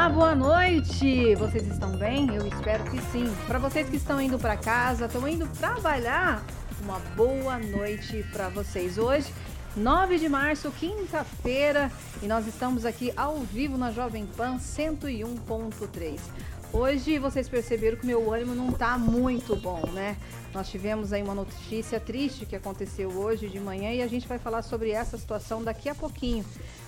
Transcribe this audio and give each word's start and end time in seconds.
Olá, 0.00 0.08
boa 0.08 0.34
noite. 0.34 1.34
Vocês 1.34 1.66
estão 1.66 1.94
bem? 1.94 2.34
Eu 2.34 2.46
espero 2.46 2.82
que 2.84 2.98
sim. 3.12 3.30
Para 3.46 3.58
vocês 3.58 3.86
que 3.86 3.96
estão 3.96 4.18
indo 4.18 4.38
para 4.38 4.56
casa, 4.56 5.04
estão 5.04 5.28
indo 5.28 5.46
trabalhar, 5.58 6.42
uma 6.82 6.98
boa 7.14 7.58
noite 7.58 8.24
para 8.32 8.48
vocês. 8.48 8.96
Hoje, 8.96 9.30
9 9.76 10.18
de 10.18 10.26
março, 10.26 10.70
quinta-feira, 10.70 11.92
e 12.22 12.26
nós 12.26 12.46
estamos 12.46 12.86
aqui 12.86 13.12
ao 13.14 13.40
vivo 13.40 13.76
na 13.76 13.92
Jovem 13.92 14.24
Pan 14.24 14.56
101.3. 14.56 16.18
Hoje 16.72 17.18
vocês 17.18 17.46
perceberam 17.46 17.98
que 17.98 18.06
meu 18.06 18.32
ânimo 18.32 18.54
não 18.54 18.70
está 18.70 18.96
muito 18.96 19.54
bom, 19.54 19.82
né? 19.92 20.16
Nós 20.54 20.70
tivemos 20.70 21.12
aí 21.12 21.20
uma 21.20 21.34
notícia 21.34 22.00
triste 22.00 22.46
que 22.46 22.56
aconteceu 22.56 23.10
hoje 23.10 23.48
de 23.48 23.60
manhã 23.60 23.92
e 23.92 24.00
a 24.00 24.06
gente 24.06 24.26
vai 24.26 24.38
falar 24.38 24.62
sobre 24.62 24.92
essa 24.92 25.18
situação 25.18 25.62
daqui 25.62 25.88
a 25.88 25.94
pouquinho. 25.94 26.44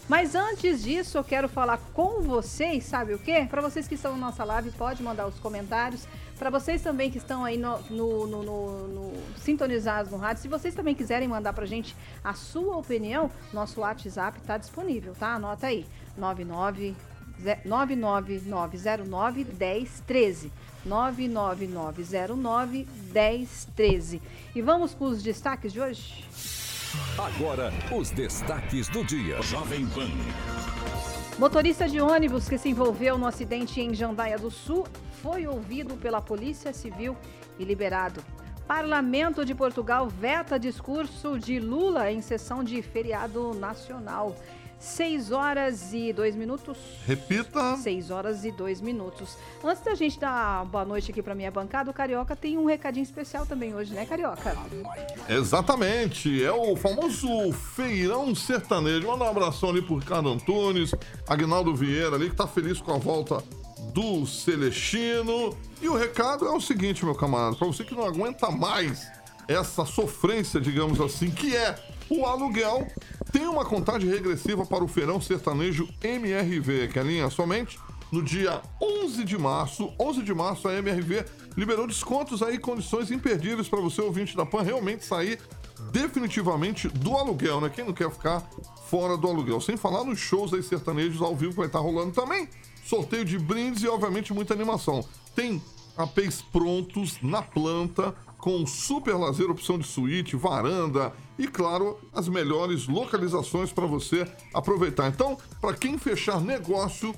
Mas 0.09 0.35
antes 0.35 0.83
disso, 0.83 1.17
eu 1.17 1.25
quero 1.25 1.49
falar 1.49 1.79
com 1.95 2.21
vocês, 2.21 2.85
sabe 2.85 3.15
o 3.15 3.19
quê? 3.19 3.47
Para 3.49 3.63
vocês 3.63 3.87
que 3.87 3.95
estão 3.95 4.13
na 4.13 4.27
nossa 4.27 4.45
live, 4.45 4.71
pode 4.73 5.03
mandar 5.03 5.27
os 5.27 5.39
comentários. 5.39 6.07
Para 6.39 6.51
vocês 6.51 6.83
também 6.83 7.11
que 7.11 7.19
estão 7.19 7.45
aí 7.45 7.57
no, 7.57 7.79
no, 7.89 8.27
no, 8.27 8.89
no, 8.89 9.13
sintonizados 9.37 10.11
no 10.11 10.19
rádio, 10.19 10.43
se 10.43 10.49
vocês 10.49 10.75
também 10.75 10.95
quiserem 10.95 11.29
mandar 11.29 11.53
para 11.53 11.65
gente 11.67 11.97
a 12.23 12.35
sua 12.35 12.77
opinião, 12.77 13.31
nosso 13.53 13.81
WhatsApp 13.81 14.39
está 14.39 14.59
disponível, 14.59 15.15
tá? 15.15 15.35
Anota 15.35 15.69
aí, 15.69 15.87
99 16.17 16.97
99909 17.65 19.47
1013. 19.59 20.53
99909 20.85 22.89
1013. 23.13 24.21
E 24.55 24.61
vamos 24.61 24.95
com 24.95 25.05
os 25.05 25.23
destaques 25.23 25.73
de 25.73 25.81
hoje? 25.81 26.62
Agora, 27.19 27.73
os 27.91 28.11
destaques 28.11 28.89
do 28.89 29.03
dia. 29.03 29.41
Jovem 29.43 29.87
Pan. 29.87 30.11
Motorista 31.39 31.89
de 31.89 32.01
ônibus 32.01 32.49
que 32.49 32.59
se 32.59 32.69
envolveu 32.69 33.17
no 33.17 33.27
acidente 33.27 33.81
em 33.81 33.95
Jandaia 33.95 34.39
do 34.39 34.51
Sul 34.51 34.87
foi 35.23 35.47
ouvido 35.47 35.97
pela 35.97 36.21
Polícia 36.21 36.73
Civil 36.73 37.17
e 37.59 37.65
liberado. 37.65 38.23
Parlamento 38.67 39.45
de 39.45 39.55
Portugal 39.55 40.07
veta 40.07 40.59
discurso 40.59 41.39
de 41.39 41.59
Lula 41.59 42.13
em 42.13 42.21
sessão 42.21 42.63
de 42.63 42.83
feriado 42.83 43.55
nacional. 43.55 44.37
6 44.83 45.31
horas 45.31 45.93
e 45.93 46.13
2 46.13 46.35
minutos. 46.35 46.77
Repita. 47.07 47.77
6 47.77 48.11
horas 48.11 48.45
e 48.45 48.51
2 48.51 48.81
minutos. 48.81 49.39
Antes 49.63 49.85
da 49.85 49.95
gente 49.95 50.19
dar 50.19 50.65
boa 50.65 50.85
noite 50.85 51.13
aqui 51.13 51.23
para 51.23 51.37
minha 51.37 51.53
bancada, 51.53 51.89
o 51.89 51.95
Carioca 51.95 52.35
tem 52.35 52.59
um 52.59 52.67
recadinho 52.67 53.05
especial 53.05 53.47
também 53.47 53.73
hoje, 53.73 53.95
né, 53.95 54.05
Carioca? 54.05 54.57
Exatamente. 55.29 56.45
É 56.45 56.51
o 56.51 56.75
famoso 56.75 57.53
feirão 57.53 58.35
sertanejo. 58.35 59.07
Manda 59.07 59.25
um 59.25 59.29
abração 59.29 59.71
ali 59.71 59.81
por 59.81 59.99
Ricardo 59.99 60.29
Antunes, 60.29 60.93
Agnaldo 61.29 61.73
Vieira 61.77 62.17
ali, 62.17 62.29
que 62.29 62.37
tá 62.37 62.49
feliz 62.49 62.81
com 62.81 62.93
a 62.93 62.99
volta 62.99 63.41
do 63.95 64.27
Celestino. 64.27 65.57
E 65.81 65.89
o 65.89 65.97
recado 65.97 66.45
é 66.45 66.51
o 66.51 66.61
seguinte, 66.61 67.05
meu 67.05 67.15
camarada, 67.15 67.55
para 67.55 67.69
você 67.69 67.85
que 67.85 67.95
não 67.95 68.05
aguenta 68.05 68.51
mais 68.51 69.07
essa 69.47 69.85
sofrência, 69.85 70.61
digamos 70.61 71.01
assim, 71.01 71.31
que 71.31 71.55
é 71.55 71.79
o 72.09 72.27
aluguel 72.27 72.87
tem 73.33 73.47
uma 73.47 73.65
contagem 73.65 74.09
regressiva 74.09 74.65
para 74.67 74.85
o 74.85 74.89
feirão 74.89 75.21
sertanejo 75.21 75.89
MRV, 76.03 76.89
que 76.89 76.99
alinha 76.99 77.31
somente 77.31 77.79
no 78.13 78.23
dia 78.23 78.61
11 78.81 79.25
de 79.25 79.39
março. 79.39 79.91
11 79.99 80.23
de 80.23 80.35
março 80.35 80.69
a 80.69 80.75
MRV 80.75 81.25
liberou 81.57 81.87
descontos 81.87 82.43
aí, 82.43 82.59
condições 82.59 83.11
imperdíveis 83.11 83.69
para 83.69 83.81
você, 83.81 84.03
ouvinte 84.03 84.37
da 84.37 84.45
PAN, 84.45 84.63
realmente 84.63 85.05
sair 85.05 85.39
definitivamente 85.91 86.89
do 86.89 87.17
aluguel, 87.17 87.61
né? 87.61 87.71
Quem 87.71 87.85
não 87.85 87.93
quer 87.93 88.11
ficar 88.11 88.47
fora 88.87 89.17
do 89.17 89.27
aluguel? 89.27 89.61
Sem 89.61 89.77
falar 89.77 90.05
nos 90.05 90.19
shows 90.19 90.53
aí 90.53 90.63
sertanejos 90.63 91.23
ao 91.23 91.35
vivo 91.35 91.53
que 91.53 91.59
vai 91.59 91.67
estar 91.67 91.81
rolando 91.81 92.13
também. 92.13 92.49
Sorteio 92.85 93.25
de 93.25 93.39
brindes 93.39 93.83
e, 93.83 93.89
obviamente, 93.89 94.33
muita 94.33 94.53
animação. 94.53 95.05
Tem 95.35 95.63
APs 95.97 96.43
prontos 96.43 97.17
na 97.23 97.43
planta 97.43 98.15
com 98.43 98.67
super 98.67 99.15
lazer, 99.15 99.49
opção 99.49 99.79
de 99.79 99.87
suíte, 99.87 100.35
varanda 100.35 101.13
e, 101.39 101.47
claro, 101.47 101.97
as 102.13 102.27
melhores 102.29 102.89
localizações 102.89 103.73
para 103.73 103.87
você 103.87 104.27
aproveitar. 104.53 105.07
Então, 105.07 105.39
para 105.61 105.75
quem 105.75 105.97
fechar 105.97 106.41
negócio 106.41 107.15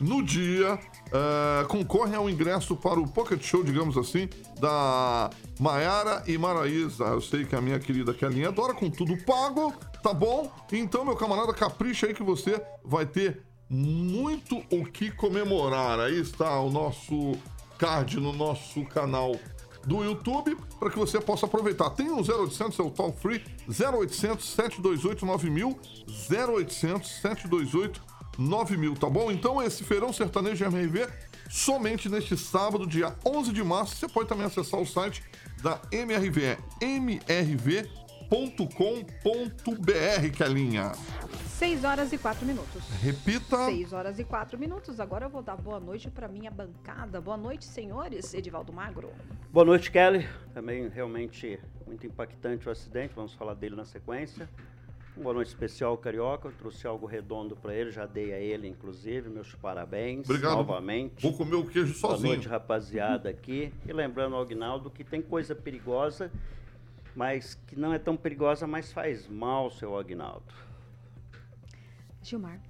no 0.00 0.22
dia, 0.22 0.76
uh, 0.76 1.68
concorre 1.68 2.16
ao 2.16 2.28
ingresso 2.28 2.74
para 2.74 2.98
o 2.98 3.06
Pocket 3.06 3.44
Show, 3.44 3.62
digamos 3.62 3.98
assim, 3.98 4.30
da 4.58 5.28
Maiara 5.60 6.24
e 6.26 6.38
Maraísa. 6.38 7.04
Eu 7.04 7.20
sei 7.20 7.44
que 7.44 7.54
a 7.54 7.60
minha 7.60 7.78
querida 7.78 8.14
Kelinha 8.14 8.48
adora, 8.48 8.72
com 8.72 8.88
tudo 8.88 9.14
pago, 9.26 9.74
tá 10.02 10.14
bom? 10.14 10.50
Então, 10.72 11.04
meu 11.04 11.16
camarada, 11.16 11.52
capricha 11.52 12.06
aí 12.06 12.14
que 12.14 12.22
você 12.22 12.58
vai 12.82 13.04
ter 13.04 13.42
muito 13.68 14.56
o 14.72 14.86
que 14.86 15.10
comemorar. 15.10 16.00
Aí 16.00 16.18
está 16.18 16.58
o 16.60 16.70
nosso 16.70 17.34
card 17.78 18.18
no 18.18 18.32
nosso 18.32 18.84
canal 18.86 19.36
do 19.86 20.02
YouTube 20.04 20.56
para 20.78 20.90
que 20.90 20.98
você 20.98 21.20
possa 21.20 21.46
aproveitar. 21.46 21.90
Tem 21.90 22.10
um 22.10 22.20
0800, 22.20 22.78
é 22.78 22.82
o 22.82 22.90
toll 22.90 23.12
free, 23.12 23.44
0800 23.68 24.44
728 24.44 25.26
9000, 25.26 25.78
0800 26.30 27.10
728 27.20 28.02
9000, 28.38 28.94
tá 28.94 29.10
bom? 29.10 29.30
Então 29.30 29.62
esse 29.62 29.84
feirão 29.84 30.12
sertanejo 30.12 30.64
MRV 30.64 31.06
somente 31.50 32.08
neste 32.08 32.36
sábado, 32.36 32.86
dia 32.86 33.14
11 33.24 33.52
de 33.52 33.62
março. 33.62 33.96
Você 33.96 34.08
pode 34.08 34.28
também 34.28 34.46
acessar 34.46 34.80
o 34.80 34.86
site 34.86 35.22
da 35.62 35.80
MRV, 35.92 36.42
é 36.44 36.58
mrv.com.br, 36.80 37.90
que 40.34 40.42
é 40.42 40.46
a 40.46 40.48
linha. 40.48 40.92
6 41.62 41.84
horas 41.84 42.12
e 42.12 42.18
4 42.18 42.44
minutos. 42.44 42.82
Repita. 43.00 43.66
6 43.66 43.92
horas 43.92 44.18
e 44.18 44.24
4 44.24 44.58
minutos. 44.58 44.98
Agora 44.98 45.26
eu 45.26 45.30
vou 45.30 45.42
dar 45.42 45.54
boa 45.54 45.78
noite 45.78 46.10
para 46.10 46.26
minha 46.26 46.50
bancada. 46.50 47.20
Boa 47.20 47.36
noite, 47.36 47.64
senhores. 47.64 48.34
Edivaldo 48.34 48.72
Magro. 48.72 49.12
Boa 49.52 49.64
noite, 49.64 49.88
Kelly. 49.88 50.28
Também 50.52 50.88
realmente 50.88 51.60
muito 51.86 52.04
impactante 52.04 52.68
o 52.68 52.72
acidente. 52.72 53.14
Vamos 53.14 53.34
falar 53.34 53.54
dele 53.54 53.76
na 53.76 53.84
sequência. 53.84 54.50
Uma 55.16 55.22
boa 55.22 55.34
noite 55.36 55.50
especial, 55.50 55.96
Carioca. 55.96 56.48
Eu 56.48 56.52
trouxe 56.52 56.84
algo 56.84 57.06
redondo 57.06 57.54
para 57.54 57.72
ele, 57.72 57.92
já 57.92 58.06
dei 58.06 58.34
a 58.34 58.40
ele, 58.40 58.66
inclusive. 58.66 59.28
Meus 59.28 59.54
parabéns. 59.54 60.28
Obrigado. 60.28 60.56
Novamente. 60.56 61.22
Vou 61.22 61.32
comer 61.32 61.54
o 61.54 61.64
queijo 61.64 61.94
sozinho. 61.94 62.22
Boa 62.22 62.34
noite, 62.34 62.48
rapaziada, 62.48 63.28
aqui. 63.28 63.72
E 63.86 63.92
lembrando 63.92 64.34
ao 64.34 64.42
Agnaldo 64.42 64.90
que 64.90 65.04
tem 65.04 65.22
coisa 65.22 65.54
perigosa, 65.54 66.28
mas 67.14 67.54
que 67.68 67.78
não 67.78 67.94
é 67.94 68.00
tão 68.00 68.16
perigosa, 68.16 68.66
mas 68.66 68.92
faz 68.92 69.28
mal, 69.28 69.70
seu 69.70 69.96
Agnaldo. 69.96 70.71
Gilmar. 72.22 72.60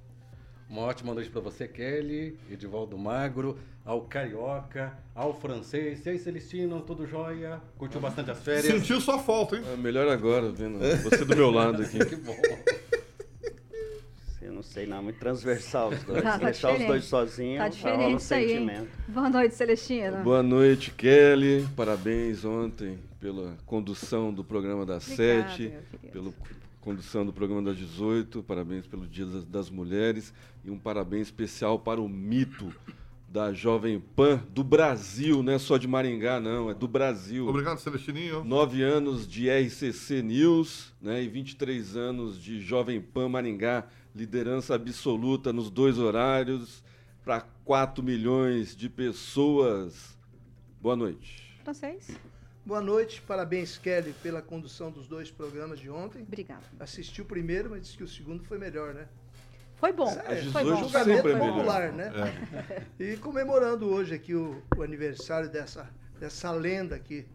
Uma 0.69 0.83
ótima 0.83 1.13
noite 1.13 1.29
para 1.29 1.41
você, 1.41 1.69
Kelly, 1.69 2.39
Edivaldo 2.51 2.97
Magro, 2.97 3.59
ao 3.85 4.03
Carioca, 4.03 4.97
ao 5.15 5.39
francês. 5.39 6.05
E 6.07 6.11
aí, 6.11 6.19
Celestino, 6.19 6.81
tudo 6.81 7.07
jóia? 7.07 7.61
Curtiu 7.77 8.01
bastante 8.01 8.31
as 8.31 8.43
férias? 8.43 8.65
Sentiu 8.67 8.99
sua 9.01 9.19
falta, 9.19 9.57
hein? 9.57 9.63
É 9.71 9.77
melhor 9.77 10.09
agora, 10.09 10.51
vendo 10.51 10.79
você 11.03 11.25
do 11.27 11.37
meu 11.37 11.51
lado 11.51 11.83
aqui. 11.83 11.99
que 12.07 12.17
bom. 12.17 12.35
Eu 14.41 14.53
não 14.53 14.63
sei, 14.63 14.87
não, 14.87 15.03
muito 15.03 15.19
transversal 15.19 15.91
os 15.91 16.03
dois. 16.05 16.23
Tá, 16.23 16.39
tá 16.39 16.45
Deixar 16.47 16.69
os 16.69 16.73
diferente. 16.79 16.89
dois 16.89 17.05
sozinhos, 17.05 17.59
Tá 17.59 17.67
um 17.67 17.71
diferente 17.71 18.23
isso 18.23 18.35
aí, 18.35 18.43
hein? 18.43 18.49
sentimento. 18.69 18.89
Boa 19.09 19.29
noite, 19.31 19.55
Celestina. 19.55 20.17
Boa 20.23 20.43
noite, 20.43 20.91
Kelly. 20.93 21.69
Parabéns 21.77 22.45
ontem 22.45 22.99
pela 23.21 23.57
condução 23.67 24.33
do 24.33 24.43
programa 24.43 24.85
das 24.87 25.07
Obrigada, 25.09 25.49
sete, 25.51 25.73
pela 26.11 26.33
condução 26.83 27.25
do 27.25 27.33
programa 27.33 27.63
das 27.63 27.79
18. 27.79 28.43
Parabéns 28.43 28.87
pelo 28.87 29.07
Dia 29.07 29.25
das, 29.25 29.45
das 29.45 29.71
Mulheres 29.71 30.35
e 30.65 30.71
um 30.71 30.79
parabéns 30.79 31.29
especial 31.29 31.79
para 31.79 32.01
o 32.01 32.09
mito 32.09 32.75
da 33.29 33.51
Jovem 33.51 33.99
Pan 33.99 34.43
do 34.51 34.63
Brasil, 34.63 35.43
não 35.43 35.55
é 35.55 35.59
só 35.59 35.79
de 35.79 35.89
Maringá, 35.89 36.39
não, 36.39 36.69
é 36.69 36.75
do 36.75 36.87
Brasil. 36.87 37.49
Obrigado, 37.49 37.79
Celestininho. 37.79 38.45
Nove 38.45 38.83
anos 38.83 39.27
de 39.27 39.49
RCC 39.49 40.21
News 40.23 40.93
né, 41.01 41.23
e 41.23 41.29
23 41.29 41.97
anos 41.97 42.39
de 42.39 42.61
Jovem 42.61 43.01
Pan 43.01 43.31
Maringá, 43.31 43.87
liderança 44.15 44.75
absoluta 44.75 45.51
nos 45.51 45.71
dois 45.71 45.99
horários, 45.99 46.85
para 47.25 47.41
4 47.65 48.05
milhões 48.05 48.77
de 48.77 48.91
pessoas. 48.91 50.19
Boa 50.79 50.97
noite. 50.97 51.59
Francês? 51.65 52.11
Boa 52.65 52.81
noite, 52.81 53.21
parabéns, 53.23 53.77
Kelly, 53.77 54.15
pela 54.23 54.41
condução 54.41 54.91
dos 54.91 55.09
dois 55.09 55.31
programas 55.31 55.81
de 55.81 55.91
ontem. 55.91 56.23
Obrigada. 56.23 56.63
Assisti 56.79 57.21
o 57.21 57.25
primeiro, 57.25 57.71
mas 57.71 57.83
disse 57.83 57.97
que 57.97 58.05
o 58.05 58.09
segundo 58.09 58.45
foi 58.45 58.57
melhor, 58.57 58.95
né? 58.95 59.09
Foi 59.77 59.93
bom. 59.93 60.09
É, 60.27 60.37
foi 60.43 60.63
bom. 60.63 60.77
julgamento 60.77 61.29
é 61.29 61.37
popular, 61.37 61.93
melhor. 61.93 62.15
né? 62.25 62.87
E 63.01 63.17
comemorando 63.17 63.89
hoje 63.93 64.15
aqui 64.15 64.33
o, 64.33 64.63
o 64.77 64.83
aniversário 64.83 65.49
dessa, 65.51 65.91
dessa 66.21 66.53
lenda 66.53 66.95
aqui 66.95 67.27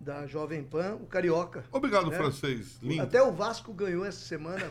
da 0.00 0.26
Jovem 0.26 0.64
Pan, 0.64 0.96
o 0.96 1.06
Carioca. 1.06 1.64
Obrigado, 1.70 2.10
né? 2.10 2.16
francês. 2.16 2.78
Lindo. 2.82 3.02
Até 3.02 3.22
o 3.22 3.30
Vasco 3.30 3.72
ganhou 3.72 4.04
essa 4.04 4.18
semana 4.24 4.64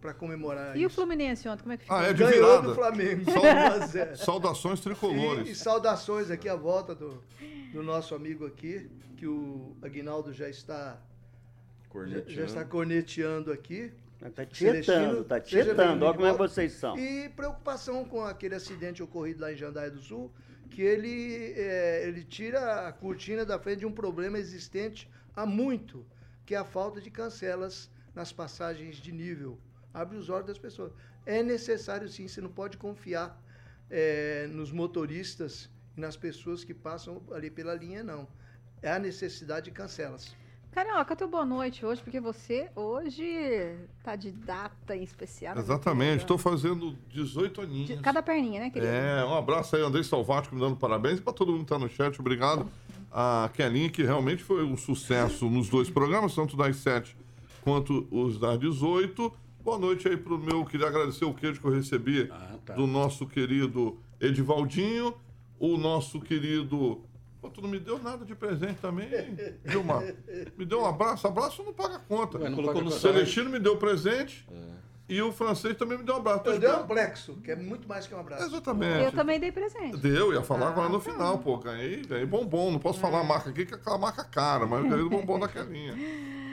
para 0.00 0.14
comemorar 0.14 0.74
E 0.74 0.84
o 0.84 0.86
isso. 0.86 0.94
Fluminense 0.96 1.46
ontem, 1.48 1.62
como 1.62 1.72
é 1.74 1.76
que 1.76 1.82
ficou? 1.84 1.98
Ah, 1.98 2.04
é 2.04 2.12
de 2.14 2.22
Ganhou 2.24 2.46
virada. 2.48 2.68
do 2.68 2.74
Flamengo. 2.74 3.30
Sau- 3.30 3.42
1 3.42 3.46
a 3.82 3.86
0. 3.86 4.16
Saudações 4.16 4.78
E, 4.78 4.80
e 4.80 4.84
tricolores. 4.84 5.58
saudações 5.58 6.30
aqui 6.30 6.48
à 6.48 6.54
volta 6.56 6.94
do, 6.94 7.22
do 7.74 7.82
nosso 7.82 8.14
amigo 8.14 8.46
aqui, 8.46 8.88
que 9.16 9.26
o 9.26 9.76
Aguinaldo 9.82 10.32
já 10.32 10.48
está, 10.48 10.92
já, 10.92 11.88
Corneteando. 11.88 12.30
já 12.30 12.44
está 12.44 12.64
corneteando 12.64 13.52
aqui. 13.52 13.92
Tá 14.20 14.30
Celestino, 14.30 14.72
tietando, 14.72 15.24
tá 15.24 15.40
tietando. 15.40 16.04
Olha 16.04 16.14
como 16.14 16.26
é 16.26 16.32
vocês 16.32 16.72
são. 16.72 16.96
E 16.96 17.28
preocupação 17.30 18.04
com 18.04 18.22
aquele 18.22 18.54
acidente 18.54 19.02
ocorrido 19.02 19.42
lá 19.42 19.52
em 19.52 19.56
Jandaia 19.56 19.90
do 19.90 20.00
Sul, 20.00 20.32
que 20.70 20.82
ele, 20.82 21.52
é, 21.56 22.06
ele 22.06 22.22
tira 22.22 22.86
a 22.86 22.92
cortina 22.92 23.44
da 23.44 23.58
frente 23.58 23.80
de 23.80 23.86
um 23.86 23.92
problema 23.92 24.38
existente 24.38 25.10
há 25.34 25.44
muito, 25.44 26.06
que 26.46 26.54
é 26.54 26.58
a 26.58 26.64
falta 26.64 27.00
de 27.00 27.10
cancelas 27.10 27.90
nas 28.14 28.32
passagens 28.32 28.98
de 28.98 29.10
nível. 29.10 29.58
Abre 29.92 30.16
os 30.16 30.30
olhos 30.30 30.46
das 30.46 30.58
pessoas. 30.58 30.92
É 31.26 31.42
necessário 31.42 32.08
sim, 32.08 32.28
você 32.28 32.40
não 32.40 32.50
pode 32.50 32.76
confiar 32.76 33.42
é, 33.90 34.46
nos 34.46 34.70
motoristas 34.70 35.68
e 35.96 36.00
nas 36.00 36.16
pessoas 36.16 36.64
que 36.64 36.74
passam 36.74 37.20
ali 37.32 37.50
pela 37.50 37.74
linha, 37.74 38.02
não. 38.02 38.26
É 38.82 38.92
a 38.92 38.98
necessidade 38.98 39.66
de 39.66 39.70
cancelas. 39.70 40.34
Carioca, 40.72 41.14
teu 41.14 41.28
boa 41.28 41.44
noite 41.44 41.86
hoje, 41.86 42.02
porque 42.02 42.18
você 42.18 42.68
hoje 42.74 43.76
tá 44.02 44.16
de 44.16 44.32
data 44.32 44.96
em 44.96 45.04
especial. 45.04 45.54
né? 45.54 45.60
Exatamente, 45.60 46.22
estou 46.22 46.36
fazendo 46.36 46.98
18 47.10 47.60
De 47.60 47.66
aninhos. 47.66 48.00
cada 48.00 48.20
perninha, 48.20 48.60
né, 48.60 48.70
querido? 48.70 48.90
É, 48.90 49.24
um 49.24 49.34
abraço 49.34 49.76
aí, 49.76 49.82
Andrei 49.82 50.02
Salvático, 50.02 50.54
me 50.54 50.60
dando 50.60 50.74
parabéns. 50.76 51.20
E 51.20 51.22
para 51.22 51.32
todo 51.32 51.52
mundo 51.52 51.58
que 51.64 51.72
está 51.72 51.78
no 51.78 51.88
chat, 51.88 52.18
obrigado. 52.20 52.68
A 53.12 53.48
Kelly, 53.54 53.88
que 53.88 54.02
realmente 54.02 54.42
foi 54.42 54.64
um 54.64 54.76
sucesso 54.76 55.48
nos 55.48 55.68
dois 55.68 55.88
programas, 55.88 56.34
tanto 56.34 56.56
das 56.56 56.74
7 56.78 57.16
quanto 57.62 58.08
os 58.10 58.36
das 58.40 58.58
18. 58.58 59.32
Boa 59.62 59.78
noite 59.78 60.08
aí 60.08 60.16
pro 60.16 60.36
meu, 60.36 60.64
queria 60.64 60.88
agradecer 60.88 61.24
o 61.24 61.32
queijo 61.32 61.60
que 61.60 61.66
eu 61.68 61.70
recebi 61.72 62.28
Ah, 62.32 62.56
tá. 62.66 62.74
do 62.74 62.86
nosso 62.88 63.26
querido 63.28 63.96
Edivaldinho, 64.20 65.14
o 65.72 65.78
nosso 65.78 66.20
querido. 66.20 67.02
Pô, 67.40 67.48
tu 67.50 67.60
não 67.60 67.68
me 67.68 67.78
deu 67.78 67.98
nada 67.98 68.24
de 68.24 68.34
presente 68.34 68.76
também, 68.80 69.08
Vilmar? 69.64 70.02
Me 70.56 70.64
deu 70.64 70.80
um 70.80 70.86
abraço, 70.86 71.26
abraço 71.26 71.62
não 71.62 71.72
paga 71.72 71.98
conta. 71.98 72.38
Ué, 72.38 72.48
não 72.48 72.56
Colocou 72.56 72.82
no 72.82 72.88
O. 72.88 72.92
Celestino 72.92 73.50
me 73.50 73.58
deu 73.58 73.76
presente 73.76 74.46
e 75.06 75.20
o 75.20 75.30
francês 75.30 75.76
também 75.76 75.98
me 75.98 76.04
deu 76.04 76.14
um 76.14 76.18
abraço. 76.18 76.46
Eu 76.46 76.58
dei 76.58 76.70
um 76.70 76.76
amplexo, 76.80 77.34
que 77.44 77.50
é 77.50 77.56
muito 77.56 77.86
mais 77.86 78.06
que 78.06 78.14
um 78.14 78.20
abraço. 78.20 78.44
Exatamente. 78.46 79.04
Eu 79.04 79.12
também 79.12 79.38
dei 79.38 79.52
presente. 79.52 79.98
Deu, 79.98 80.32
ia 80.32 80.42
falar 80.42 80.68
agora 80.68 80.88
no 80.88 80.96
Ah, 80.96 81.00
tá. 81.00 81.10
final, 81.12 81.38
pô. 81.38 81.58
Ganhei, 81.58 82.02
ganhei 82.02 82.24
bombom. 82.24 82.72
Não 82.72 82.78
posso 82.78 82.98
falar 82.98 83.20
a 83.20 83.24
marca 83.24 83.50
aqui, 83.50 83.66
que 83.66 83.74
é 83.74 83.76
aquela 83.76 83.98
marca 83.98 84.24
cara, 84.24 84.66
mas 84.66 84.82
eu 84.82 84.88
ganhei 84.88 85.04
o 85.04 85.10
bombom 85.10 85.38
da 85.38 85.46
Kelinha. 85.48 85.94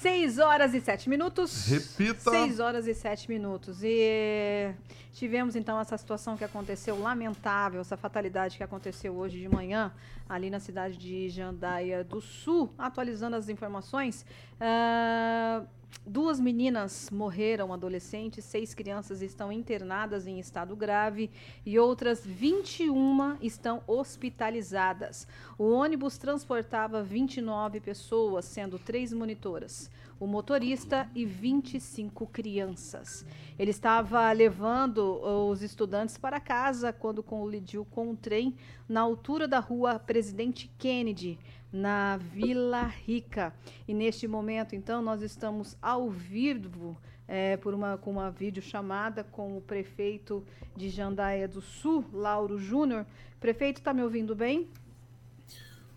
6 0.00 0.38
horas 0.38 0.74
e 0.74 0.80
7 0.80 1.08
minutos. 1.08 1.66
Repita. 1.66 2.30
6 2.30 2.60
horas 2.60 2.86
e 2.86 2.94
7 2.94 3.28
minutos. 3.28 3.80
E 3.82 4.72
tivemos 5.12 5.56
então 5.56 5.80
essa 5.80 5.98
situação 5.98 6.36
que 6.36 6.44
aconteceu, 6.44 7.00
lamentável, 7.00 7.80
essa 7.80 7.96
fatalidade 7.96 8.56
que 8.56 8.62
aconteceu 8.62 9.16
hoje 9.16 9.40
de 9.40 9.48
manhã, 9.48 9.92
ali 10.28 10.50
na 10.50 10.60
cidade 10.60 10.96
de 10.96 11.28
Jandaia 11.28 12.04
do 12.04 12.20
Sul. 12.20 12.72
Atualizando 12.78 13.34
as 13.34 13.48
informações, 13.48 14.24
ah, 14.60 15.64
duas 16.08 16.40
meninas 16.40 17.10
morreram, 17.10 17.72
adolescentes, 17.72 18.44
seis 18.44 18.74
crianças 18.74 19.20
estão 19.20 19.52
internadas 19.52 20.26
em 20.26 20.38
estado 20.38 20.74
grave 20.74 21.30
e 21.64 21.78
outras 21.78 22.24
21 22.24 23.36
estão 23.42 23.82
hospitalizadas. 23.86 25.28
O 25.58 25.70
ônibus 25.70 26.16
transportava 26.16 27.02
29 27.02 27.80
pessoas, 27.80 28.46
sendo 28.46 28.78
três 28.78 29.12
monitoras, 29.12 29.90
o 30.18 30.26
motorista 30.26 31.08
e 31.14 31.24
25 31.24 32.26
crianças. 32.26 33.24
Ele 33.58 33.70
estava 33.70 34.30
levando 34.32 35.20
os 35.50 35.62
estudantes 35.62 36.16
para 36.16 36.40
casa 36.40 36.92
quando 36.92 37.22
colidiu 37.22 37.84
com 37.84 38.10
um 38.10 38.16
trem 38.16 38.56
na 38.88 39.00
altura 39.00 39.46
da 39.46 39.58
rua 39.58 39.98
Presidente 39.98 40.70
Kennedy, 40.78 41.38
na 41.72 42.16
Vila 42.16 42.82
Rica. 42.82 43.54
E 43.86 43.94
neste 43.94 44.26
momento, 44.26 44.74
então, 44.74 45.02
nós 45.02 45.22
estamos 45.22 45.76
ao 45.80 46.10
vivo 46.10 46.96
é, 47.26 47.56
por 47.56 47.74
uma, 47.74 47.98
com 47.98 48.10
uma 48.12 48.30
videochamada 48.30 49.22
com 49.22 49.56
o 49.56 49.60
prefeito 49.60 50.44
de 50.74 50.88
Jandaia 50.88 51.46
do 51.46 51.60
Sul, 51.60 52.04
Lauro 52.12 52.58
Júnior. 52.58 53.06
Prefeito, 53.38 53.78
está 53.78 53.92
me 53.92 54.02
ouvindo 54.02 54.34
bem? 54.34 54.68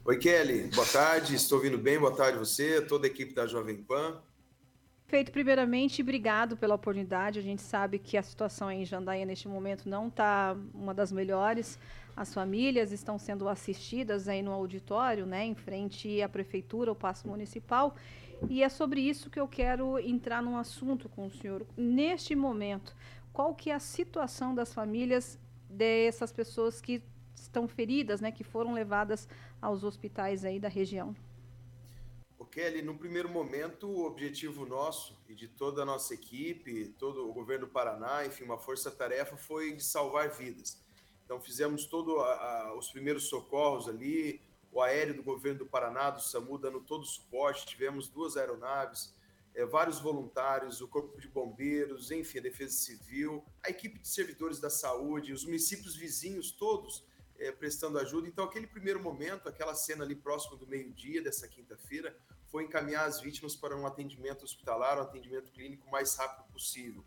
Oi, 0.04 0.18
Kelly. 0.18 0.70
Boa 0.74 0.88
tarde. 0.88 1.36
Estou 1.36 1.60
ouvindo 1.60 1.78
bem. 1.78 2.00
Boa 2.00 2.16
tarde 2.16 2.38
você, 2.38 2.82
toda 2.82 3.06
a 3.06 3.10
equipe 3.10 3.34
da 3.34 3.48
Jovem 3.48 3.78
Pan. 3.78 4.20
Feito, 5.12 5.30
primeiramente, 5.30 6.02
obrigado 6.02 6.56
pela 6.56 6.76
oportunidade. 6.76 7.38
A 7.38 7.42
gente 7.42 7.62
sabe 7.62 8.00
que 8.00 8.16
a 8.16 8.24
situação 8.24 8.72
em 8.72 8.86
Jandaia 8.86 9.26
neste 9.26 9.46
momento 9.46 9.90
não 9.90 10.08
está 10.08 10.56
uma 10.74 10.94
das 10.94 11.12
melhores. 11.12 11.78
As 12.16 12.34
famílias 12.34 12.94
estão 12.94 13.20
sendo 13.20 13.50
assistidas 13.50 14.30
aí 14.30 14.42
no 14.42 14.54
auditório, 14.54 15.26
né, 15.26 15.44
em 15.44 15.54
frente 15.54 16.22
à 16.22 16.30
prefeitura, 16.30 16.94
o 16.94 16.96
paço 16.96 17.28
municipal. 17.28 17.94
E 18.50 18.64
é 18.64 18.70
sobre 18.70 19.02
isso 19.02 19.30
que 19.30 19.38
eu 19.38 19.50
quero 19.50 20.00
entrar 20.00 20.42
num 20.42 20.56
assunto 20.56 21.10
com 21.10 21.28
o 21.28 21.30
senhor. 21.30 21.68
Neste 21.76 22.34
momento, 22.34 22.96
qual 23.34 23.54
que 23.54 23.70
é 23.70 23.76
a 23.76 23.82
situação 23.82 24.56
das 24.56 24.74
famílias 24.74 25.38
dessas 25.70 26.32
pessoas 26.32 26.80
que 26.80 27.04
estão 27.36 27.68
feridas, 27.68 28.22
né, 28.22 28.32
que 28.32 28.46
foram 28.46 28.72
levadas 28.72 29.28
aos 29.62 29.84
hospitais 29.84 30.46
aí 30.46 30.58
da 30.58 30.70
região? 30.70 31.14
O 32.42 32.46
Kelly, 32.46 32.82
no 32.82 32.98
primeiro 32.98 33.30
momento, 33.30 33.88
o 33.88 34.04
objetivo 34.04 34.66
nosso 34.66 35.16
e 35.30 35.36
de 35.36 35.48
toda 35.48 35.84
a 35.84 35.86
nossa 35.86 36.16
equipe, 36.16 36.88
todo 36.98 37.30
o 37.30 37.32
governo 37.32 37.68
do 37.68 37.72
Paraná, 37.72 38.26
enfim, 38.26 38.44
uma 38.44 38.58
força-tarefa 38.58 39.38
foi 39.38 39.74
de 39.76 39.84
salvar 39.84 40.32
vidas. 40.32 40.82
Então 41.24 41.40
fizemos 41.40 41.86
todos 41.86 42.16
os 42.80 42.90
primeiros 42.90 43.26
socorros 43.26 43.88
ali, 43.88 44.42
o 44.72 44.82
aéreo 44.82 45.14
do 45.14 45.22
governo 45.22 45.60
do 45.60 45.66
Paraná, 45.68 46.10
do 46.10 46.20
SAMU, 46.20 46.58
dando 46.58 46.80
todo 46.80 47.04
o 47.04 47.06
suporte. 47.06 47.68
Tivemos 47.68 48.08
duas 48.08 48.36
aeronaves, 48.36 49.14
eh, 49.54 49.64
vários 49.64 50.00
voluntários, 50.00 50.82
o 50.82 50.88
Corpo 50.88 51.22
de 51.22 51.28
Bombeiros, 51.28 52.10
enfim, 52.10 52.40
a 52.40 52.42
Defesa 52.42 52.74
Civil, 52.74 53.46
a 53.64 53.70
equipe 53.70 54.00
de 54.00 54.08
servidores 54.08 54.60
da 54.60 54.72
saúde, 54.72 55.32
os 55.32 55.46
municípios 55.46 55.96
vizinhos 55.96 56.50
todos 56.52 57.06
eh, 57.42 57.52
prestando 57.52 57.98
ajuda. 57.98 58.28
Então, 58.28 58.46
aquele 58.46 58.68
primeiro 58.68 59.02
momento, 59.02 59.50
aquela 59.50 59.74
cena 59.74 60.04
ali 60.04 60.16
próximo 60.16 60.56
do 60.56 60.68
meio-dia 60.68 61.22
dessa 61.22 61.48
quinta-feira, 61.48 62.16
foi 62.52 62.64
encaminhar 62.66 63.06
as 63.06 63.20
vítimas 63.20 63.56
para 63.56 63.76
um 63.76 63.88
atendimento 63.88 64.44
hospitalar, 64.44 65.00
um 65.00 65.02
atendimento 65.02 65.52
clínico 65.52 65.90
mais 65.90 66.16
rápido 66.16 66.52
possível. 66.52 67.04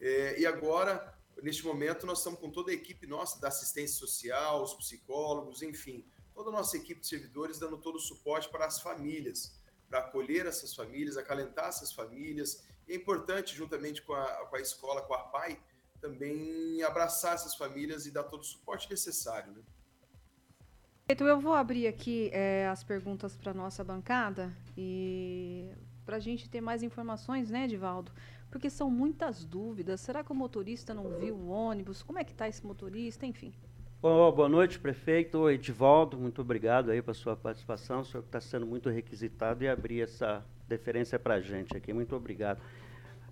É, 0.00 0.38
e 0.38 0.46
agora, 0.46 1.14
neste 1.42 1.64
momento, 1.64 2.06
nós 2.06 2.18
estamos 2.18 2.38
com 2.38 2.50
toda 2.50 2.70
a 2.70 2.74
equipe 2.74 3.06
nossa 3.06 3.40
da 3.40 3.48
assistência 3.48 3.96
social, 3.98 4.62
os 4.62 4.74
psicólogos, 4.74 5.62
enfim, 5.62 6.04
toda 6.34 6.50
a 6.50 6.52
nossa 6.52 6.76
equipe 6.76 7.00
de 7.00 7.06
servidores 7.08 7.58
dando 7.58 7.78
todo 7.78 7.96
o 7.96 8.00
suporte 8.00 8.48
para 8.50 8.66
as 8.66 8.80
famílias, 8.80 9.58
para 9.88 10.00
acolher 10.00 10.46
essas 10.46 10.74
famílias, 10.74 11.16
acalentar 11.16 11.68
essas 11.68 11.92
famílias. 11.92 12.62
E 12.86 12.92
é 12.92 12.96
importante, 12.96 13.56
juntamente 13.56 14.02
com 14.02 14.12
a, 14.12 14.46
com 14.46 14.56
a 14.56 14.60
escola, 14.60 15.02
com 15.02 15.14
a 15.14 15.24
PAI, 15.24 15.58
também 16.00 16.82
abraçar 16.82 17.34
essas 17.34 17.54
famílias 17.54 18.06
e 18.06 18.10
dar 18.10 18.24
todo 18.24 18.40
o 18.42 18.44
suporte 18.44 18.88
necessário. 18.90 19.52
Né? 19.52 19.62
Então 21.08 21.26
eu 21.26 21.38
vou 21.38 21.54
abrir 21.54 21.86
aqui 21.86 22.30
eh, 22.32 22.66
as 22.68 22.82
perguntas 22.82 23.36
para 23.36 23.54
nossa 23.54 23.84
bancada 23.84 24.52
e 24.76 25.70
para 26.04 26.16
a 26.16 26.20
gente 26.20 26.48
ter 26.48 26.60
mais 26.60 26.82
informações, 26.82 27.50
né, 27.50 27.64
Edivaldo? 27.64 28.12
Porque 28.50 28.70
são 28.70 28.90
muitas 28.90 29.44
dúvidas. 29.44 30.00
Será 30.00 30.22
que 30.22 30.32
o 30.32 30.34
motorista 30.34 30.94
não 30.94 31.10
viu 31.18 31.34
o 31.34 31.48
ônibus? 31.48 32.02
Como 32.02 32.18
é 32.18 32.24
que 32.24 32.32
está 32.32 32.48
esse 32.48 32.64
motorista? 32.64 33.26
Enfim. 33.26 33.52
Bom, 34.00 34.30
boa 34.30 34.48
noite, 34.48 34.78
prefeito 34.78 35.50
Edivaldo. 35.50 36.16
Muito 36.16 36.40
obrigado 36.40 36.90
aí 36.90 37.02
pela 37.02 37.14
sua 37.14 37.36
participação. 37.36 38.00
O 38.00 38.04
senhor 38.04 38.22
está 38.22 38.40
sendo 38.40 38.66
muito 38.66 38.88
requisitado 38.88 39.64
e 39.64 39.68
abrir 39.68 40.02
essa 40.02 40.44
deferência 40.68 41.18
para 41.18 41.34
a 41.34 41.40
gente 41.40 41.76
aqui. 41.76 41.92
Muito 41.92 42.14
obrigado. 42.14 42.60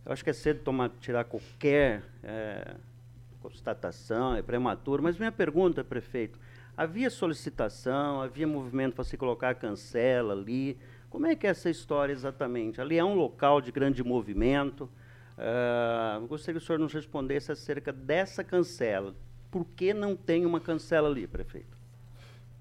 Eu 0.04 0.12
acho 0.12 0.22
que 0.22 0.30
é 0.30 0.34
cedo 0.34 0.62
tomar, 0.62 0.90
tirar 1.00 1.24
qualquer 1.24 2.02
eh, 2.22 2.76
constatação, 3.40 4.34
é 4.34 4.42
prematuro, 4.42 5.02
mas 5.02 5.16
minha 5.16 5.32
pergunta, 5.32 5.82
prefeito, 5.82 6.38
havia 6.76 7.08
solicitação, 7.08 8.20
havia 8.20 8.46
movimento 8.46 8.94
para 8.94 9.04
se 9.04 9.16
colocar 9.16 9.50
a 9.50 9.54
cancela 9.54 10.34
ali, 10.34 10.78
como 11.08 11.26
é 11.26 11.34
que 11.34 11.46
é 11.46 11.50
essa 11.50 11.70
história 11.70 12.12
exatamente? 12.12 12.80
Ali 12.80 12.98
é 12.98 13.04
um 13.04 13.14
local 13.14 13.60
de 13.60 13.70
grande 13.70 14.02
movimento, 14.02 14.90
uh, 15.38 16.26
gostaria 16.26 16.58
que 16.58 16.64
o 16.64 16.66
senhor 16.66 16.78
nos 16.78 16.92
respondesse 16.92 17.52
acerca 17.52 17.92
dessa 17.92 18.42
cancela, 18.42 19.14
por 19.50 19.64
que 19.64 19.94
não 19.94 20.16
tem 20.16 20.44
uma 20.44 20.60
cancela 20.60 21.08
ali, 21.08 21.26
prefeito? 21.26 21.74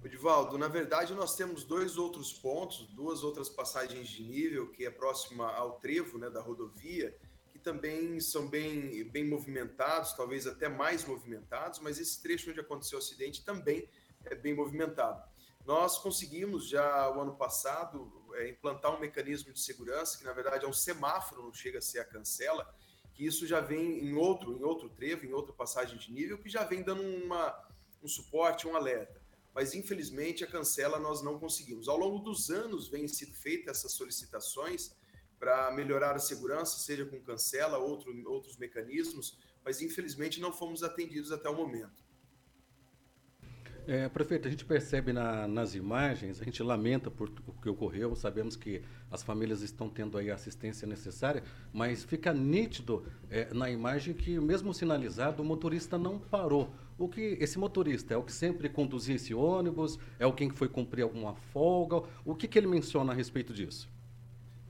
Edivaldo, 0.03 0.57
na 0.57 0.67
verdade 0.67 1.13
nós 1.13 1.35
temos 1.35 1.63
dois 1.63 1.97
outros 1.97 2.33
pontos, 2.33 2.85
duas 2.93 3.23
outras 3.23 3.49
passagens 3.49 4.07
de 4.07 4.21
nível, 4.21 4.67
que 4.67 4.85
é 4.85 4.91
próxima 4.91 5.49
ao 5.53 5.79
trevo 5.79 6.17
né, 6.17 6.29
da 6.29 6.41
rodovia, 6.41 7.15
também 7.63 8.19
são 8.19 8.47
bem, 8.47 9.03
bem 9.05 9.27
movimentados, 9.27 10.13
talvez 10.13 10.45
até 10.45 10.67
mais 10.67 11.05
movimentados, 11.05 11.79
mas 11.79 11.99
esse 11.99 12.21
trecho 12.21 12.51
onde 12.51 12.59
aconteceu 12.59 12.97
o 12.97 13.01
acidente 13.01 13.43
também 13.43 13.87
é 14.25 14.35
bem 14.35 14.53
movimentado. 14.53 15.23
Nós 15.65 15.97
conseguimos 15.97 16.67
já 16.67 17.09
o 17.09 17.21
ano 17.21 17.35
passado 17.35 18.11
é, 18.35 18.49
implantar 18.49 18.95
um 18.95 18.99
mecanismo 18.99 19.53
de 19.53 19.59
segurança, 19.59 20.17
que 20.17 20.25
na 20.25 20.33
verdade 20.33 20.65
é 20.65 20.67
um 20.67 20.73
semáforo, 20.73 21.43
não 21.43 21.53
chega 21.53 21.77
a 21.79 21.81
ser 21.81 21.99
a 21.99 22.05
cancela, 22.05 22.75
que 23.13 23.25
isso 23.25 23.47
já 23.47 23.61
vem 23.61 24.05
em 24.05 24.13
outro, 24.13 24.57
em 24.57 24.63
outro 24.63 24.89
trevo, 24.89 25.25
em 25.25 25.33
outra 25.33 25.53
passagem 25.53 25.97
de 25.97 26.11
nível, 26.11 26.37
que 26.37 26.49
já 26.49 26.63
vem 26.63 26.83
dando 26.83 27.01
uma, 27.01 27.67
um 28.01 28.07
suporte, 28.07 28.67
um 28.67 28.75
alerta 28.75 29.23
mas 29.53 29.75
infelizmente 29.75 30.43
a 30.43 30.47
cancela 30.47 30.99
nós 30.99 31.21
não 31.21 31.39
conseguimos. 31.39 31.87
Ao 31.87 31.97
longo 31.97 32.19
dos 32.19 32.49
anos 32.49 32.87
vêm 32.87 33.07
sido 33.07 33.33
feitas 33.33 33.77
essas 33.77 33.93
solicitações 33.93 34.95
para 35.43 35.69
melhorar 35.71 36.15
a 36.15 36.19
segurança, 36.19 36.79
seja 36.79 37.05
com 37.05 37.19
cancela, 37.19 37.77
outro, 37.77 38.13
outros 38.31 38.55
mecanismos, 38.55 39.37
mas 39.61 39.81
infelizmente 39.81 40.39
não 40.39 40.53
fomos 40.53 40.83
atendidos 40.83 41.33
até 41.33 41.49
o 41.49 41.53
momento. 41.53 42.01
É, 43.85 44.07
prefeito, 44.07 44.47
a 44.47 44.51
gente 44.51 44.63
percebe 44.63 45.11
na, 45.11 45.45
nas 45.45 45.75
imagens, 45.75 46.39
a 46.39 46.45
gente 46.45 46.63
lamenta 46.63 47.11
por 47.11 47.29
o 47.45 47.51
que 47.61 47.67
ocorreu, 47.67 48.15
sabemos 48.15 48.55
que 48.55 48.83
as 49.11 49.21
famílias 49.21 49.61
estão 49.61 49.89
tendo 49.89 50.17
aí 50.17 50.31
a 50.31 50.35
assistência 50.35 50.87
necessária, 50.87 51.43
mas 51.73 52.05
fica 52.05 52.33
nítido 52.33 53.05
é, 53.29 53.53
na 53.53 53.69
imagem 53.69 54.13
que, 54.13 54.39
mesmo 54.39 54.73
sinalizado, 54.73 55.43
o 55.43 55.45
motorista 55.45 55.97
não 55.97 56.17
parou. 56.17 56.73
O 56.97 57.09
que 57.09 57.37
esse 57.41 57.59
motorista 57.59 58.13
é 58.13 58.17
o 58.17 58.23
que 58.23 58.31
sempre 58.31 58.69
conduzia 58.69 59.15
esse 59.15 59.33
ônibus? 59.33 59.99
É 60.17 60.25
o 60.25 60.31
quem 60.31 60.49
foi 60.49 60.69
cumprir 60.69 61.01
alguma 61.01 61.35
folga? 61.35 62.01
O 62.23 62.33
que, 62.33 62.47
que 62.47 62.57
ele 62.57 62.67
menciona 62.67 63.11
a 63.11 63.15
respeito 63.15 63.53
disso? 63.53 63.91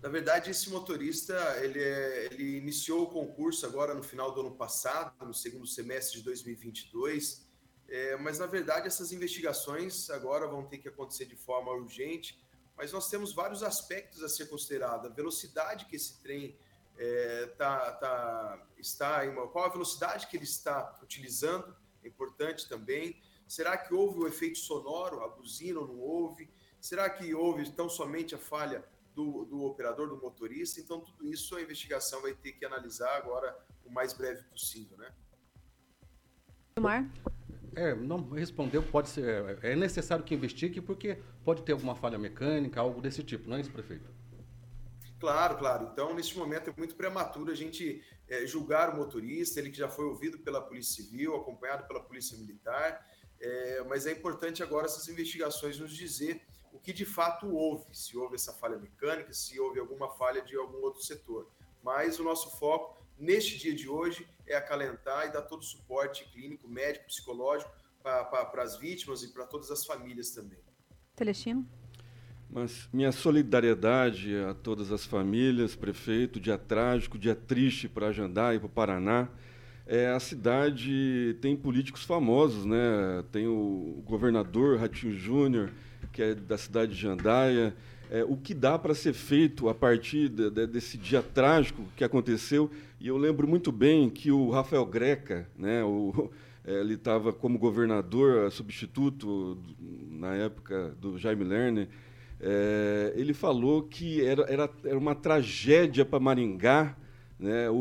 Na 0.04 0.10
verdade, 0.10 0.52
esse 0.52 0.70
motorista 0.70 1.34
ele, 1.62 1.82
é, 1.82 2.26
ele 2.26 2.58
iniciou 2.58 3.04
o 3.04 3.08
concurso 3.08 3.66
agora 3.66 3.94
no 3.94 4.04
final 4.04 4.34
do 4.34 4.42
ano 4.42 4.52
passado, 4.52 5.26
no 5.26 5.34
segundo 5.34 5.66
semestre 5.66 6.18
de 6.18 6.26
2022. 6.26 7.48
É, 7.88 8.18
mas 8.18 8.38
na 8.38 8.46
verdade 8.46 8.86
essas 8.86 9.14
investigações 9.14 10.10
agora 10.10 10.46
vão 10.46 10.66
ter 10.66 10.80
que 10.80 10.90
acontecer 10.90 11.24
de 11.24 11.38
forma 11.38 11.72
urgente. 11.72 12.38
Mas 12.76 12.92
nós 12.92 13.10
temos 13.10 13.34
vários 13.34 13.64
aspectos 13.64 14.22
a 14.22 14.28
ser 14.28 14.48
considerado. 14.48 15.06
A 15.06 15.10
velocidade 15.10 15.86
que 15.86 15.96
esse 15.96 16.22
trem 16.22 16.54
é, 16.98 17.46
tá, 17.58 17.94
tá, 17.94 18.68
está, 18.78 19.26
em 19.26 19.34
qual 19.34 19.64
a 19.64 19.70
velocidade 19.70 20.28
que 20.28 20.36
ele 20.36 20.44
está 20.44 21.00
utilizando, 21.02 21.74
é 22.04 22.10
importante 22.10 22.68
também. 22.68 23.22
Será 23.48 23.78
que 23.78 23.94
houve 23.94 24.20
o 24.20 24.28
efeito 24.28 24.58
sonoro, 24.58 25.24
a 25.24 25.30
buzina 25.30 25.80
ou 25.80 25.88
não 25.88 26.00
houve? 26.02 26.50
Será 26.82 27.10
que 27.10 27.34
houve 27.34 27.72
tão 27.72 27.88
somente 27.88 28.36
a 28.36 28.38
falha 28.38 28.84
do, 29.16 29.46
do 29.46 29.64
operador, 29.64 30.10
do 30.10 30.18
motorista? 30.18 30.80
Então, 30.80 31.00
tudo 31.00 31.26
isso 31.26 31.56
a 31.56 31.62
investigação 31.62 32.22
vai 32.22 32.34
ter 32.34 32.54
que 32.54 32.66
analisar 32.66 33.16
agora 33.18 33.58
o 33.86 33.92
mais 33.92 34.14
breve 34.14 34.44
possível, 34.44 34.98
né? 34.98 35.12
Mar? 36.80 37.10
É, 37.76 37.96
não 37.96 38.30
respondeu, 38.30 38.84
pode 38.84 39.10
ser. 39.10 39.58
É 39.64 39.76
necessário 39.76 40.24
que 40.24 40.36
investigue, 40.36 40.82
porque 40.82 41.18
pode 41.44 41.64
ter 41.64 41.72
alguma 41.72 41.96
falha 41.96 42.18
mecânica, 42.18 42.80
algo 42.80 43.02
desse 43.02 43.24
tipo, 43.24 43.50
não 43.50 43.58
é 43.58 43.62
isso, 43.62 43.72
prefeito? 43.72 44.10
Claro, 45.20 45.58
claro. 45.58 45.90
Então, 45.92 46.14
neste 46.14 46.38
momento 46.38 46.70
é 46.70 46.74
muito 46.78 46.96
prematuro 46.96 47.52
a 47.52 47.56
gente 47.56 48.04
é, 48.28 48.46
julgar 48.46 48.94
o 48.94 48.98
motorista, 48.98 49.60
ele 49.60 49.70
que 49.70 49.78
já 49.78 49.88
foi 49.88 50.06
ouvido 50.06 50.40
pela 50.40 50.62
Polícia 50.62 51.02
Civil, 51.02 51.36
acompanhado 51.36 51.88
pela 51.88 52.02
Polícia 52.02 52.38
Militar, 52.38 53.08
é, 53.40 53.84
mas 53.88 54.06
é 54.06 54.12
importante 54.12 54.62
agora 54.62 54.86
essas 54.86 55.08
investigações 55.08 55.80
nos 55.80 55.94
dizer 55.94 56.42
que 56.84 56.92
de 56.92 57.06
fato 57.06 57.48
houve, 57.48 57.86
se 57.94 58.18
houve 58.18 58.36
essa 58.36 58.54
falha 58.54 58.78
mecânica, 58.78 59.34
se 59.34 59.60
houve 59.60 59.80
alguma 59.80 60.10
falha 60.10 60.42
de 60.42 60.56
algum 60.56 60.84
outro 60.84 61.02
setor. 61.02 61.50
Mas 61.82 62.20
o 62.20 62.24
nosso 62.24 62.58
foco 62.60 63.02
neste 63.18 63.58
dia 63.58 63.74
de 63.74 63.88
hoje 63.88 64.28
é 64.46 64.56
acalentar 64.56 65.28
e 65.28 65.32
dar 65.32 65.44
todo 65.44 65.62
o 65.62 65.66
suporte 65.66 66.26
clínico, 66.32 66.68
médico, 66.68 67.06
psicológico 67.06 67.72
para 68.02 68.62
as 68.62 68.78
vítimas 68.78 69.24
e 69.24 69.34
para 69.34 69.46
todas 69.46 69.72
as 69.72 69.86
famílias 69.86 70.32
também. 70.32 70.60
Celestino? 71.16 71.66
Mas 72.50 72.88
minha 72.92 73.12
solidariedade 73.12 74.36
a 74.36 74.54
todas 74.54 74.92
as 74.92 75.06
famílias, 75.06 75.76
prefeito, 75.76 76.40
dia 76.40 76.58
trágico, 76.58 77.18
dia 77.18 77.36
triste 77.36 77.88
para 77.88 78.12
Jandai 78.12 78.58
e 78.58 78.60
para 78.60 78.68
o 78.68 78.70
Paraná. 78.70 79.30
É, 79.88 80.10
a 80.10 80.20
cidade 80.20 81.38
tem 81.42 81.56
políticos 81.56 82.04
famosos, 82.04 82.66
né? 82.66 83.24
Tem 83.32 83.48
o 83.48 84.02
governador 84.06 84.78
Ratinho 84.78 85.18
Júnior, 85.18 85.72
que 86.14 86.22
é 86.22 86.34
da 86.34 86.58
cidade 86.58 86.94
de 86.94 87.02
Jandaia. 87.02 87.76
É, 88.10 88.24
o 88.24 88.38
que 88.38 88.54
dá 88.54 88.80
para 88.80 88.96
ser 88.96 89.12
feito 89.12 89.68
a 89.68 89.76
partir 89.76 90.30
de, 90.30 90.50
de, 90.50 90.68
desse 90.68 90.98
dia 90.98 91.22
trágico 91.22 91.84
que 91.98 92.04
aconteceu? 92.06 92.72
E 93.02 93.08
eu 93.10 93.18
lembro 93.18 93.48
muito 93.48 93.72
bem 93.72 94.10
que 94.10 94.32
o 94.32 94.50
Rafael 94.50 94.86
Greca, 94.86 95.50
né? 95.58 95.84
O, 95.84 96.32
é, 96.64 96.80
ele 96.80 96.94
estava 96.94 97.34
como 97.34 97.60
governador 97.60 98.50
substituto 98.52 99.62
na 100.10 100.36
época 100.36 100.96
do 101.02 101.18
Jaime 101.18 101.44
Lerner 101.44 101.90
é, 102.46 103.14
ele 103.16 103.34
falou 103.34 103.84
que 103.84 104.22
era, 104.22 104.44
era, 104.52 104.70
era 104.84 104.98
uma 104.98 105.16
tragédia 105.16 106.04
para 106.04 106.20
Maringá 106.20 106.94
né, 107.40 107.70
o, 107.70 107.76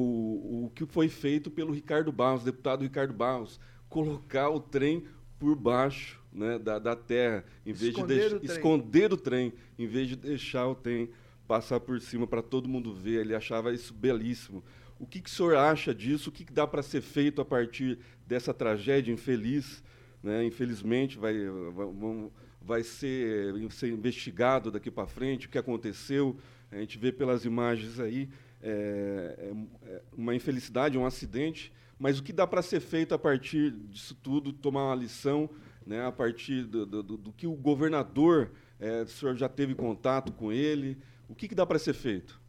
o 0.67 0.73
que 0.73 0.87
foi 0.87 1.09
feito 1.09 1.51
pelo 1.51 1.73
Ricardo 1.73 2.13
Barros, 2.13 2.45
deputado 2.45 2.83
Ricardo 2.83 3.13
Barros, 3.13 3.61
colocar 3.89 4.51
o 4.51 4.61
trem 4.61 5.05
por 5.39 5.57
baixo 5.57 6.22
né, 6.33 6.59
da, 6.59 6.79
da 6.79 6.97
terra, 6.97 7.45
em 7.65 7.73
vez 7.73 7.95
esconder 7.95 8.29
de 8.29 8.35
o 8.37 8.45
esconder 8.45 9.13
o 9.13 9.17
trem, 9.17 9.53
em 9.79 9.87
vez 9.87 10.09
de 10.09 10.17
deixar 10.17 10.67
o 10.67 10.75
trem 10.75 11.11
passar 11.47 11.81
por 11.81 12.01
cima 12.01 12.27
para 12.27 12.43
todo 12.43 12.69
mundo 12.69 12.95
ver. 12.95 13.21
Ele 13.21 13.35
achava 13.35 13.73
isso 13.73 13.93
belíssimo. 13.93 14.65
O 14.99 15.07
que, 15.07 15.21
que 15.21 15.29
o 15.29 15.33
senhor 15.33 15.57
acha 15.57 15.95
disso? 15.95 16.31
O 16.31 16.33
que, 16.33 16.45
que 16.45 16.53
dá 16.53 16.67
para 16.67 16.83
ser 16.83 17.01
feito 17.01 17.41
a 17.41 17.45
partir 17.45 17.99
dessa 18.27 18.55
tragédia 18.55 19.13
infeliz? 19.13 19.83
Né? 20.23 20.45
Infelizmente, 20.45 21.19
vai, 21.19 21.35
vai, 21.75 22.31
vai 22.61 22.83
ser, 22.83 23.55
ser 23.71 23.89
investigado 23.89 24.71
daqui 24.71 24.91
para 24.91 25.07
frente 25.07 25.47
o 25.47 25.51
que 25.51 25.59
aconteceu. 25.59 26.39
A 26.71 26.77
gente 26.77 26.97
vê 26.99 27.13
pelas 27.13 27.45
imagens 27.45 27.99
aí 27.99 28.29
é, 28.63 29.37
é, 29.39 29.91
é 29.91 30.03
uma 30.17 30.35
infelicidade, 30.35 30.97
um 30.97 31.05
acidente, 31.05 31.73
mas 31.99 32.19
o 32.19 32.23
que 32.23 32.33
dá 32.33 32.47
para 32.47 32.63
ser 32.63 32.81
feito 32.81 33.13
a 33.15 33.19
partir 33.19 33.73
disso 33.73 34.17
tudo, 34.23 34.53
tomar 34.53 34.87
uma 34.87 34.95
lição, 34.95 35.51
né, 35.87 36.07
a 36.07 36.13
partir 36.13 36.65
do, 36.65 36.85
do, 36.87 37.03
do 37.03 37.33
que 37.33 37.47
o 37.47 37.55
governador, 37.55 38.53
é, 38.79 39.03
o 39.03 39.09
senhor 39.09 39.37
já 39.37 39.49
teve 39.49 39.75
contato 39.75 40.33
com 40.33 40.53
ele, 40.53 41.01
o 41.29 41.35
que, 41.35 41.49
que 41.49 41.55
dá 41.55 41.67
para 41.67 41.79
ser 41.79 41.95
feito? 41.95 42.41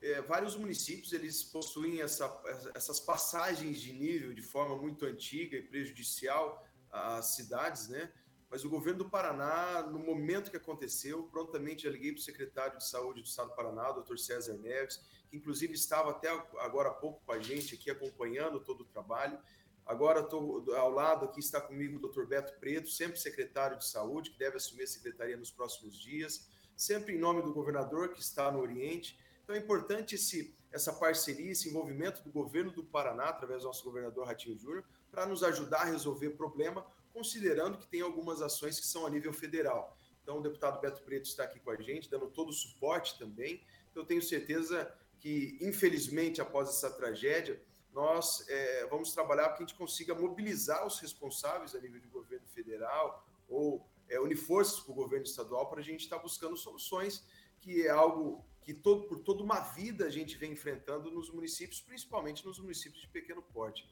É, 0.00 0.20
vários 0.22 0.56
municípios 0.56 1.12
eles 1.12 1.44
possuem 1.44 2.00
essa, 2.00 2.28
essas 2.74 2.98
passagens 2.98 3.80
de 3.80 3.92
nível 3.92 4.32
de 4.34 4.42
forma 4.42 4.76
muito 4.76 5.06
antiga 5.06 5.56
e 5.56 5.62
prejudicial 5.62 6.66
às 6.90 7.36
cidades, 7.36 7.88
né? 7.88 8.10
mas 8.52 8.66
o 8.66 8.68
governo 8.68 8.98
do 8.98 9.08
Paraná, 9.08 9.82
no 9.90 9.98
momento 9.98 10.50
que 10.50 10.58
aconteceu, 10.58 11.22
prontamente 11.22 11.84
já 11.84 11.90
liguei 11.90 12.12
para 12.12 12.18
o 12.18 12.22
secretário 12.22 12.76
de 12.76 12.86
Saúde 12.86 13.22
do 13.22 13.26
Estado 13.26 13.48
do 13.48 13.56
Paraná, 13.56 13.88
o 13.88 13.94
doutor 13.94 14.18
César 14.18 14.52
Neves, 14.58 15.00
que 15.30 15.38
inclusive 15.38 15.72
estava 15.72 16.10
até 16.10 16.28
agora 16.58 16.90
há 16.90 16.92
pouco 16.92 17.22
com 17.24 17.32
a 17.32 17.38
gente 17.38 17.74
aqui 17.74 17.90
acompanhando 17.90 18.60
todo 18.60 18.82
o 18.82 18.84
trabalho. 18.84 19.38
Agora 19.86 20.20
estou 20.20 20.64
ao 20.74 20.90
lado 20.90 21.24
aqui, 21.24 21.40
está 21.40 21.60
comigo 21.60 21.96
o 21.96 22.00
doutor 22.00 22.26
Beto 22.26 22.58
Preto, 22.58 22.88
sempre 22.88 23.18
secretário 23.18 23.76
de 23.76 23.86
Saúde, 23.86 24.30
que 24.30 24.38
deve 24.38 24.56
assumir 24.56 24.84
a 24.84 24.86
secretaria 24.86 25.36
nos 25.36 25.50
próximos 25.50 26.00
dias, 26.00 26.48
sempre 26.76 27.14
em 27.14 27.18
nome 27.18 27.42
do 27.42 27.52
governador 27.52 28.10
que 28.10 28.20
está 28.20 28.50
no 28.50 28.60
Oriente. 28.60 29.18
Então 29.42 29.54
é 29.54 29.58
importante 29.58 30.14
esse, 30.14 30.54
essa 30.70 30.92
parceria, 30.92 31.50
esse 31.50 31.68
envolvimento 31.68 32.22
do 32.22 32.30
governo 32.30 32.70
do 32.70 32.84
Paraná, 32.84 33.24
através 33.24 33.62
do 33.62 33.66
nosso 33.66 33.84
governador 33.84 34.26
Ratinho 34.26 34.56
Júnior, 34.56 34.84
para 35.10 35.26
nos 35.26 35.42
ajudar 35.42 35.82
a 35.82 35.84
resolver 35.84 36.28
o 36.28 36.36
problema, 36.36 36.86
considerando 37.12 37.76
que 37.76 37.86
tem 37.86 38.00
algumas 38.00 38.40
ações 38.40 38.80
que 38.80 38.86
são 38.86 39.04
a 39.04 39.10
nível 39.10 39.32
federal. 39.32 39.96
Então, 40.22 40.38
o 40.38 40.42
deputado 40.42 40.80
Beto 40.80 41.02
Preto 41.02 41.26
está 41.26 41.44
aqui 41.44 41.58
com 41.58 41.70
a 41.70 41.76
gente, 41.76 42.08
dando 42.08 42.28
todo 42.28 42.50
o 42.50 42.52
suporte 42.52 43.18
também. 43.18 43.60
Eu 43.94 44.04
tenho 44.04 44.22
certeza 44.22 44.90
que, 45.18 45.58
infelizmente, 45.60 46.40
após 46.40 46.68
essa 46.68 46.90
tragédia, 46.90 47.60
nós 47.92 48.46
é, 48.48 48.86
vamos 48.86 49.12
trabalhar 49.12 49.48
para 49.48 49.58
que 49.58 49.62
a 49.62 49.66
gente 49.66 49.76
consiga 49.76 50.14
mobilizar 50.14 50.86
os 50.86 50.98
responsáveis 50.98 51.74
a 51.74 51.80
nível 51.80 52.00
de 52.00 52.08
governo 52.08 52.46
federal 52.48 53.26
ou 53.48 53.86
é, 54.08 54.18
unir 54.18 54.36
forças 54.36 54.80
com 54.80 54.92
o 54.92 54.94
governo 54.94 55.26
estadual 55.26 55.68
para 55.68 55.80
a 55.80 55.82
gente 55.82 56.00
estar 56.00 56.18
buscando 56.18 56.56
soluções, 56.56 57.24
que 57.60 57.86
é 57.86 57.90
algo 57.90 58.44
que 58.62 58.72
todo, 58.72 59.06
por 59.06 59.18
toda 59.18 59.42
uma 59.42 59.60
vida 59.60 60.06
a 60.06 60.10
gente 60.10 60.36
vem 60.36 60.52
enfrentando 60.52 61.10
nos 61.10 61.30
municípios, 61.30 61.80
principalmente 61.80 62.44
nos 62.44 62.58
municípios 62.58 63.00
de 63.02 63.08
pequeno 63.08 63.42
porte. 63.42 63.88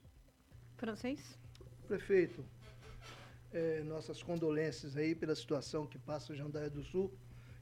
Francês? 0.77 1.39
Prefeito, 1.87 2.45
é, 3.53 3.83
nossas 3.83 4.23
condolências 4.23 4.97
aí 4.97 5.15
pela 5.15 5.35
situação 5.35 5.87
que 5.87 5.99
passa 5.99 6.33
o 6.33 6.37
Jandaia 6.37 6.71
do 6.71 6.83
Sul 6.83 7.13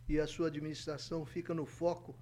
e 0.09 0.21
a 0.21 0.27
sua 0.27 0.49
administração 0.49 1.25
fica 1.25 1.53
no 1.55 1.67
foco 1.67 2.15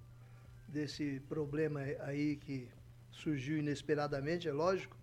desse 0.67 1.19
problema 1.21 1.81
aí 1.99 2.37
que 2.37 2.69
surgiu 3.17 3.57
inesperadamente, 3.57 4.47
é 4.47 4.53
lógico, 4.53 4.95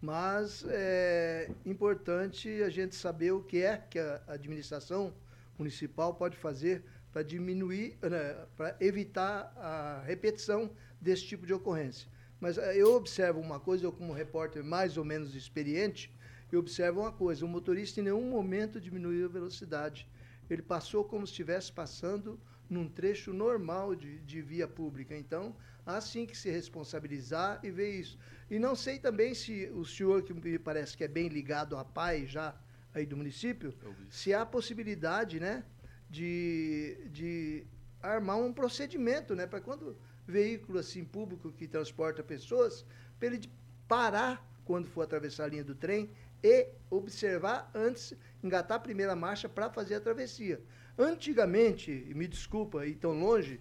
mas 0.00 0.64
é 0.68 1.50
importante 1.66 2.62
a 2.62 2.70
gente 2.70 2.94
saber 2.94 3.32
o 3.32 3.42
que 3.42 3.62
é 3.62 3.76
que 3.76 3.98
a 3.98 4.22
administração 4.28 5.12
municipal 5.58 6.14
pode 6.14 6.36
fazer 6.36 6.84
para 7.12 7.22
diminuir, 7.22 7.98
né, 8.00 8.46
para 8.56 8.76
evitar 8.80 9.52
a 9.56 10.02
repetição 10.06 10.70
desse 11.00 11.24
tipo 11.24 11.44
de 11.44 11.52
ocorrência. 11.52 12.08
Mas 12.40 12.56
eh, 12.58 12.76
eu 12.76 12.94
observo 12.94 13.40
uma 13.40 13.58
coisa, 13.58 13.84
eu 13.84 13.92
como 13.92 14.12
repórter 14.12 14.62
mais 14.62 14.96
ou 14.96 15.04
menos 15.04 15.34
experiente, 15.34 16.14
eu 16.52 16.60
observo 16.60 17.00
uma 17.00 17.12
coisa, 17.12 17.44
o 17.44 17.48
motorista 17.48 18.00
em 18.00 18.04
nenhum 18.04 18.30
momento 18.30 18.80
diminuiu 18.80 19.26
a 19.26 19.28
velocidade. 19.28 20.06
Ele 20.48 20.62
passou 20.62 21.04
como 21.04 21.26
se 21.26 21.32
estivesse 21.32 21.72
passando 21.72 22.38
num 22.70 22.88
trecho 22.88 23.32
normal 23.32 23.94
de, 23.94 24.18
de 24.20 24.40
via 24.40 24.68
pública. 24.68 25.16
Então, 25.16 25.54
há 25.88 26.00
sim 26.02 26.26
que 26.26 26.36
se 26.36 26.50
responsabilizar 26.50 27.58
e 27.62 27.70
ver 27.70 27.90
isso. 28.02 28.18
E 28.50 28.58
não 28.58 28.74
sei 28.76 28.98
também 28.98 29.34
se 29.34 29.70
o 29.74 29.84
senhor, 29.84 30.22
que 30.22 30.34
me 30.34 30.58
parece 30.58 30.94
que 30.96 31.02
é 31.02 31.08
bem 31.08 31.28
ligado 31.28 31.76
à 31.76 31.84
PAI 31.84 32.26
já 32.26 32.54
aí 32.94 33.06
do 33.06 33.16
município, 33.16 33.74
se 34.10 34.34
há 34.34 34.44
possibilidade, 34.44 35.40
né, 35.40 35.64
de, 36.10 36.98
de 37.10 37.66
armar 38.02 38.38
um 38.38 38.52
procedimento, 38.52 39.34
né, 39.34 39.46
para 39.46 39.60
quando 39.60 39.96
veículo 40.26 40.78
assim 40.78 41.04
público 41.04 41.50
que 41.50 41.66
transporta 41.66 42.22
pessoas, 42.22 42.84
para 43.18 43.28
ele 43.28 43.50
parar 43.86 44.46
quando 44.66 44.86
for 44.88 45.02
atravessar 45.02 45.44
a 45.44 45.48
linha 45.48 45.64
do 45.64 45.74
trem 45.74 46.10
e 46.42 46.68
observar 46.90 47.70
antes, 47.74 48.14
engatar 48.42 48.76
a 48.76 48.80
primeira 48.80 49.16
marcha 49.16 49.48
para 49.48 49.70
fazer 49.70 49.94
a 49.94 50.00
travessia. 50.00 50.60
Antigamente, 50.98 51.90
e 51.90 52.12
me 52.12 52.26
desculpa 52.28 52.84
ir 52.84 52.96
tão 52.96 53.12
longe, 53.18 53.60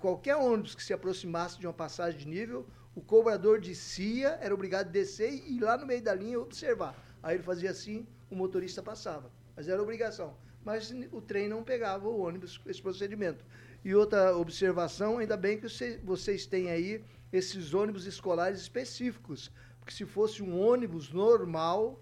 qualquer 0.00 0.36
ônibus 0.36 0.74
que 0.74 0.82
se 0.82 0.92
aproximasse 0.92 1.58
de 1.58 1.66
uma 1.66 1.72
passagem 1.72 2.18
de 2.18 2.28
nível, 2.28 2.66
o 2.94 3.00
cobrador 3.00 3.60
descia, 3.60 4.38
era 4.40 4.52
obrigado 4.52 4.88
a 4.88 4.90
descer 4.90 5.32
e 5.32 5.56
ir 5.56 5.60
lá 5.60 5.78
no 5.78 5.86
meio 5.86 6.02
da 6.02 6.14
linha 6.14 6.40
observar. 6.40 6.94
Aí 7.22 7.36
ele 7.36 7.42
fazia 7.42 7.70
assim, 7.70 8.06
o 8.30 8.34
motorista 8.34 8.82
passava. 8.82 9.30
Mas 9.56 9.68
era 9.68 9.82
obrigação. 9.82 10.36
Mas 10.64 10.92
o 11.10 11.20
trem 11.20 11.48
não 11.48 11.62
pegava 11.62 12.08
o 12.08 12.20
ônibus, 12.20 12.60
esse 12.66 12.82
procedimento. 12.82 13.44
E 13.84 13.94
outra 13.94 14.36
observação, 14.36 15.18
ainda 15.18 15.36
bem 15.36 15.58
que 15.58 15.66
vocês 16.04 16.46
têm 16.46 16.70
aí 16.70 17.04
esses 17.32 17.72
ônibus 17.74 18.06
escolares 18.06 18.60
específicos, 18.60 19.50
porque 19.80 19.92
se 19.92 20.04
fosse 20.04 20.42
um 20.42 20.60
ônibus 20.60 21.12
normal, 21.12 22.00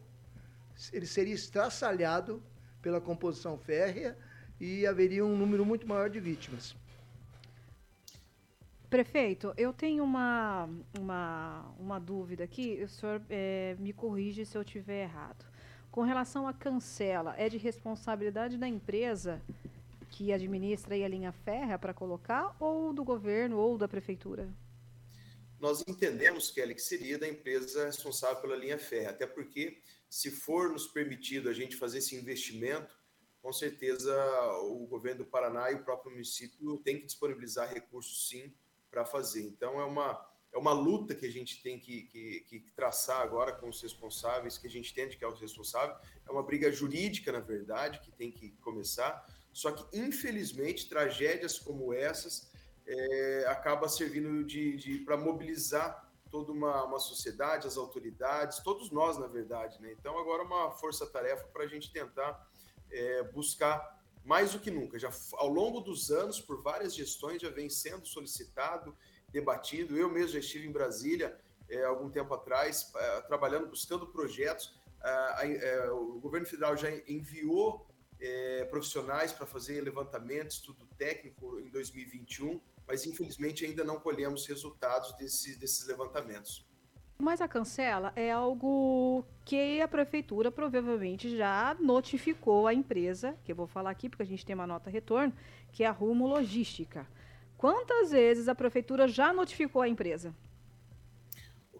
ele 0.92 1.06
seria 1.06 1.34
estraçalhado 1.34 2.42
pela 2.82 3.00
composição 3.00 3.56
férrea 3.56 4.16
e 4.58 4.86
haveria 4.86 5.24
um 5.24 5.36
número 5.36 5.64
muito 5.64 5.86
maior 5.86 6.10
de 6.10 6.20
vítimas. 6.20 6.74
Prefeito, 8.90 9.54
eu 9.56 9.72
tenho 9.72 10.02
uma, 10.02 10.68
uma, 10.98 11.74
uma 11.78 12.00
dúvida 12.00 12.42
aqui, 12.42 12.82
o 12.82 12.88
senhor 12.88 13.22
é, 13.30 13.76
me 13.78 13.92
corrige 13.92 14.44
se 14.44 14.58
eu 14.58 14.62
estiver 14.62 15.04
errado. 15.04 15.46
Com 15.92 16.02
relação 16.02 16.48
à 16.48 16.52
cancela, 16.52 17.36
é 17.38 17.48
de 17.48 17.56
responsabilidade 17.56 18.58
da 18.58 18.66
empresa 18.66 19.40
que 20.10 20.32
administra 20.32 20.96
a 20.96 21.08
linha 21.08 21.30
férrea 21.30 21.78
para 21.78 21.94
colocar, 21.94 22.56
ou 22.58 22.92
do 22.92 23.04
governo, 23.04 23.58
ou 23.58 23.78
da 23.78 23.86
prefeitura? 23.86 24.52
Nós 25.60 25.84
entendemos, 25.86 26.50
Kelly, 26.50 26.74
que 26.74 26.82
seria 26.82 27.16
da 27.16 27.28
empresa 27.28 27.86
responsável 27.86 28.42
pela 28.42 28.56
linha 28.56 28.76
férrea, 28.76 29.10
até 29.10 29.24
porque, 29.24 29.80
se 30.08 30.32
for 30.32 30.68
nos 30.68 30.88
permitido 30.88 31.48
a 31.48 31.52
gente 31.52 31.76
fazer 31.76 31.98
esse 31.98 32.16
investimento, 32.16 32.92
com 33.40 33.52
certeza 33.52 34.12
o 34.62 34.84
governo 34.88 35.22
do 35.22 35.30
Paraná 35.30 35.70
e 35.70 35.76
o 35.76 35.84
próprio 35.84 36.10
município 36.10 36.76
tem 36.78 36.98
que 36.98 37.06
disponibilizar 37.06 37.72
recursos, 37.72 38.28
sim, 38.28 38.52
para 38.90 39.04
fazer. 39.04 39.42
Então, 39.42 39.80
é 39.80 39.84
uma, 39.84 40.26
é 40.52 40.58
uma 40.58 40.72
luta 40.72 41.14
que 41.14 41.26
a 41.26 41.30
gente 41.30 41.62
tem 41.62 41.78
que, 41.78 42.02
que, 42.04 42.40
que, 42.48 42.60
traçar 42.74 43.20
agora 43.20 43.52
com 43.52 43.68
os 43.68 43.80
responsáveis, 43.80 44.58
que 44.58 44.66
a 44.66 44.70
gente 44.70 44.90
entende 44.90 45.16
que 45.16 45.24
é 45.24 45.28
o 45.28 45.34
responsável. 45.34 45.96
É 46.26 46.30
uma 46.30 46.42
briga 46.42 46.70
jurídica, 46.72 47.30
na 47.30 47.40
verdade, 47.40 48.00
que 48.00 48.10
tem 48.10 48.30
que 48.30 48.50
começar 48.62 49.26
só 49.52 49.72
que, 49.72 49.84
infelizmente, 49.98 50.88
tragédias 50.88 51.58
como 51.58 51.92
essas 51.92 52.50
é, 52.86 53.44
acaba 53.48 53.88
servindo 53.88 54.44
de, 54.44 54.76
de 54.76 54.98
para 54.98 55.16
mobilizar 55.16 56.08
toda 56.30 56.52
uma, 56.52 56.84
uma 56.84 56.98
sociedade, 57.00 57.66
as 57.66 57.76
autoridades, 57.76 58.60
todos 58.60 58.90
nós, 58.90 59.18
na 59.18 59.26
verdade. 59.26 59.80
Né? 59.82 59.94
Então, 59.98 60.18
agora 60.18 60.42
uma 60.42 60.70
força-tarefa 60.72 61.44
para 61.48 61.64
a 61.64 61.66
gente 61.66 61.92
tentar 61.92 62.48
é, 62.90 63.22
buscar 63.24 63.99
mais 64.24 64.52
do 64.52 64.60
que 64.60 64.70
nunca. 64.70 64.98
Já 64.98 65.10
ao 65.34 65.48
longo 65.48 65.80
dos 65.80 66.10
anos, 66.10 66.40
por 66.40 66.62
várias 66.62 66.94
gestões, 66.94 67.42
já 67.42 67.50
vem 67.50 67.68
sendo 67.68 68.06
solicitado, 68.06 68.96
debatido. 69.28 69.96
Eu 69.96 70.10
mesmo 70.10 70.32
já 70.32 70.38
estive 70.38 70.66
em 70.66 70.72
Brasília 70.72 71.38
é, 71.68 71.84
algum 71.84 72.10
tempo 72.10 72.34
atrás, 72.34 72.90
é, 72.94 73.20
trabalhando, 73.22 73.68
buscando 73.68 74.06
projetos. 74.06 74.74
É, 75.02 75.90
o 75.90 76.18
governo 76.20 76.46
federal 76.46 76.76
já 76.76 76.90
enviou 77.08 77.88
profissionais 78.68 79.32
para 79.32 79.46
fazer 79.46 79.80
levantamento, 79.80 80.50
estudo 80.50 80.86
técnico 80.98 81.58
em 81.58 81.70
2021, 81.70 82.60
mas 82.86 83.06
infelizmente 83.06 83.64
ainda 83.64 83.82
não 83.82 83.98
colhemos 83.98 84.46
resultados 84.46 85.16
desse, 85.16 85.58
desses 85.58 85.86
levantamentos. 85.86 86.66
Mas 87.20 87.42
a 87.42 87.46
cancela 87.46 88.14
é 88.16 88.32
algo 88.32 89.22
que 89.44 89.78
a 89.82 89.86
prefeitura 89.86 90.50
provavelmente 90.50 91.36
já 91.36 91.76
notificou 91.78 92.66
a 92.66 92.72
empresa, 92.72 93.36
que 93.44 93.52
eu 93.52 93.56
vou 93.56 93.66
falar 93.66 93.90
aqui 93.90 94.08
porque 94.08 94.22
a 94.22 94.26
gente 94.26 94.44
tem 94.46 94.54
uma 94.54 94.66
nota 94.66 94.88
retorno, 94.88 95.30
que 95.70 95.84
é 95.84 95.86
a 95.86 95.90
Rumo 95.90 96.26
Logística. 96.26 97.06
Quantas 97.58 98.10
vezes 98.10 98.48
a 98.48 98.54
prefeitura 98.54 99.06
já 99.06 99.34
notificou 99.34 99.82
a 99.82 99.88
empresa? 99.88 100.34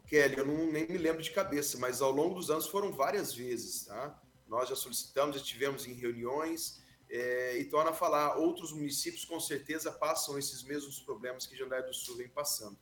Kelly, 0.07 0.37
eu 0.37 0.45
não, 0.45 0.71
nem 0.71 0.87
me 0.87 0.99
lembro 0.99 1.23
de 1.23 1.31
cabeça, 1.31 1.79
mas 1.79 2.03
ao 2.03 2.11
longo 2.11 2.35
dos 2.35 2.51
anos 2.51 2.67
foram 2.67 2.93
várias 2.93 3.33
vezes, 3.33 3.87
tá? 3.87 4.21
Nós 4.47 4.69
já 4.69 4.77
solicitamos, 4.77 5.37
já 5.37 5.43
tivemos 5.43 5.87
em 5.87 5.95
reuniões, 5.95 6.83
é, 7.09 7.57
e 7.57 7.65
torna 7.65 7.93
a 7.93 7.95
falar, 7.95 8.37
outros 8.37 8.73
municípios 8.73 9.25
com 9.25 9.41
certeza 9.41 9.91
passam 9.91 10.39
esses 10.39 10.63
mesmos 10.63 11.01
problemas 11.01 11.47
que 11.47 11.57
Jandaia 11.57 11.83
do 11.83 11.95
Sul 11.95 12.17
vem 12.17 12.29
passando. 12.29 12.77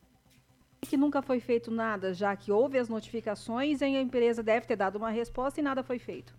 Que 0.81 0.97
nunca 0.97 1.21
foi 1.21 1.39
feito 1.39 1.69
nada, 1.69 2.13
já 2.13 2.35
que 2.35 2.51
houve 2.51 2.77
as 2.77 2.89
notificações 2.89 3.81
e 3.81 3.83
a 3.83 4.01
empresa 4.01 4.41
deve 4.41 4.65
ter 4.65 4.75
dado 4.75 4.97
uma 4.97 5.09
resposta 5.09 5.59
e 5.59 5.63
nada 5.63 5.83
foi 5.83 5.99
feito. 5.99 6.33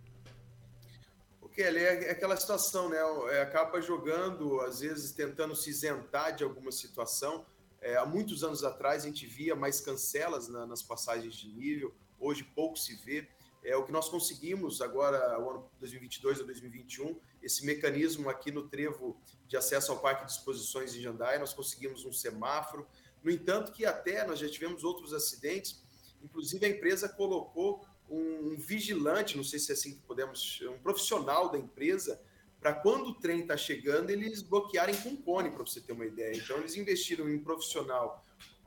O 1.41 1.49
Kelly, 1.49 1.79
é, 1.79 2.05
é 2.05 2.11
aquela 2.11 2.37
situação, 2.37 2.89
né? 2.89 2.99
É, 3.31 3.43
acaba 3.43 3.81
jogando, 3.81 4.61
às 4.61 4.81
vezes 4.81 5.13
tentando 5.13 5.55
se 5.55 5.71
isentar 5.71 6.35
de 6.35 6.43
alguma 6.43 6.73
situação. 6.73 7.45
É, 7.81 7.97
há 7.97 8.07
muitos 8.07 8.43
anos 8.43 8.65
atrás 8.65 9.05
a 9.05 9.07
gente 9.07 9.27
via 9.27 9.55
mais 9.55 9.81
cancelas 9.81 10.49
na, 10.49 10.67
nas 10.67 10.83
passagens 10.83 11.35
de 11.35 11.49
nível, 11.49 11.95
hoje 12.19 12.45
pouco 12.45 12.77
se 12.79 12.95
vê 12.97 13.29
é 13.63 13.77
o 13.77 13.85
que 13.85 13.93
nós 13.93 14.09
conseguimos 14.09 14.81
agora, 14.81 15.39
o 15.39 15.51
ano 15.51 15.71
2022 15.79 16.41
a 16.41 16.45
2021, 16.45 17.19
esse 17.43 17.65
mecanismo 17.65 18.31
aqui 18.31 18.51
no 18.51 18.69
trevo 18.69 19.21
de 19.47 19.57
acesso 19.57 19.93
ao 19.93 19.99
Parque 19.99 20.25
de 20.25 20.33
Exposições 20.33 20.95
em 20.95 21.01
Jandai, 21.01 21.39
nós 21.39 21.53
conseguimos 21.53 22.05
um 22.05 22.13
semáforo. 22.13 22.87
No 23.23 23.31
entanto, 23.31 23.73
que 23.73 23.85
até 23.85 24.27
nós 24.27 24.39
já 24.39 24.49
tivemos 24.49 24.85
outros 24.85 25.13
acidentes, 25.13 25.83
inclusive 26.23 26.65
a 26.65 26.69
empresa 26.69 27.09
colocou 27.09 27.85
um, 28.09 28.57
vigilante, 28.57 29.37
não 29.37 29.45
sei 29.45 29.59
se 29.59 29.71
é 29.71 29.75
assim 29.75 29.95
que 29.95 30.01
podemos, 30.03 30.61
um 30.63 30.79
profissional 30.79 31.51
da 31.51 31.59
empresa, 31.59 32.21
para 32.61 32.75
quando 32.75 33.09
o 33.09 33.15
trem 33.15 33.41
está 33.41 33.57
chegando, 33.57 34.11
eles 34.11 34.43
bloquearem 34.43 34.95
com 34.97 35.17
cone, 35.17 35.51
para 35.51 35.65
você 35.65 35.81
ter 35.81 35.93
uma 35.93 36.05
ideia. 36.05 36.37
Então, 36.37 36.59
eles 36.59 36.77
investiram 36.77 37.29
em 37.29 37.37
um 37.37 37.43
profissional 37.43 38.25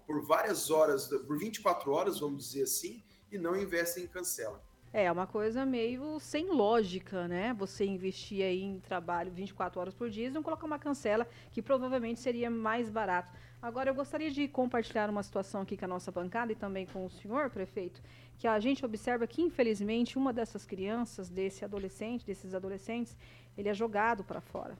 por 0.07 0.25
várias 0.25 0.71
horas, 0.71 1.07
por 1.07 1.37
24 1.37 1.91
horas, 1.91 2.19
vamos 2.19 2.47
dizer 2.47 2.63
assim, 2.63 3.03
e 3.31 3.37
não 3.37 3.55
investem 3.55 4.05
em 4.05 4.07
cancela. 4.07 4.63
É 4.95 5.11
uma 5.11 5.25
coisa 5.25 5.65
meio 5.65 6.19
sem 6.19 6.51
lógica, 6.51 7.27
né? 7.27 7.51
Você 7.55 7.83
investir 7.83 8.45
aí 8.45 8.61
em 8.61 8.79
trabalho 8.79 9.31
24 9.31 9.81
horas 9.81 9.93
por 9.95 10.07
dia 10.07 10.27
e 10.27 10.29
não 10.29 10.43
colocar 10.43 10.67
uma 10.67 10.77
cancela 10.77 11.27
que 11.51 11.63
provavelmente 11.63 12.19
seria 12.19 12.47
mais 12.47 12.91
barato. 12.91 13.33
Agora, 13.59 13.89
eu 13.89 13.95
gostaria 13.95 14.29
de 14.29 14.47
compartilhar 14.47 15.09
uma 15.09 15.23
situação 15.23 15.61
aqui 15.61 15.75
com 15.75 15.85
a 15.85 15.87
nossa 15.87 16.11
bancada 16.11 16.51
e 16.51 16.55
também 16.55 16.85
com 16.85 17.07
o 17.07 17.09
senhor, 17.09 17.49
prefeito, 17.49 18.03
que 18.37 18.47
a 18.47 18.59
gente 18.59 18.85
observa 18.85 19.25
que, 19.25 19.41
infelizmente, 19.41 20.15
uma 20.15 20.31
dessas 20.31 20.63
crianças, 20.63 21.27
desse 21.27 21.65
adolescente, 21.65 22.23
desses 22.23 22.53
adolescentes, 22.53 23.17
ele 23.57 23.69
é 23.69 23.73
jogado 23.73 24.23
para 24.23 24.41
fora. 24.41 24.77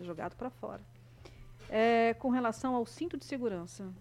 É 0.00 0.04
jogado 0.04 0.36
para 0.36 0.48
fora. 0.48 0.80
É, 1.68 2.14
com 2.14 2.30
relação 2.30 2.74
ao 2.74 2.86
cinto 2.86 3.18
de 3.18 3.26
segurança, 3.26 3.92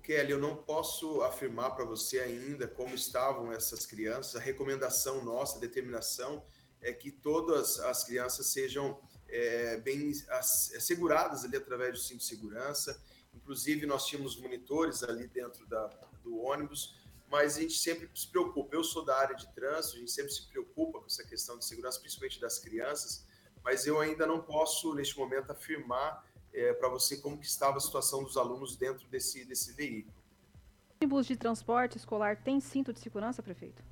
Kelly, 0.00 0.32
eu 0.32 0.38
não 0.38 0.56
posso 0.56 1.22
afirmar 1.22 1.74
para 1.74 1.84
você 1.84 2.18
ainda 2.20 2.66
como 2.66 2.94
estavam 2.94 3.52
essas 3.52 3.86
crianças. 3.86 4.36
A 4.36 4.40
recomendação 4.40 5.24
nossa, 5.24 5.56
a 5.56 5.60
determinação, 5.60 6.44
é 6.80 6.92
que 6.92 7.10
todas 7.10 7.78
as 7.80 8.04
crianças 8.04 8.46
sejam 8.46 8.98
é, 9.28 9.76
bem 9.78 10.12
asseguradas 10.30 11.44
ali 11.44 11.56
através 11.56 11.92
do 11.92 11.98
cinto 11.98 12.18
de 12.18 12.24
segurança. 12.24 13.00
Inclusive, 13.34 13.86
nós 13.86 14.06
tínhamos 14.06 14.40
monitores 14.40 15.02
ali 15.02 15.28
dentro 15.28 15.66
da, 15.66 15.86
do 16.22 16.38
ônibus 16.38 16.98
mas 17.30 17.56
a 17.56 17.60
gente 17.60 17.78
sempre 17.78 18.10
se 18.12 18.26
preocupa. 18.26 18.74
Eu 18.74 18.82
sou 18.82 19.04
da 19.04 19.16
área 19.16 19.36
de 19.36 19.46
trânsito, 19.54 19.96
a 19.96 20.00
gente 20.00 20.10
sempre 20.10 20.32
se 20.32 20.48
preocupa 20.48 20.98
com 20.98 21.06
essa 21.06 21.24
questão 21.24 21.56
de 21.56 21.64
segurança, 21.64 22.00
principalmente 22.00 22.40
das 22.40 22.58
crianças, 22.58 23.24
mas 23.62 23.86
eu 23.86 24.00
ainda 24.00 24.26
não 24.26 24.42
posso, 24.42 24.92
neste 24.94 25.16
momento, 25.16 25.52
afirmar 25.52 26.28
é, 26.52 26.72
para 26.72 26.88
você 26.88 27.16
como 27.16 27.38
que 27.38 27.46
estava 27.46 27.76
a 27.76 27.80
situação 27.80 28.22
dos 28.24 28.36
alunos 28.36 28.76
dentro 28.76 29.06
desse, 29.08 29.44
desse 29.44 29.72
veículo. 29.72 30.14
Ônibus 31.00 31.26
de 31.26 31.36
transporte 31.36 31.96
escolar 31.96 32.42
tem 32.42 32.60
cinto 32.60 32.92
de 32.92 33.00
segurança, 33.00 33.42
prefeito? 33.42 33.82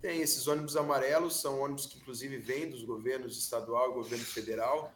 Tem, 0.00 0.20
esses 0.20 0.46
ônibus 0.46 0.76
amarelos 0.76 1.40
são 1.40 1.60
ônibus 1.60 1.86
que 1.86 1.98
inclusive 1.98 2.36
vêm 2.38 2.70
dos 2.70 2.84
governos 2.84 3.38
estadual 3.38 3.90
e 3.90 3.94
governo 3.94 4.24
federal, 4.24 4.92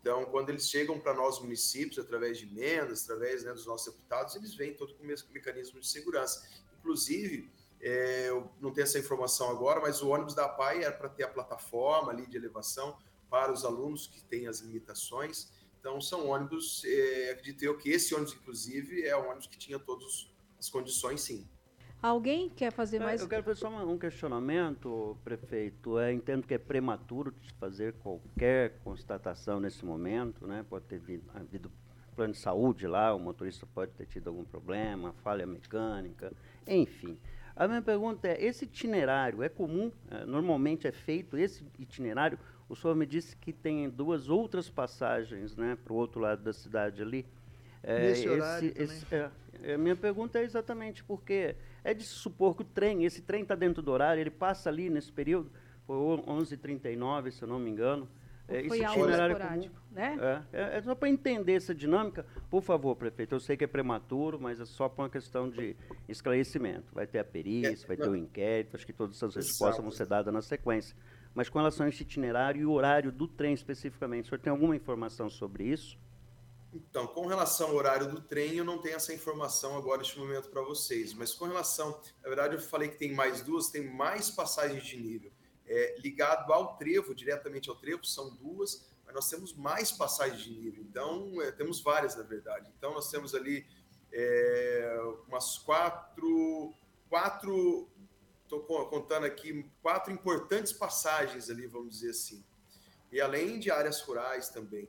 então, 0.00 0.24
quando 0.26 0.50
eles 0.50 0.68
chegam 0.68 0.98
para 0.98 1.14
nós 1.14 1.40
municípios, 1.40 1.98
através 1.98 2.38
de 2.38 2.46
emendas, 2.46 3.04
através 3.04 3.44
né, 3.44 3.52
dos 3.52 3.66
nossos 3.66 3.92
deputados, 3.92 4.34
eles 4.34 4.54
vêm 4.54 4.74
todo 4.74 4.94
com 4.94 5.04
o 5.04 5.06
mesmo 5.06 5.32
mecanismo 5.32 5.78
de 5.78 5.86
segurança. 5.86 6.48
Inclusive, 6.78 7.48
é, 7.80 8.28
eu 8.28 8.50
não 8.60 8.72
tenho 8.72 8.84
essa 8.84 8.98
informação 8.98 9.48
agora, 9.50 9.80
mas 9.80 10.02
o 10.02 10.08
ônibus 10.08 10.34
da 10.34 10.48
PAI 10.48 10.84
era 10.84 10.92
para 10.92 11.08
ter 11.08 11.24
a 11.24 11.28
plataforma 11.28 12.10
ali 12.10 12.26
de 12.26 12.36
elevação 12.36 12.96
para 13.30 13.52
os 13.52 13.64
alunos 13.64 14.06
que 14.06 14.20
têm 14.24 14.46
as 14.46 14.60
limitações. 14.60 15.52
Então, 15.82 16.00
são 16.00 16.28
ônibus, 16.28 16.84
é, 16.84 17.32
acredito 17.32 17.64
eu 17.64 17.76
que 17.76 17.90
esse 17.90 18.14
ônibus, 18.14 18.34
inclusive, 18.34 19.02
é 19.02 19.16
o 19.16 19.26
ônibus 19.26 19.48
que 19.48 19.58
tinha 19.58 19.80
todas 19.80 20.32
as 20.56 20.70
condições, 20.70 21.20
sim. 21.22 21.44
Alguém 22.00 22.48
quer 22.48 22.70
fazer 22.70 23.00
mais? 23.00 23.20
Eu 23.20 23.28
quero 23.28 23.42
fazer 23.42 23.58
só 23.58 23.68
um 23.68 23.98
questionamento, 23.98 25.18
prefeito. 25.24 25.98
Eu 25.98 26.12
entendo 26.12 26.46
que 26.46 26.54
é 26.54 26.58
prematuro 26.58 27.32
de 27.32 27.52
fazer 27.54 27.94
qualquer 27.94 28.78
constatação 28.84 29.58
nesse 29.58 29.84
momento, 29.84 30.46
né? 30.46 30.64
Pode 30.68 30.84
ter 30.84 31.02
havido 31.34 31.70
plano 32.14 32.32
de 32.32 32.38
saúde 32.38 32.86
lá, 32.86 33.12
o 33.12 33.18
motorista 33.18 33.66
pode 33.66 33.90
ter 33.92 34.06
tido 34.06 34.28
algum 34.28 34.44
problema, 34.44 35.12
falha 35.24 35.46
mecânica, 35.46 36.32
enfim. 36.64 37.18
A 37.56 37.66
minha 37.66 37.82
pergunta 37.82 38.28
é: 38.28 38.44
esse 38.44 38.66
itinerário 38.66 39.42
é 39.42 39.48
comum? 39.48 39.90
É, 40.10 40.24
normalmente 40.24 40.86
é 40.86 40.92
feito 40.92 41.36
esse 41.36 41.64
itinerário? 41.78 42.38
O 42.72 42.74
senhor 42.74 42.96
me 42.96 43.04
disse 43.04 43.36
que 43.36 43.52
tem 43.52 43.90
duas 43.90 44.30
outras 44.30 44.70
passagens, 44.70 45.54
né, 45.54 45.76
para 45.84 45.92
o 45.92 45.96
outro 45.96 46.18
lado 46.18 46.42
da 46.42 46.54
cidade 46.54 47.02
ali. 47.02 47.26
É, 47.82 48.08
Nesse 48.08 48.26
horário 48.26 48.72
esse, 48.74 49.06
é, 49.14 49.74
a 49.74 49.76
minha 49.76 49.94
pergunta 49.94 50.38
é 50.38 50.42
exatamente 50.42 51.04
porque 51.04 51.54
é 51.84 51.92
de 51.92 52.02
se 52.02 52.14
supor 52.14 52.56
que 52.56 52.62
o 52.62 52.64
trem, 52.64 53.04
esse 53.04 53.20
trem 53.20 53.42
está 53.42 53.54
dentro 53.54 53.82
do 53.82 53.90
horário, 53.90 54.22
ele 54.22 54.30
passa 54.30 54.70
ali 54.70 54.88
nesse 54.88 55.12
período, 55.12 55.52
foi 55.86 55.96
11h39, 55.96 57.32
se 57.32 57.42
eu 57.42 57.48
não 57.48 57.58
me 57.58 57.70
engano. 57.70 58.08
É, 58.48 58.66
foi 58.66 58.78
esse 58.78 58.86
itinerário 58.86 59.36
esporádico, 59.36 59.74
comum, 59.74 59.94
né? 59.94 60.42
É, 60.52 60.58
é, 60.62 60.78
é 60.78 60.82
só 60.82 60.94
para 60.94 61.10
entender 61.10 61.52
essa 61.52 61.74
dinâmica. 61.74 62.24
Por 62.48 62.62
favor, 62.62 62.96
prefeito, 62.96 63.34
eu 63.34 63.40
sei 63.40 63.54
que 63.54 63.64
é 63.64 63.66
prematuro, 63.66 64.40
mas 64.40 64.58
é 64.58 64.64
só 64.64 64.88
para 64.88 65.04
uma 65.04 65.10
questão 65.10 65.50
de 65.50 65.76
esclarecimento. 66.08 66.86
Vai 66.94 67.06
ter 67.06 67.18
a 67.18 67.24
perícia, 67.24 67.86
vai 67.86 67.98
ter 67.98 68.08
o 68.08 68.16
inquérito, 68.16 68.76
acho 68.76 68.86
que 68.86 68.94
todas 68.94 69.16
essas 69.16 69.34
respostas 69.34 69.82
vão 69.82 69.90
ser 69.90 70.06
dadas 70.06 70.32
na 70.32 70.40
sequência. 70.40 70.96
Mas 71.34 71.48
com 71.48 71.58
relação 71.58 71.86
a 71.86 71.88
esse 71.88 72.02
itinerário 72.02 72.60
e 72.60 72.66
o 72.66 72.72
horário 72.72 73.10
do 73.10 73.26
trem 73.26 73.54
especificamente, 73.54 74.26
o 74.26 74.28
senhor 74.28 74.40
tem 74.40 74.50
alguma 74.50 74.76
informação 74.76 75.30
sobre 75.30 75.64
isso? 75.64 75.98
Então, 76.72 77.06
com 77.06 77.26
relação 77.26 77.68
ao 77.68 77.74
horário 77.76 78.08
do 78.08 78.20
trem, 78.20 78.54
eu 78.54 78.64
não 78.64 78.78
tenho 78.78 78.96
essa 78.96 79.12
informação 79.12 79.76
agora 79.76 79.98
neste 79.98 80.18
momento 80.18 80.48
para 80.48 80.62
vocês. 80.62 81.12
Mas 81.12 81.34
com 81.34 81.44
relação, 81.44 82.00
na 82.22 82.28
verdade, 82.28 82.54
eu 82.54 82.60
falei 82.60 82.88
que 82.88 82.96
tem 82.96 83.12
mais 83.12 83.42
duas, 83.42 83.68
tem 83.68 83.86
mais 83.86 84.30
passagens 84.30 84.82
de 84.82 84.96
nível. 84.96 85.30
É, 85.66 85.96
ligado 85.98 86.50
ao 86.52 86.76
trevo, 86.76 87.14
diretamente 87.14 87.68
ao 87.68 87.76
trevo, 87.76 88.04
são 88.06 88.34
duas, 88.36 88.90
mas 89.04 89.14
nós 89.14 89.28
temos 89.28 89.54
mais 89.54 89.92
passagens 89.92 90.40
de 90.40 90.50
nível. 90.50 90.82
Então, 90.82 91.42
é, 91.42 91.52
temos 91.52 91.80
várias, 91.80 92.16
na 92.16 92.22
verdade. 92.22 92.72
Então, 92.78 92.94
nós 92.94 93.10
temos 93.10 93.34
ali 93.34 93.66
é, 94.10 94.98
umas 95.28 95.58
quatro, 95.58 96.74
quatro, 97.08 97.86
estou 98.60 98.86
contando 98.86 99.24
aqui, 99.24 99.68
quatro 99.80 100.12
importantes 100.12 100.72
passagens 100.72 101.48
ali, 101.50 101.66
vamos 101.66 101.90
dizer 101.94 102.10
assim. 102.10 102.44
E 103.10 103.20
além 103.20 103.58
de 103.58 103.70
áreas 103.70 104.00
rurais 104.00 104.48
também 104.48 104.88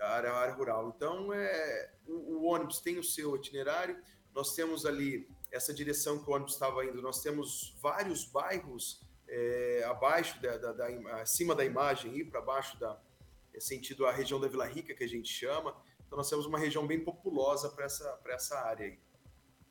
a 0.00 0.08
área, 0.08 0.32
área 0.32 0.54
rural. 0.54 0.92
Então, 0.94 1.32
é, 1.32 1.90
o, 2.06 2.12
o, 2.12 2.44
ônibus 2.44 2.80
tem 2.80 2.98
o 2.98 3.04
seu 3.04 3.34
itinerário, 3.36 3.96
nós 4.34 4.54
temos 4.54 4.84
ali 4.84 5.28
essa 5.50 5.72
direção 5.72 6.18
que 6.18 6.28
o 6.28 6.34
ônibus 6.34 6.54
estava 6.54 6.84
indo, 6.84 7.00
nós 7.00 7.22
temos 7.22 7.76
vários 7.80 8.24
bairros 8.24 9.00
é, 9.28 9.84
abaixo, 9.86 10.40
da, 10.42 10.58
da, 10.58 10.72
da, 10.72 10.86
acima 11.20 11.54
da 11.54 11.64
imagem, 11.64 12.16
e 12.16 12.24
para 12.24 12.40
baixo 12.40 12.78
da 12.78 13.00
é, 13.54 13.60
sentido 13.60 14.06
a 14.06 14.12
região 14.12 14.40
da 14.40 14.48
Vila 14.48 14.66
Rica, 14.66 14.94
que 14.94 15.04
a 15.04 15.08
gente 15.08 15.28
chama. 15.32 15.76
Então, 16.06 16.18
nós 16.18 16.28
temos 16.28 16.46
uma 16.46 16.58
região 16.58 16.86
bem 16.86 17.00
populosa 17.02 17.70
para 17.70 17.84
essa, 17.84 18.20
essa 18.26 18.58
área 18.58 18.86
aí. 18.86 18.98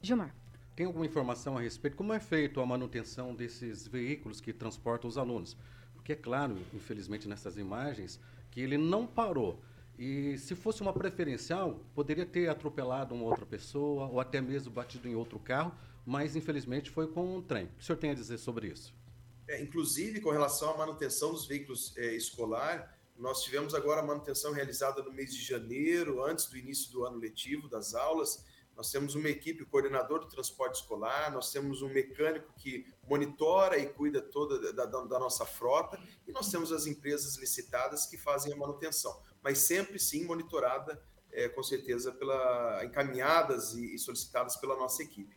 Gilmar. 0.01 0.42
Tem 0.75 0.87
alguma 0.87 1.05
informação 1.05 1.55
a 1.55 1.61
respeito? 1.61 1.95
Como 1.95 2.13
é 2.13 2.19
feito 2.19 2.59
a 2.59 2.65
manutenção 2.65 3.35
desses 3.35 3.87
veículos 3.87 4.41
que 4.41 4.51
transportam 4.51 5.07
os 5.07 5.17
alunos? 5.19 5.55
Porque 5.93 6.13
é 6.13 6.15
claro, 6.15 6.57
infelizmente, 6.73 7.27
nessas 7.27 7.57
imagens, 7.57 8.19
que 8.49 8.59
ele 8.59 8.77
não 8.77 9.05
parou. 9.05 9.61
E 9.97 10.35
se 10.39 10.55
fosse 10.55 10.81
uma 10.81 10.91
preferencial, 10.91 11.79
poderia 11.93 12.25
ter 12.25 12.49
atropelado 12.49 13.13
uma 13.13 13.25
outra 13.25 13.45
pessoa 13.45 14.07
ou 14.07 14.19
até 14.19 14.41
mesmo 14.41 14.71
batido 14.71 15.07
em 15.07 15.15
outro 15.15 15.37
carro, 15.37 15.71
mas 16.03 16.35
infelizmente 16.35 16.89
foi 16.89 17.07
com 17.07 17.37
um 17.37 17.41
trem. 17.41 17.65
O 17.65 17.67
que 17.69 17.81
o 17.81 17.83
senhor 17.83 17.97
tem 17.99 18.09
a 18.09 18.15
dizer 18.15 18.39
sobre 18.39 18.67
isso? 18.67 18.93
É, 19.47 19.61
inclusive, 19.61 20.21
com 20.21 20.31
relação 20.31 20.71
à 20.71 20.77
manutenção 20.77 21.31
dos 21.31 21.45
veículos 21.45 21.95
é, 21.97 22.15
escolar, 22.15 22.97
nós 23.15 23.43
tivemos 23.43 23.75
agora 23.75 24.01
a 24.01 24.05
manutenção 24.05 24.51
realizada 24.51 25.03
no 25.03 25.13
mês 25.13 25.33
de 25.33 25.43
janeiro, 25.43 26.25
antes 26.25 26.47
do 26.47 26.57
início 26.57 26.91
do 26.91 27.05
ano 27.05 27.17
letivo 27.17 27.69
das 27.69 27.93
aulas. 27.93 28.43
Nós 28.75 28.91
temos 28.91 29.15
uma 29.15 29.29
equipe, 29.29 29.63
o 29.63 29.67
coordenador 29.67 30.19
do 30.19 30.27
transporte 30.27 30.75
escolar, 30.75 31.31
nós 31.31 31.51
temos 31.51 31.81
um 31.81 31.89
mecânico 31.89 32.51
que 32.57 32.85
monitora 33.07 33.77
e 33.77 33.87
cuida 33.87 34.21
toda 34.21 34.73
da, 34.73 34.85
da, 34.85 35.01
da 35.01 35.19
nossa 35.19 35.45
frota, 35.45 35.99
e 36.27 36.31
nós 36.31 36.49
temos 36.49 36.71
as 36.71 36.87
empresas 36.87 37.37
licitadas 37.37 38.05
que 38.05 38.17
fazem 38.17 38.51
a 38.51 38.55
manutenção 38.55 39.21
mas 39.43 39.57
sempre 39.59 39.99
sim 39.99 40.25
monitorada, 40.25 40.99
é, 41.31 41.49
com 41.49 41.61
certeza, 41.61 42.11
pela 42.11 42.83
encaminhadas 42.85 43.75
e, 43.75 43.95
e 43.95 43.99
solicitadas 43.99 44.55
pela 44.55 44.75
nossa 44.77 45.03
equipe. 45.03 45.35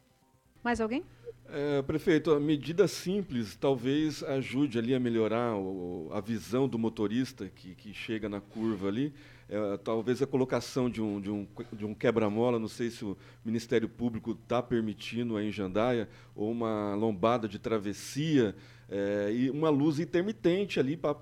Mais 0.62 0.80
alguém? 0.80 1.04
É, 1.48 1.82
prefeito, 1.82 2.32
a 2.32 2.40
medida 2.40 2.88
simples 2.88 3.56
talvez 3.56 4.22
ajude 4.22 4.78
ali 4.78 4.94
a 4.94 5.00
melhorar 5.00 5.56
o, 5.56 6.08
a 6.12 6.20
visão 6.20 6.68
do 6.68 6.78
motorista 6.78 7.48
que, 7.48 7.74
que 7.74 7.92
chega 7.92 8.28
na 8.28 8.40
curva 8.40 8.88
ali. 8.88 9.12
É, 9.48 9.76
talvez 9.76 10.20
a 10.20 10.26
colocação 10.26 10.90
de 10.90 11.00
um, 11.00 11.20
de 11.20 11.30
um, 11.30 11.46
de 11.72 11.84
um 11.84 11.94
quebra-mola, 11.94 12.58
não 12.58 12.68
sei 12.68 12.90
se 12.90 13.04
o 13.04 13.16
Ministério 13.44 13.88
Público 13.88 14.32
está 14.32 14.62
permitindo 14.62 15.36
aí 15.36 15.48
em 15.48 15.52
Jandaia, 15.52 16.08
ou 16.34 16.50
uma 16.50 16.94
lombada 16.94 17.48
de 17.48 17.58
travessia, 17.58 18.56
é, 18.88 19.30
e 19.32 19.50
uma 19.50 19.70
luz 19.70 20.00
intermitente 20.00 20.80
ali 20.80 20.96
para 20.96 21.16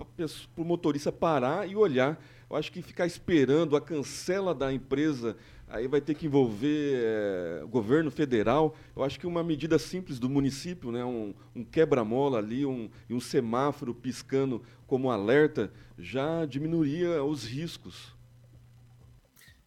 o 0.57 0.63
motorista 0.63 1.11
parar 1.11 1.67
e 1.67 1.75
olhar 1.75 2.19
eu 2.49 2.55
acho 2.55 2.71
que 2.71 2.81
ficar 2.81 3.05
esperando 3.05 3.75
a 3.75 3.81
cancela 3.81 4.53
da 4.53 4.71
empresa, 4.71 5.35
aí 5.67 5.87
vai 5.87 5.99
ter 5.99 6.13
que 6.13 6.27
envolver 6.27 7.01
é, 7.03 7.61
o 7.63 7.67
governo 7.67 8.11
federal. 8.11 8.75
Eu 8.95 9.03
acho 9.03 9.19
que 9.19 9.25
uma 9.25 9.43
medida 9.43 9.79
simples 9.79 10.19
do 10.19 10.29
município, 10.29 10.91
né, 10.91 11.03
um, 11.03 11.33
um 11.55 11.63
quebra-mola 11.63 12.37
ali, 12.37 12.65
um, 12.65 12.89
um 13.09 13.19
semáforo 13.19 13.93
piscando 13.93 14.61
como 14.85 15.09
alerta, 15.09 15.71
já 15.97 16.45
diminuiria 16.45 17.23
os 17.23 17.45
riscos. 17.45 18.14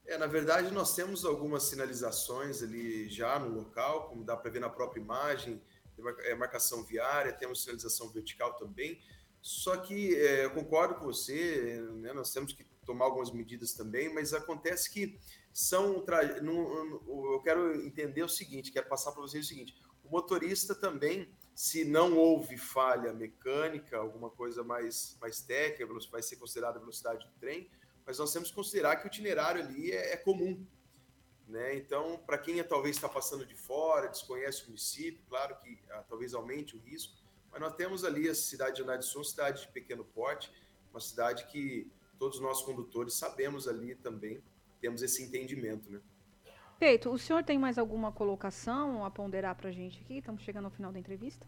É, 0.09 0.17
na 0.17 0.27
verdade, 0.27 0.71
nós 0.71 0.95
temos 0.97 1.23
algumas 1.27 1.65
sinalizações 1.65 2.63
ali 2.63 3.11
já 3.11 3.39
no 3.39 3.55
local, 3.55 4.09
como 4.09 4.25
dá 4.25 4.35
para 4.35 4.51
ver 4.51 4.59
na 4.59 4.71
própria 4.71 5.03
imagem, 5.03 5.63
é 6.21 6.35
marcação 6.35 6.83
viária, 6.83 7.31
temos 7.31 7.63
sinalização 7.63 8.09
vertical 8.09 8.55
também. 8.55 9.03
Só 9.43 9.77
que 9.77 10.17
é, 10.17 10.47
eu 10.47 10.51
concordo 10.53 10.95
com 10.95 11.05
você, 11.05 11.79
né, 11.97 12.15
nós 12.15 12.33
temos 12.33 12.55
que 12.55 12.65
tomar 12.87 13.05
algumas 13.05 13.31
medidas 13.31 13.75
também, 13.75 14.13
mas 14.13 14.33
acontece 14.33 14.91
que 14.91 15.21
são. 15.53 16.03
eu 16.07 17.43
quero 17.45 17.75
entender 17.85 18.23
o 18.23 18.29
seguinte, 18.31 18.73
quero 18.73 18.89
passar 18.89 19.13
para 19.13 19.21
vocês 19.21 19.45
o 19.45 19.49
seguinte: 19.49 19.77
o 20.03 20.09
motorista 20.09 20.75
também, 20.75 21.31
se 21.55 21.85
não 21.85 22.17
houve 22.17 22.57
falha 22.57 23.13
mecânica, 23.13 23.99
alguma 23.99 24.31
coisa 24.31 24.65
mais, 24.65 25.19
mais 25.21 25.43
técnica, 25.43 25.87
vai 26.11 26.23
ser 26.23 26.37
considerada 26.37 26.79
a 26.79 26.81
velocidade 26.81 27.27
do 27.27 27.33
trem, 27.39 27.71
mas 28.09 28.19
nós 28.19 28.33
temos 28.33 28.49
que 28.49 28.55
considerar 28.55 28.97
que 28.97 29.07
o 29.07 29.09
itinerário 29.09 29.61
ali 29.61 29.93
é, 29.93 30.15
é 30.15 30.17
comum. 30.17 30.67
Né? 31.47 31.77
Então, 31.77 32.19
para 32.25 32.39
quem 32.39 32.59
é, 32.59 32.63
talvez 32.63 32.97
está 32.97 33.07
passando 33.07 33.45
de 33.45 33.55
fora, 33.55 34.09
desconhece 34.09 34.63
o 34.63 34.69
município, 34.69 35.23
claro 35.29 35.55
que 35.59 35.79
ah, 35.91 36.03
talvez 36.09 36.33
aumente 36.33 36.75
o 36.75 36.81
risco, 36.81 37.15
mas 37.53 37.61
nós 37.61 37.77
temos 37.77 38.05
ali 38.05 38.27
a 38.27 38.35
cidade 38.35 38.83
de 38.83 38.99
de 38.99 39.05
Sul, 39.05 39.23
cidade 39.23 39.61
de 39.61 39.69
pequeno 39.69 40.07
porte, 40.07 40.51
uma 40.91 41.01
cidade 41.01 41.45
que 41.49 41.93
todos 42.19 42.41
nós 42.41 42.63
condutores 42.63 43.13
sabemos 43.13 43.69
ali 43.69 43.95
também, 43.95 44.43
temos 44.81 45.03
esse 45.03 45.23
entendimento, 45.23 45.93
né? 45.93 46.01
Peito, 46.79 47.11
o 47.11 47.19
senhor 47.19 47.45
tem 47.45 47.59
mais 47.59 47.77
alguma 47.77 48.11
colocação 48.11 49.05
a 49.05 49.11
ponderar 49.11 49.55
para 49.55 49.69
a 49.69 49.73
gente 49.73 50.01
aqui? 50.01 50.17
Estamos 50.19 50.43
chegando 50.43 50.65
ao 50.65 50.71
final 50.71 50.91
da 50.91 50.99
entrevista. 50.99 51.47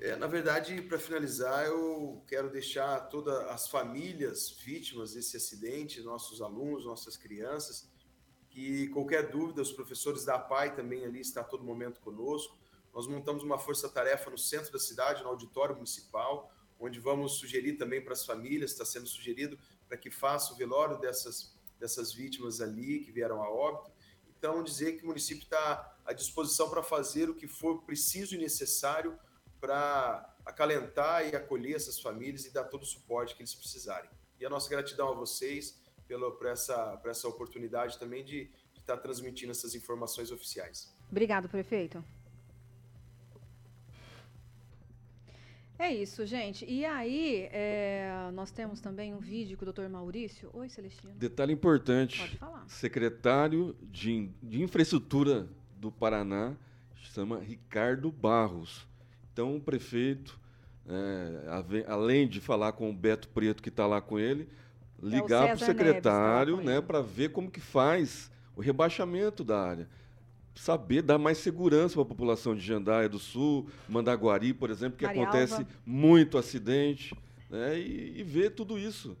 É, 0.00 0.14
na 0.14 0.28
verdade, 0.28 0.80
para 0.82 0.96
finalizar, 0.96 1.66
eu 1.66 2.22
quero 2.28 2.48
deixar 2.48 3.00
todas 3.08 3.34
as 3.48 3.68
famílias 3.68 4.48
vítimas 4.50 5.14
desse 5.14 5.36
acidente, 5.36 6.00
nossos 6.02 6.40
alunos, 6.40 6.84
nossas 6.84 7.16
crianças, 7.16 7.90
que 8.48 8.86
qualquer 8.90 9.28
dúvida, 9.28 9.60
os 9.60 9.72
professores 9.72 10.24
da 10.24 10.38
PAI 10.38 10.76
também 10.76 11.04
ali 11.04 11.20
estão 11.20 11.42
a 11.42 11.46
todo 11.46 11.64
momento 11.64 12.00
conosco. 12.00 12.56
Nós 12.94 13.08
montamos 13.08 13.42
uma 13.42 13.58
força-tarefa 13.58 14.30
no 14.30 14.38
centro 14.38 14.72
da 14.72 14.78
cidade, 14.78 15.24
no 15.24 15.30
auditório 15.30 15.74
municipal, 15.74 16.48
onde 16.78 17.00
vamos 17.00 17.32
sugerir 17.32 17.72
também 17.72 18.00
para 18.00 18.12
as 18.12 18.24
famílias, 18.24 18.70
está 18.70 18.84
sendo 18.84 19.08
sugerido 19.08 19.58
para 19.88 19.98
que 19.98 20.12
faça 20.12 20.52
o 20.52 20.56
velório 20.56 20.96
dessas, 21.00 21.56
dessas 21.76 22.12
vítimas 22.12 22.60
ali 22.60 23.00
que 23.00 23.10
vieram 23.10 23.42
a 23.42 23.50
óbito. 23.50 23.90
Então, 24.38 24.62
dizer 24.62 24.92
que 24.92 25.02
o 25.02 25.08
município 25.08 25.42
está 25.42 25.98
à 26.04 26.12
disposição 26.12 26.70
para 26.70 26.84
fazer 26.84 27.28
o 27.28 27.34
que 27.34 27.48
for 27.48 27.82
preciso 27.82 28.36
e 28.36 28.38
necessário 28.38 29.18
para 29.60 30.36
acalentar 30.44 31.26
e 31.28 31.36
acolher 31.36 31.76
essas 31.76 32.00
famílias 32.00 32.44
e 32.46 32.52
dar 32.52 32.64
todo 32.64 32.82
o 32.82 32.86
suporte 32.86 33.34
que 33.34 33.42
eles 33.42 33.54
precisarem. 33.54 34.10
E 34.40 34.46
a 34.46 34.50
nossa 34.50 34.68
gratidão 34.68 35.10
a 35.10 35.14
vocês 35.14 35.80
pela, 36.06 36.30
por, 36.30 36.46
essa, 36.46 36.96
por 36.96 37.10
essa 37.10 37.28
oportunidade 37.28 37.98
também 37.98 38.24
de, 38.24 38.50
de 38.72 38.80
estar 38.80 38.96
transmitindo 38.96 39.50
essas 39.50 39.74
informações 39.74 40.30
oficiais. 40.30 40.94
Obrigado, 41.10 41.48
prefeito. 41.48 42.02
É 45.78 45.94
isso, 45.94 46.26
gente. 46.26 46.64
E 46.64 46.84
aí, 46.84 47.48
é, 47.52 48.30
nós 48.32 48.50
temos 48.50 48.80
também 48.80 49.14
um 49.14 49.20
vídeo 49.20 49.56
com 49.56 49.62
o 49.62 49.66
doutor 49.66 49.88
Maurício. 49.88 50.50
Oi, 50.52 50.68
Celestino. 50.68 51.12
Detalhe 51.14 51.52
importante: 51.52 52.18
Pode 52.18 52.36
falar. 52.36 52.68
secretário 52.68 53.76
de, 53.82 54.28
de 54.42 54.60
Infraestrutura 54.60 55.48
do 55.76 55.92
Paraná 55.92 56.56
chama 56.96 57.38
Ricardo 57.38 58.10
Barros. 58.10 58.88
Então, 59.38 59.54
o 59.54 59.60
prefeito, 59.60 60.36
é, 60.84 61.84
além 61.86 62.26
de 62.26 62.40
falar 62.40 62.72
com 62.72 62.90
o 62.90 62.92
Beto 62.92 63.28
Preto, 63.28 63.62
que 63.62 63.68
está 63.68 63.86
lá 63.86 64.00
com 64.00 64.18
ele, 64.18 64.48
ligar 65.00 65.46
para 65.46 65.54
o 65.54 65.58
secretário 65.60 66.56
Neves, 66.56 66.68
tá 66.68 66.74
né, 66.74 66.80
para 66.80 67.00
ver 67.00 67.28
como 67.28 67.48
que 67.48 67.60
faz 67.60 68.32
o 68.56 68.60
rebaixamento 68.60 69.44
da 69.44 69.62
área. 69.62 69.88
Saber 70.56 71.02
dar 71.02 71.18
mais 71.18 71.38
segurança 71.38 71.94
para 71.94 72.02
a 72.02 72.06
população 72.06 72.52
de 72.52 72.62
Jandaia 72.62 73.08
do 73.08 73.20
Sul, 73.20 73.68
Mandaguari, 73.88 74.52
por 74.52 74.70
exemplo, 74.70 74.98
que 74.98 75.06
Marialva. 75.06 75.28
acontece 75.30 75.64
muito 75.86 76.36
acidente, 76.36 77.14
né, 77.48 77.78
e, 77.78 78.18
e 78.18 78.22
ver 78.24 78.50
tudo 78.50 78.76
isso. 78.76 79.16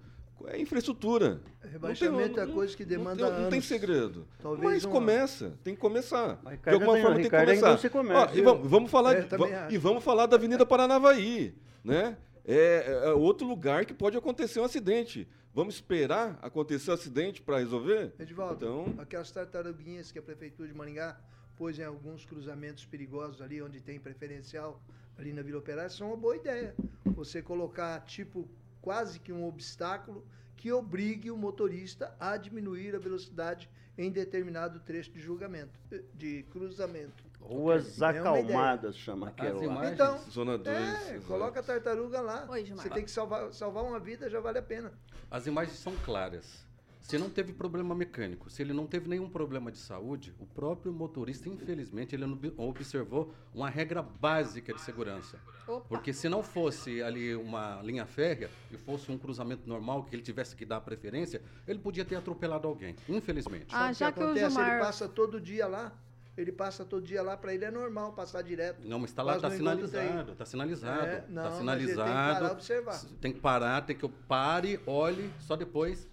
É 0.46 0.60
infraestrutura. 0.60 1.40
Rebaixamento 1.62 2.40
é 2.40 2.46
coisa 2.46 2.76
que 2.76 2.84
demanda 2.84 3.22
não, 3.24 3.30
tem- 3.34 3.42
não 3.44 3.50
tem 3.50 3.60
segredo. 3.60 4.26
Talvez 4.40 4.64
Mas 4.64 4.84
uma- 4.84 4.92
começa, 4.92 5.58
tem 5.64 5.74
que 5.74 5.80
começar. 5.80 6.36
De 6.36 6.70
alguma 6.70 6.92
tem- 6.94 7.02
forma 7.02 7.16
tem 7.16 7.16
que 7.16 7.22
Ricardo 7.22 7.46
começar. 7.60 7.88
começa, 7.90 8.20
Ó, 8.32 8.34
e 8.34 8.40
vamos, 8.42 8.70
vamos 8.70 8.90
falar 8.90 9.14
É, 9.16 9.20
de- 9.22 9.74
e 9.74 9.78
vamos 9.78 10.02
falar 10.04 10.26
da 10.26 10.36
Avenida 10.36 10.64
Paranavaí, 10.64 11.54
né? 11.84 12.16
É, 12.46 13.02
é 13.06 13.10
outro 13.12 13.46
lugar 13.46 13.84
que 13.84 13.92
pode 13.92 14.16
acontecer 14.16 14.58
um 14.60 14.64
acidente. 14.64 15.28
Vamos 15.54 15.74
esperar 15.74 16.38
acontecer 16.40 16.90
um 16.90 16.94
acidente 16.94 17.42
para 17.42 17.58
resolver? 17.58 18.12
Edivaldo, 18.18 18.54
Então- 18.64 18.94
aquelas 19.02 19.30
tartaruguinhas 19.30 20.10
que 20.12 20.18
a 20.18 20.22
Prefeitura 20.22 20.68
de 20.68 20.74
Maringá 20.74 21.18
pôs 21.56 21.78
em 21.78 21.82
alguns 21.84 22.24
cruzamentos 22.24 22.84
perigosos 22.84 23.42
ali, 23.42 23.60
onde 23.60 23.80
tem 23.80 23.98
preferencial, 23.98 24.80
ali 25.18 25.32
na 25.32 25.42
Vila 25.42 25.58
Operária, 25.58 25.90
são 25.90 26.08
uma 26.08 26.16
boa 26.16 26.36
ideia. 26.36 26.74
Você 27.04 27.42
colocar, 27.42 28.00
tipo, 28.04 28.48
quase 28.88 29.18
que 29.20 29.30
um 29.30 29.46
obstáculo 29.46 30.24
que 30.56 30.72
obrigue 30.72 31.30
o 31.30 31.36
motorista 31.36 32.16
a 32.18 32.38
diminuir 32.38 32.94
a 32.96 32.98
velocidade 32.98 33.68
em 33.98 34.10
determinado 34.10 34.80
trecho 34.80 35.10
de 35.12 35.20
julgamento, 35.20 35.78
eh, 35.92 36.02
de 36.14 36.42
cruzamento. 36.44 37.22
Ruas 37.38 38.00
É 38.00 38.06
uma 38.06 38.10
ideia. 38.12 38.20
acalmadas, 38.22 38.96
chama 38.96 39.28
aquela 39.28 39.62
imagens- 39.62 39.92
Então, 39.92 40.18
Zona 40.30 40.56
2. 40.56 41.08
é, 41.10 41.20
coloca 41.28 41.60
a 41.60 41.62
tartaruga 41.62 42.22
lá. 42.22 42.46
Oi. 42.48 42.64
Você 42.64 42.88
tem 42.88 43.04
que 43.04 43.10
salvar, 43.10 43.52
salvar 43.52 43.84
uma 43.84 44.00
vida, 44.00 44.30
já 44.30 44.40
vale 44.40 44.56
a 44.58 44.62
pena. 44.62 44.90
As 45.30 45.46
imagens 45.46 45.78
são 45.78 45.94
claras. 46.06 46.66
Se 47.08 47.16
não 47.16 47.30
teve 47.30 47.54
problema 47.54 47.94
mecânico, 47.94 48.50
se 48.50 48.60
ele 48.60 48.74
não 48.74 48.86
teve 48.86 49.08
nenhum 49.08 49.30
problema 49.30 49.72
de 49.72 49.78
saúde, 49.78 50.34
o 50.38 50.44
próprio 50.44 50.92
motorista, 50.92 51.48
infelizmente, 51.48 52.14
ele 52.14 52.26
não 52.26 52.34
ob- 52.34 52.52
observou 52.58 53.32
uma 53.54 53.70
regra 53.70 54.02
básica 54.02 54.74
de 54.74 54.80
segurança. 54.82 55.38
Opa. 55.66 55.86
Porque 55.88 56.12
se 56.12 56.28
não 56.28 56.42
fosse 56.42 57.02
ali 57.02 57.34
uma 57.34 57.80
linha 57.82 58.04
férrea 58.04 58.50
e 58.70 58.76
fosse 58.76 59.10
um 59.10 59.16
cruzamento 59.16 59.66
normal 59.66 60.04
que 60.04 60.14
ele 60.14 60.20
tivesse 60.22 60.54
que 60.54 60.66
dar 60.66 60.82
preferência, 60.82 61.40
ele 61.66 61.78
podia 61.78 62.04
ter 62.04 62.14
atropelado 62.14 62.68
alguém, 62.68 62.94
infelizmente. 63.08 63.68
Ah, 63.74 63.90
já 63.90 64.12
que 64.12 64.20
o 64.20 64.24
acontece? 64.24 64.50
Gilmar- 64.50 64.70
Ele 64.72 64.80
passa 64.84 65.08
todo 65.08 65.40
dia 65.40 65.66
lá. 65.66 65.92
Ele 66.36 66.52
passa 66.52 66.84
todo 66.84 67.02
dia 67.04 67.22
lá, 67.22 67.38
para 67.38 67.54
ele 67.54 67.64
é 67.64 67.70
normal 67.70 68.12
passar 68.12 68.42
direto. 68.42 68.86
Não, 68.86 68.98
mas 68.98 69.08
está 69.10 69.22
lá, 69.22 69.36
está 69.36 69.48
não 69.48 69.56
sinalizado, 69.56 70.32
está 70.32 70.44
sinalizado. 70.44 71.06
É, 71.06 71.18
Está 71.20 71.26
não, 71.30 71.64
mas 71.64 71.78
ele 71.82 71.86
tem 71.86 71.94
que 71.96 71.96
parar 71.96 72.34
sinalizado. 72.34 72.52
observar. 72.52 73.00
Tem 73.18 73.32
que 73.32 73.40
parar, 73.40 73.80
tem 73.86 73.96
que 73.96 74.04
eu 74.04 74.10
pare, 74.28 74.78
olhe, 74.86 75.32
só 75.40 75.56
depois. 75.56 76.06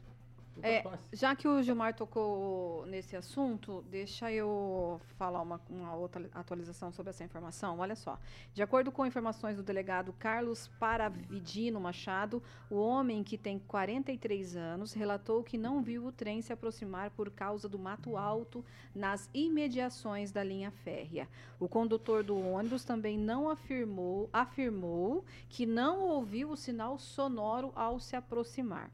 É, 0.63 0.83
já 1.11 1.35
que 1.35 1.47
o 1.47 1.61
Gilmar 1.61 1.93
tocou 1.93 2.85
nesse 2.85 3.15
assunto, 3.15 3.83
deixa 3.89 4.31
eu 4.31 5.01
falar 5.17 5.41
uma, 5.41 5.59
uma 5.69 5.93
outra 5.95 6.29
atualização 6.33 6.91
sobre 6.91 7.09
essa 7.09 7.23
informação. 7.23 7.79
Olha 7.79 7.95
só. 7.95 8.17
De 8.53 8.63
acordo 8.63 8.91
com 8.91 9.05
informações 9.05 9.57
do 9.57 9.63
delegado 9.63 10.13
Carlos 10.13 10.67
Paravidino 10.79 11.79
Machado, 11.79 12.41
o 12.69 12.75
homem 12.75 13.23
que 13.23 13.37
tem 13.37 13.59
43 13.59 14.55
anos 14.55 14.93
relatou 14.93 15.43
que 15.43 15.57
não 15.57 15.81
viu 15.81 16.05
o 16.05 16.11
trem 16.11 16.41
se 16.41 16.53
aproximar 16.53 17.11
por 17.11 17.29
causa 17.29 17.67
do 17.67 17.77
mato 17.77 18.15
alto 18.15 18.63
nas 18.93 19.29
imediações 19.33 20.31
da 20.31 20.43
linha 20.43 20.71
férrea. 20.71 21.27
O 21.59 21.67
condutor 21.67 22.23
do 22.23 22.37
ônibus 22.39 22.85
também 22.85 23.17
não 23.17 23.49
afirmou, 23.49 24.29
afirmou 24.31 25.25
que 25.49 25.65
não 25.65 26.01
ouviu 26.01 26.51
o 26.51 26.57
sinal 26.57 26.97
sonoro 26.97 27.71
ao 27.75 27.99
se 27.99 28.15
aproximar. 28.15 28.89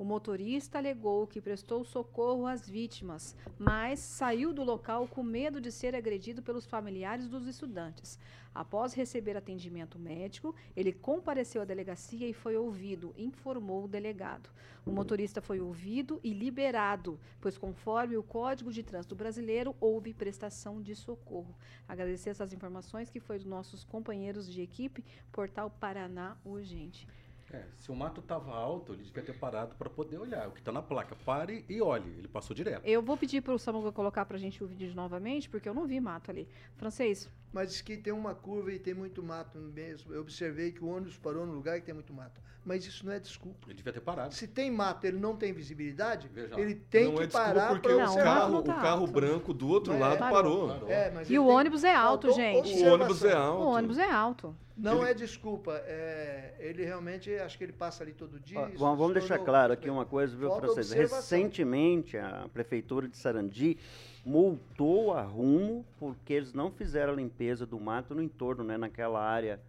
O 0.00 0.04
motorista 0.04 0.78
alegou 0.78 1.26
que 1.26 1.42
prestou 1.42 1.84
socorro 1.84 2.46
às 2.46 2.66
vítimas, 2.66 3.36
mas 3.58 3.98
saiu 3.98 4.50
do 4.50 4.64
local 4.64 5.06
com 5.06 5.22
medo 5.22 5.60
de 5.60 5.70
ser 5.70 5.94
agredido 5.94 6.40
pelos 6.40 6.64
familiares 6.64 7.28
dos 7.28 7.46
estudantes. 7.46 8.18
Após 8.54 8.94
receber 8.94 9.36
atendimento 9.36 9.98
médico, 9.98 10.54
ele 10.74 10.90
compareceu 10.90 11.60
à 11.60 11.66
delegacia 11.66 12.26
e 12.26 12.32
foi 12.32 12.56
ouvido, 12.56 13.14
informou 13.14 13.84
o 13.84 13.88
delegado. 13.88 14.48
O 14.86 14.90
motorista 14.90 15.42
foi 15.42 15.60
ouvido 15.60 16.18
e 16.24 16.32
liberado, 16.32 17.20
pois, 17.38 17.58
conforme 17.58 18.16
o 18.16 18.22
Código 18.22 18.72
de 18.72 18.82
Trânsito 18.82 19.14
Brasileiro, 19.14 19.76
houve 19.78 20.14
prestação 20.14 20.80
de 20.80 20.96
socorro. 20.96 21.54
Agradecer 21.86 22.30
essas 22.30 22.54
informações 22.54 23.10
que 23.10 23.20
foi 23.20 23.36
dos 23.36 23.46
nossos 23.46 23.84
companheiros 23.84 24.50
de 24.50 24.62
equipe, 24.62 25.04
Portal 25.30 25.68
Paraná 25.68 26.38
Urgente. 26.42 27.06
É, 27.52 27.64
se 27.76 27.90
o 27.90 27.96
mato 27.96 28.20
estava 28.20 28.54
alto, 28.54 28.92
ele 28.92 29.02
devia 29.02 29.22
ter 29.22 29.32
parado 29.32 29.74
para 29.74 29.90
poder 29.90 30.18
olhar. 30.18 30.48
O 30.48 30.52
que 30.52 30.60
está 30.60 30.70
na 30.70 30.82
placa, 30.82 31.16
pare 31.24 31.64
e 31.68 31.82
olhe. 31.82 32.10
Ele 32.18 32.28
passou 32.28 32.54
direto. 32.54 32.84
Eu 32.86 33.02
vou 33.02 33.16
pedir 33.16 33.42
para 33.42 33.52
o 33.52 33.58
Samuca 33.58 33.90
colocar 33.90 34.24
para 34.24 34.36
a 34.36 34.40
gente 34.40 34.62
o 34.62 34.66
vídeo 34.66 34.94
novamente, 34.94 35.48
porque 35.48 35.68
eu 35.68 35.74
não 35.74 35.86
vi 35.86 36.00
mato 36.00 36.30
ali. 36.30 36.48
Francês, 36.76 37.28
Mas 37.52 37.70
diz 37.70 37.80
que 37.80 37.96
tem 37.96 38.12
uma 38.12 38.34
curva 38.34 38.72
e 38.72 38.78
tem 38.78 38.94
muito 38.94 39.22
mato 39.22 39.58
mesmo. 39.58 40.14
Eu 40.14 40.20
observei 40.20 40.70
que 40.70 40.84
o 40.84 40.88
ônibus 40.88 41.16
parou 41.16 41.44
no 41.44 41.52
lugar 41.52 41.80
que 41.80 41.86
tem 41.86 41.94
muito 41.94 42.12
mato. 42.12 42.40
Mas 42.64 42.84
isso 42.86 43.04
não 43.06 43.12
é 43.12 43.18
desculpa. 43.18 43.66
Ele 43.66 43.74
devia 43.74 43.92
ter 43.92 44.00
parado. 44.00 44.34
Se 44.34 44.46
tem 44.46 44.70
mato 44.70 45.04
ele 45.06 45.18
não 45.18 45.34
tem 45.34 45.52
visibilidade, 45.52 46.28
Veja 46.32 46.60
ele 46.60 46.74
tem 46.76 47.06
não 47.06 47.14
que 47.16 47.22
é 47.22 47.26
desculpa 47.26 47.48
parar 47.54 47.68
porque 47.70 47.88
para 47.88 47.96
o 47.96 47.98
Não, 47.98 48.04
observar. 48.06 48.34
carro, 48.34 48.52
não 48.52 48.62
tá 48.62 48.72
o 48.78 48.80
carro 48.82 49.06
branco 49.06 49.52
do 49.54 49.66
outro 49.68 49.92
É, 49.94 49.98
lado 49.98 50.18
parou. 50.18 50.68
parou. 50.68 50.88
É, 50.90 51.10
mas 51.10 51.28
E 51.28 51.32
ele 51.32 51.38
o 51.40 51.46
tem- 51.46 51.54
ônibus 51.56 51.82
é 51.84 51.94
alto, 51.94 52.28
faltou 52.28 52.42
gente. 52.44 52.84
O 52.84 52.92
ônibus 52.92 53.24
é 53.24 53.32
alto. 53.32 53.62
o 53.62 53.66
ônibus 53.68 53.98
é 53.98 54.10
alto. 54.10 54.56
Não 54.76 55.04
é 55.04 55.12
desculpa. 55.12 55.72
é, 55.86 56.54
ele 56.60 56.84
realmente, 56.84 57.34
acho 57.34 57.58
que 57.58 57.64
ele 57.64 57.72
passa 57.72 58.04
ali 58.04 58.12
todo 58.12 58.38
dia. 58.38 58.60
Ó, 58.60 58.68
isso 58.68 58.78
vamos, 58.78 59.12
deixar 59.12 59.38
claro 59.38 59.72
aqui 59.72 59.90
uma 59.90 60.04
coisa, 60.06 60.36
viu, 60.36 60.50
francês? 60.50 60.86
observação. 60.90 61.16
Recentemente, 61.38 62.16
a 62.16 62.46
Prefeitura 62.52 63.08
de 63.08 63.16
Sarandi 63.16 63.76
multou 64.24 65.12
a 65.12 65.22
Rumo 65.22 65.84
porque 65.98 66.32
eles 66.32 66.52
não 66.52 66.70
fizeram 66.70 67.12
a 67.12 67.16
limpeza 67.16 67.66
do 67.66 67.78
mato 67.78 68.14
no 68.14 68.22
entorno, 68.22 68.62
né, 68.62 68.76
naquela 68.76 69.22
área 69.22 69.60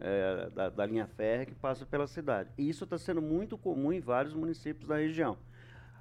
eh, 0.00 0.50
da, 0.54 0.68
da 0.70 0.86
linha 0.86 1.06
férrea 1.06 1.44
que 1.44 1.54
passa 1.54 1.84
pela 1.84 2.06
cidade. 2.06 2.50
E 2.56 2.68
isso 2.68 2.84
está 2.84 2.96
sendo 2.96 3.20
muito 3.20 3.58
comum 3.58 3.92
em 3.92 4.00
vários 4.00 4.34
municípios 4.34 4.88
da 4.88 4.96
região. 4.96 5.36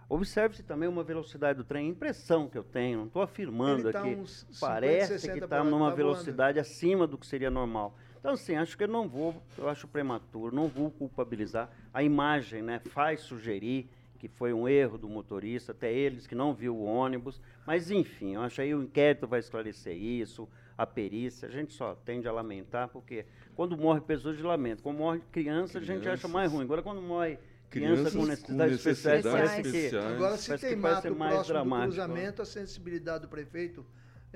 Observe-se 0.09 0.63
também 0.63 0.87
uma 0.87 1.03
velocidade 1.03 1.57
do 1.57 1.65
trem, 1.65 1.89
impressão 1.89 2.47
que 2.47 2.57
eu 2.57 2.63
tenho, 2.63 2.99
não 2.99 3.07
estou 3.07 3.21
afirmando 3.21 3.91
tá 3.91 3.99
aqui, 3.99 4.15
uns 4.15 4.45
50, 4.51 4.59
parece 4.59 5.19
60 5.19 5.33
que 5.33 5.43
está 5.43 5.63
numa 5.63 5.71
tá 5.71 5.77
voando. 5.77 5.95
velocidade 5.95 6.59
acima 6.59 7.05
do 7.05 7.17
que 7.17 7.27
seria 7.27 7.51
normal. 7.51 7.97
Então, 8.17 8.31
assim, 8.31 8.55
acho 8.55 8.77
que 8.77 8.83
eu 8.85 8.87
não 8.87 9.07
vou, 9.07 9.35
eu 9.57 9.67
acho 9.67 9.87
prematuro, 9.87 10.55
não 10.55 10.67
vou 10.67 10.89
culpabilizar. 10.91 11.69
A 11.93 12.03
imagem, 12.03 12.61
né, 12.61 12.79
faz 12.79 13.19
sugerir 13.21 13.89
que 14.17 14.27
foi 14.27 14.53
um 14.53 14.67
erro 14.67 14.97
do 14.97 15.07
motorista, 15.07 15.71
até 15.71 15.93
eles 15.93 16.27
que 16.27 16.35
não 16.35 16.53
viu 16.53 16.75
o 16.75 16.83
ônibus, 16.83 17.39
mas 17.65 17.91
enfim, 17.91 18.35
eu 18.35 18.41
acho 18.41 18.59
aí 18.61 18.73
o 18.73 18.83
inquérito 18.83 19.27
vai 19.27 19.39
esclarecer 19.39 19.95
isso, 19.95 20.47
a 20.77 20.85
perícia, 20.85 21.47
a 21.47 21.51
gente 21.51 21.73
só 21.73 21.95
tende 21.95 22.27
a 22.27 22.31
lamentar, 22.31 22.89
porque 22.89 23.25
quando 23.55 23.77
morre 23.77 24.01
pessoas 24.01 24.37
de 24.37 24.43
lamento, 24.43 24.83
quando 24.83 24.97
morre 24.97 25.21
criança, 25.31 25.79
a 25.79 25.81
gente 25.81 25.99
acha 25.99 26.01
Crianças. 26.01 26.31
mais 26.31 26.51
ruim. 26.51 26.63
Agora 26.63 26.83
quando 26.83 27.01
morre 27.01 27.39
criança 27.69 28.11
Crianças 28.11 28.13
com 28.13 28.19
com 28.21 28.25
necessidades 28.27 28.75
especiais, 28.75 29.25
necessidades 29.25 29.49
parece 29.49 29.61
que 29.61 29.77
especiais. 29.77 30.15
Agora, 30.15 30.37
se 30.37 30.47
Parece 30.47 30.65
tem 30.67 30.75
que 30.75 30.81
mato 30.81 31.15
mais 31.15 31.33
próximo 31.33 31.43
do 31.43 31.47
dramático, 31.47 31.89
né? 31.89 32.05
cruzamento, 32.05 32.41
a 32.41 32.45
sensibilidade 32.45 33.21
do 33.23 33.27
prefeito, 33.27 33.85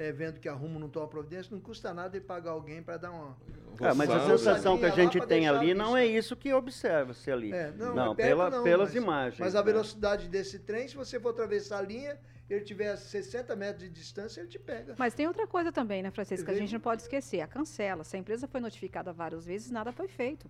é, 0.01 0.11
vendo 0.11 0.39
que 0.39 0.49
a 0.49 0.53
Rumo 0.53 0.79
não 0.79 0.89
toma 0.89 1.07
providência, 1.07 1.53
não 1.53 1.61
custa 1.61 1.93
nada 1.93 2.17
ele 2.17 2.25
pagar 2.25 2.51
alguém 2.51 2.81
para 2.81 2.97
dar 2.97 3.11
uma... 3.11 3.37
É, 3.79 3.93
mas 3.93 4.09
a 4.09 4.25
sensação 4.25 4.77
que 4.77 4.85
a 4.85 4.89
gente 4.89 5.19
tem 5.27 5.47
ali 5.47 5.73
não 5.73 5.95
é 5.95 6.05
isso 6.05 6.35
que 6.35 6.51
observa-se 6.53 7.31
ali. 7.31 7.53
É, 7.53 7.71
não, 7.71 7.93
não, 7.95 8.11
é 8.13 8.15
perto 8.15 8.27
pela- 8.29 8.49
não, 8.49 8.63
pelas 8.63 8.89
mas- 8.89 8.95
imagens. 8.95 9.39
Mas 9.39 9.55
a 9.55 9.59
né? 9.59 9.65
velocidade 9.65 10.27
desse 10.27 10.59
trem, 10.59 10.87
se 10.87 10.95
você 10.95 11.19
for 11.19 11.29
atravessar 11.29 11.77
a 11.77 11.81
linha, 11.81 12.19
ele 12.49 12.65
tiver 12.65 12.89
a 12.89 12.97
60 12.97 13.55
metros 13.55 13.83
de 13.83 13.89
distância, 13.89 14.41
ele 14.41 14.49
te 14.49 14.59
pega. 14.59 14.95
Mas 14.97 15.13
tem 15.13 15.27
outra 15.27 15.45
coisa 15.45 15.71
também, 15.71 16.01
né, 16.01 16.09
Francisco? 16.09 16.45
que 16.45 16.51
A 16.51 16.55
gente 16.55 16.73
não 16.73 16.81
pode 16.81 17.03
esquecer. 17.03 17.41
A 17.41 17.47
cancela. 17.47 18.03
Se 18.03 18.15
a 18.15 18.19
empresa 18.19 18.47
foi 18.47 18.59
notificada 18.59 19.13
várias 19.13 19.45
vezes, 19.45 19.69
nada 19.69 19.91
foi 19.91 20.07
feito. 20.07 20.49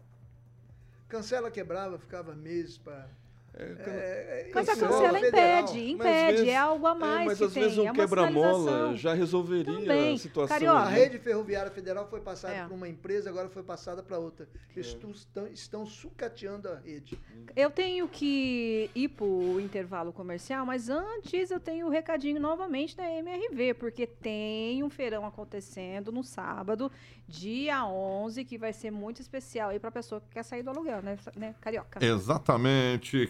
Cancela 1.08 1.52
quebrava, 1.52 2.00
ficava 2.00 2.34
meses 2.34 2.78
para. 2.78 3.08
É, 3.54 4.50
mas 4.56 4.70
a 4.70 4.78
cancela 4.78 5.20
impede, 5.20 5.92
impede, 5.92 6.32
vezes, 6.38 6.48
é 6.48 6.58
algo 6.58 6.88
a 6.88 6.96
mais 6.96 7.22
é, 7.22 7.26
mas 7.26 7.38
que 7.38 7.44
às 7.44 7.54
tem, 7.54 7.64
vezes 7.64 7.78
um 7.78 7.88
é 7.88 7.94
quebra-mola 7.94 8.96
já 8.96 9.14
resolveria 9.14 9.80
Também. 9.80 10.16
a 10.16 10.18
situação. 10.18 10.56
Carioca. 10.56 10.80
A 10.80 10.90
rede 10.90 11.20
ferroviária 11.20 11.70
federal 11.70 12.08
foi 12.08 12.22
passada 12.22 12.54
é. 12.54 12.66
para 12.66 12.74
uma 12.74 12.88
empresa, 12.88 13.30
agora 13.30 13.50
foi 13.50 13.62
passada 13.62 14.02
para 14.02 14.18
outra. 14.18 14.48
Eles 14.74 14.88
estão, 14.88 15.48
estão 15.48 15.86
sucateando 15.86 16.70
a 16.70 16.76
rede. 16.76 17.20
Eu 17.54 17.70
tenho 17.70 18.08
que 18.08 18.90
ir 18.96 19.10
para 19.10 19.26
o 19.26 19.60
intervalo 19.60 20.14
comercial, 20.14 20.66
mas 20.66 20.90
antes 20.90 21.52
eu 21.52 21.60
tenho 21.60 21.88
o 21.88 21.90
um 21.90 21.92
recadinho 21.92 22.40
novamente 22.40 22.96
da 22.96 23.10
MRV, 23.10 23.74
porque 23.74 24.08
tem 24.08 24.82
um 24.82 24.90
feirão 24.90 25.26
acontecendo 25.26 26.12
no 26.12 26.24
sábado, 26.24 26.90
dia 27.28 27.86
11, 27.86 28.46
que 28.46 28.58
vai 28.58 28.72
ser 28.72 28.92
muito 28.92 29.22
especial 29.22 29.70
aí 29.70 29.80
para 29.80 29.90
a 29.90 29.92
pessoa 29.92 30.22
que 30.22 30.30
quer 30.30 30.44
sair 30.44 30.64
do 30.64 30.70
aluguel, 30.70 31.02
né, 31.02 31.18
né 31.36 31.56
Carioca? 31.60 32.04
Exatamente, 32.04 33.28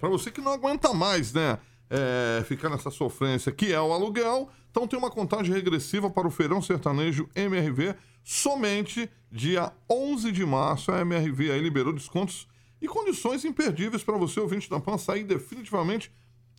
Para 0.00 0.08
você 0.08 0.30
que 0.30 0.40
não 0.40 0.52
aguenta 0.52 0.92
mais, 0.92 1.32
né? 1.32 1.58
É, 1.88 2.42
ficar 2.44 2.68
nessa 2.68 2.90
sofrência 2.90 3.52
que 3.52 3.72
é 3.72 3.80
o 3.80 3.92
aluguel. 3.92 4.50
Então 4.70 4.88
tem 4.88 4.98
uma 4.98 5.10
contagem 5.10 5.54
regressiva 5.54 6.10
para 6.10 6.26
o 6.26 6.30
Feirão 6.30 6.60
Sertanejo 6.60 7.28
MRV 7.34 7.94
somente 8.24 9.08
dia 9.30 9.72
11 9.88 10.32
de 10.32 10.44
março. 10.44 10.90
A 10.90 11.00
MRV 11.00 11.52
aí 11.52 11.60
liberou 11.60 11.92
descontos 11.92 12.48
e 12.82 12.88
condições 12.88 13.44
imperdíveis 13.44 14.02
para 14.02 14.16
você, 14.16 14.40
ouvinte 14.40 14.68
da 14.68 14.80
PAN, 14.80 14.98
sair 14.98 15.24
definitivamente 15.24 16.10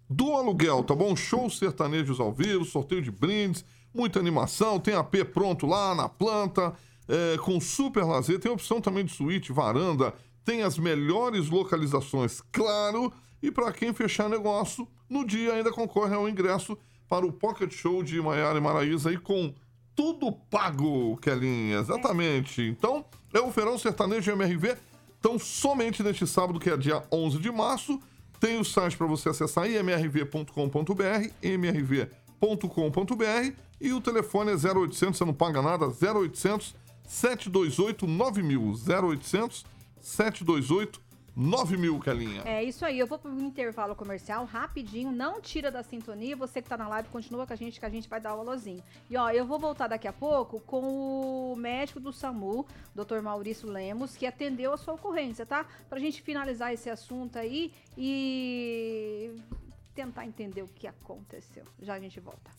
do 0.10 0.34
aluguel, 0.34 0.84
tá 0.84 0.96
bom? 0.96 1.16
Shows 1.16 1.58
sertanejos 1.58 2.20
ao 2.20 2.32
vivo, 2.32 2.64
sorteio 2.64 3.02
de 3.02 3.12
brindes, 3.12 3.66
muita 3.94 4.20
animação, 4.20 4.80
tem 4.80 4.94
AP 4.94 5.16
pronto 5.34 5.66
lá 5.66 5.94
na 5.94 6.08
planta, 6.08 6.74
é, 7.08 7.38
com 7.38 7.60
super 7.60 8.04
lazer, 8.04 8.40
tem 8.40 8.52
opção 8.52 8.80
também 8.80 9.06
de 9.06 9.12
suíte, 9.12 9.52
varanda, 9.52 10.14
tem 10.48 10.64
as 10.64 10.78
melhores 10.78 11.50
localizações, 11.50 12.42
claro, 12.54 13.12
e 13.44 13.52
para 13.52 13.70
quem 13.74 13.94
fechar 13.94 14.30
negócio, 14.30 14.88
no 15.10 15.26
dia 15.26 15.52
ainda 15.52 15.74
concorre 15.74 16.16
ao 16.16 16.30
ingresso 16.30 16.78
para 17.10 17.26
o 17.26 17.34
Pocket 17.34 17.74
Show 17.74 18.02
de 18.02 18.22
Maiara 18.22 18.58
e 18.58 18.62
Maraíza 18.62 19.10
aí 19.10 19.18
com 19.18 19.54
tudo 19.94 20.32
pago, 20.32 21.18
Kelinha, 21.18 21.80
exatamente. 21.80 22.62
Então, 22.62 23.04
é 23.34 23.42
o 23.42 23.52
Feirão 23.52 23.78
Sertanejo 23.78 24.32
MRV, 24.32 24.78
então 25.20 25.38
somente 25.38 26.02
neste 26.02 26.26
sábado, 26.26 26.62
que 26.62 26.70
é 26.70 26.78
dia 26.78 27.04
11 27.12 27.40
de 27.40 27.52
março, 27.52 28.00
tem 28.40 28.58
o 28.58 28.64
site 28.64 28.96
para 28.96 29.06
você 29.06 29.28
acessar 29.28 29.70
imrv.com.br, 29.70 31.30
mrv.com.br 31.42 33.18
e 33.82 33.92
o 33.92 34.00
telefone 34.00 34.52
é 34.52 34.56
0800, 34.56 35.18
você 35.18 35.26
não 35.26 35.34
paga 35.34 35.62
nada, 35.62 35.88
0800 35.88 36.74
728 37.06 38.08
9000, 38.08 38.76
0800 39.04 39.77
728 40.08 41.02
9 41.40 41.78
mil. 41.78 42.02
É 42.46 42.64
isso 42.64 42.84
aí, 42.84 42.98
eu 42.98 43.06
vou 43.06 43.20
para 43.20 43.30
um 43.30 43.46
intervalo 43.46 43.96
comercial 43.96 44.44
rapidinho, 44.44 45.12
não 45.12 45.40
tira 45.40 45.70
da 45.70 45.84
sintonia, 45.84 46.36
você 46.36 46.64
que 46.64 46.68
tá 46.68 46.76
na 46.76 46.88
live 46.88 47.10
continua 47.10 47.46
com 47.46 47.54
a 47.54 47.56
gente 47.56 47.80
que 47.80 47.86
a 47.86 47.90
gente 47.90 48.10
vai 48.10 48.20
dar 48.20 48.34
o 48.36 48.40
alôzinho. 48.40 48.82
E 49.08 49.16
ó, 49.16 49.30
eu 49.30 49.46
vou 49.46 49.60
voltar 49.60 49.88
daqui 49.88 50.08
a 50.08 50.14
pouco 50.14 50.60
com 50.62 51.54
o 51.54 51.56
médico 51.56 52.00
do 52.00 52.12
SAMU, 52.12 52.66
Dr. 52.96 53.22
Maurício 53.22 53.70
Lemos, 53.70 54.18
que 54.18 54.26
atendeu 54.26 54.74
a 54.74 54.78
sua 54.78 54.96
ocorrência, 54.96 55.46
tá? 55.46 55.64
Pra 55.88 56.00
gente 56.00 56.24
finalizar 56.24 56.74
esse 56.74 56.90
assunto 56.90 57.38
aí 57.38 57.72
e 57.96 59.36
tentar 59.94 60.26
entender 60.26 60.64
o 60.64 60.68
que 60.68 60.88
aconteceu. 60.88 61.66
Já 61.80 61.94
a 61.94 62.00
gente 62.00 62.20
volta. 62.20 62.50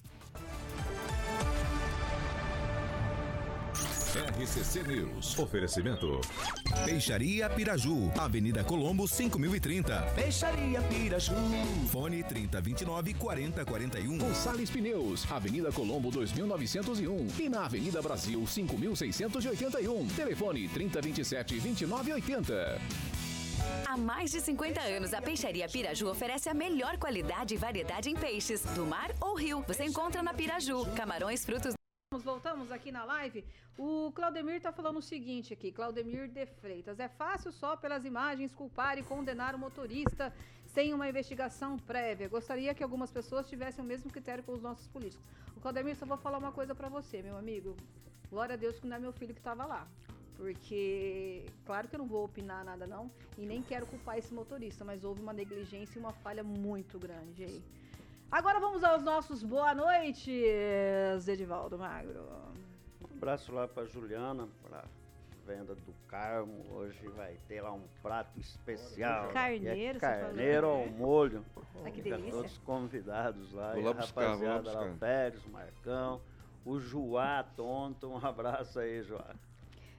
RCC 4.17 4.85
News. 4.85 5.39
Oferecimento. 5.39 6.21
Peixaria 6.87 7.51
Piraju. 7.51 8.11
Avenida 8.19 8.65
Colombo, 8.65 9.07
5030. 9.07 10.01
Peixaria 10.15 10.81
Piraju. 10.81 11.35
Fone 11.91 12.23
3029 12.23 13.13
4041. 13.15 14.17
Gonçalves 14.17 14.71
Pneus. 14.71 15.31
Avenida 15.31 15.71
Colombo, 15.71 16.11
2901. 16.11 17.27
E 17.39 17.49
na 17.51 17.67
Avenida 17.67 18.01
Brasil, 18.01 18.47
5681. 18.47 20.07
Telefone 20.09 20.69
3027 20.69 21.61
2980. 21.61 22.81
Há 23.87 23.97
mais 23.97 24.31
de 24.31 24.41
50 24.41 24.81
anos, 24.81 25.13
a 25.13 25.21
Peixaria 25.21 25.69
Piraju 25.69 26.09
oferece 26.09 26.49
a 26.49 26.55
melhor 26.55 26.97
qualidade 26.97 27.55
e 27.55 27.57
variedade 27.59 28.09
em 28.09 28.15
peixes, 28.15 28.63
do 28.75 28.87
mar 28.87 29.11
ou 29.21 29.35
rio. 29.35 29.63
Você 29.69 29.85
encontra 29.85 30.23
na 30.23 30.33
Piraju, 30.33 30.87
camarões, 30.97 31.45
frutos 31.45 31.78
Voltamos 32.23 32.71
aqui 32.71 32.91
na 32.91 33.05
live. 33.05 33.45
O 33.77 34.11
Claudemir 34.13 34.61
tá 34.61 34.73
falando 34.73 34.99
o 34.99 35.03
seguinte 35.03 35.53
aqui, 35.53 35.71
Claudemir 35.71 36.29
de 36.29 36.47
Freitas. 36.47 36.99
É 36.99 37.09
fácil 37.09 37.53
só 37.53 37.77
pelas 37.77 38.05
imagens 38.05 38.55
culpar 38.55 38.99
e 38.99 39.03
condenar 39.03 39.55
o 39.55 39.59
motorista 39.59 40.35
sem 40.67 40.93
uma 40.93 41.09
investigação 41.09 41.79
prévia. 41.79 42.29
Gostaria 42.29 42.75
que 42.75 42.83
algumas 42.83 43.11
pessoas 43.11 43.49
tivessem 43.49 43.85
o 43.85 43.87
mesmo 43.87 44.11
critério 44.11 44.45
com 44.45 44.53
os 44.53 44.63
nossos 44.63 44.87
políticos. 44.89 45.27
O 45.57 45.61
Claudemir, 45.61 45.97
só 45.97 46.07
vou 46.07 46.19
falar 46.19 46.39
uma 46.39 46.53
coisa 46.53 46.75
para 46.75 46.89
você, 46.89 47.23
meu 47.23 47.37
amigo. 47.37 47.77
Glória 48.31 48.55
a 48.55 48.57
Deus 48.57 48.79
que 48.79 48.87
não 48.87 48.97
é 48.97 48.99
meu 49.01 49.13
filho 49.13 49.33
que 49.33 49.41
estava 49.41 49.65
lá. 49.65 49.89
Porque, 50.37 51.45
claro 51.67 51.89
que 51.89 51.97
eu 51.97 51.99
não 51.99 52.07
vou 52.07 52.25
opinar 52.25 52.65
nada 52.65 52.87
não, 52.87 53.11
e 53.37 53.45
nem 53.45 53.61
quero 53.61 53.85
culpar 53.87 54.19
esse 54.19 54.33
motorista, 54.33 54.85
mas 54.85 55.03
houve 55.03 55.21
uma 55.21 55.33
negligência 55.33 55.99
e 55.99 56.01
uma 56.01 56.13
falha 56.13 56.45
muito 56.45 56.97
grande 56.97 57.43
aí. 57.43 57.63
Agora 58.31 58.61
vamos 58.61 58.85
aos 58.85 59.03
nossos 59.03 59.43
boa 59.43 59.75
noites, 59.75 61.27
Edivaldo 61.27 61.79
Magro. 61.79 62.29
Um 63.01 63.17
abraço 63.17 63.51
lá 63.51 63.67
para 63.67 63.87
Juliana, 63.87 64.47
para 64.63 64.85
venda 65.47 65.75
do 65.75 65.95
Carmo. 66.07 66.63
Hoje 66.71 67.09
vai 67.17 67.39
ter 67.49 67.63
lá 67.63 67.73
um 67.73 67.85
prato 68.03 68.39
especial. 68.39 69.31
Carneiro, 69.31 69.97
é 69.97 70.01
carneiro 70.01 70.67
ao 70.67 70.87
molho. 70.89 71.43
Ah, 71.83 71.91
que 71.91 72.03
delícia. 72.03 72.33
Todos 72.33 72.59
convidados 72.59 73.51
lá. 73.55 73.73
Vou 73.73 73.83
lá 73.85 73.93
buscar, 73.95 74.25
rapaziada 74.27 74.73
lá, 74.73 74.85
o 74.85 74.97
Pérez, 74.99 75.45
o 75.47 75.51
Marcão, 75.51 76.21
o 76.67 76.79
Joá 76.79 77.43
Tonto. 77.43 78.09
Um 78.09 78.19
abraço 78.19 78.79
aí, 78.79 79.03
Joá. 79.03 79.35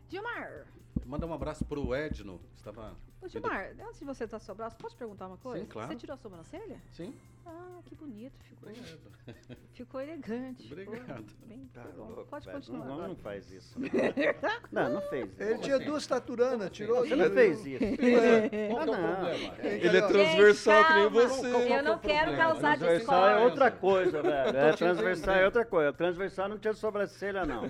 Gilmar. 0.08 0.68
Manda 1.04 1.26
um 1.26 1.34
abraço 1.34 1.66
pro 1.66 1.96
Edno, 1.96 2.40
estava 2.56 2.94
Ô, 3.22 3.28
Gilmar, 3.28 3.72
antes 3.82 4.00
de 4.00 4.06
você 4.06 4.26
dar 4.26 4.40
seu 4.40 4.56
braço, 4.56 4.78
posso 4.78 4.96
perguntar 4.96 5.28
uma 5.28 5.38
coisa? 5.38 5.60
Sim, 5.64 5.70
claro. 5.70 5.88
Você 5.90 5.96
tirou 5.98 6.14
a 6.14 6.18
sobrancelha? 6.18 6.82
Sim. 6.92 7.14
Ah, 7.46 7.80
que 7.86 7.96
bonito. 7.96 8.34
Ficou, 8.46 8.70
Obrigado. 8.70 9.00
ficou 9.74 10.02
elegante. 10.02 10.66
Obrigado. 10.72 11.24
Ficou 11.28 11.48
bem, 11.48 11.70
Tá 11.74 11.84
ficou 11.84 12.06
louco, 12.06 12.26
Pode 12.30 12.46
velho. 12.46 12.58
continuar. 12.58 12.86
Não, 12.86 13.08
não 13.10 13.16
faz 13.16 13.52
isso. 13.52 13.78
Não, 14.72 14.90
não 14.94 15.02
fez 15.02 15.32
isso. 15.32 15.42
Ele 15.44 15.58
tinha 15.58 15.76
assim? 15.78 15.86
duas 15.86 16.08
taturanas, 16.08 16.70
tirou. 16.70 17.00
Você 17.00 17.16
não 17.16 17.30
fez 17.32 17.66
isso. 17.66 17.80
Qual 17.90 17.98
que 17.98 18.56
é 18.56 18.74
o 18.74 18.86
não. 18.86 19.16
problema? 19.16 19.56
Ele 19.64 19.98
é 19.98 20.02
transversal 20.08 20.86
que 20.86 20.94
nem 20.94 21.10
você. 21.10 21.74
Eu 21.74 21.84
não 21.84 22.00
quero 22.00 22.38
causar 22.38 22.78
Transversal 22.78 22.90
é 22.90 22.98
discórdia. 22.98 23.40
outra 23.46 23.72
coisa, 23.72 24.22
velho. 24.22 24.58
É, 24.58 24.72
te 24.74 24.78
transversal 24.78 25.36
é 25.36 25.46
outra 25.46 25.66
coisa. 25.66 25.94
Transversal 25.94 26.50
não 26.50 26.60
tinha 26.60 26.74
sobrancelha, 26.74 27.46
não. 27.46 27.64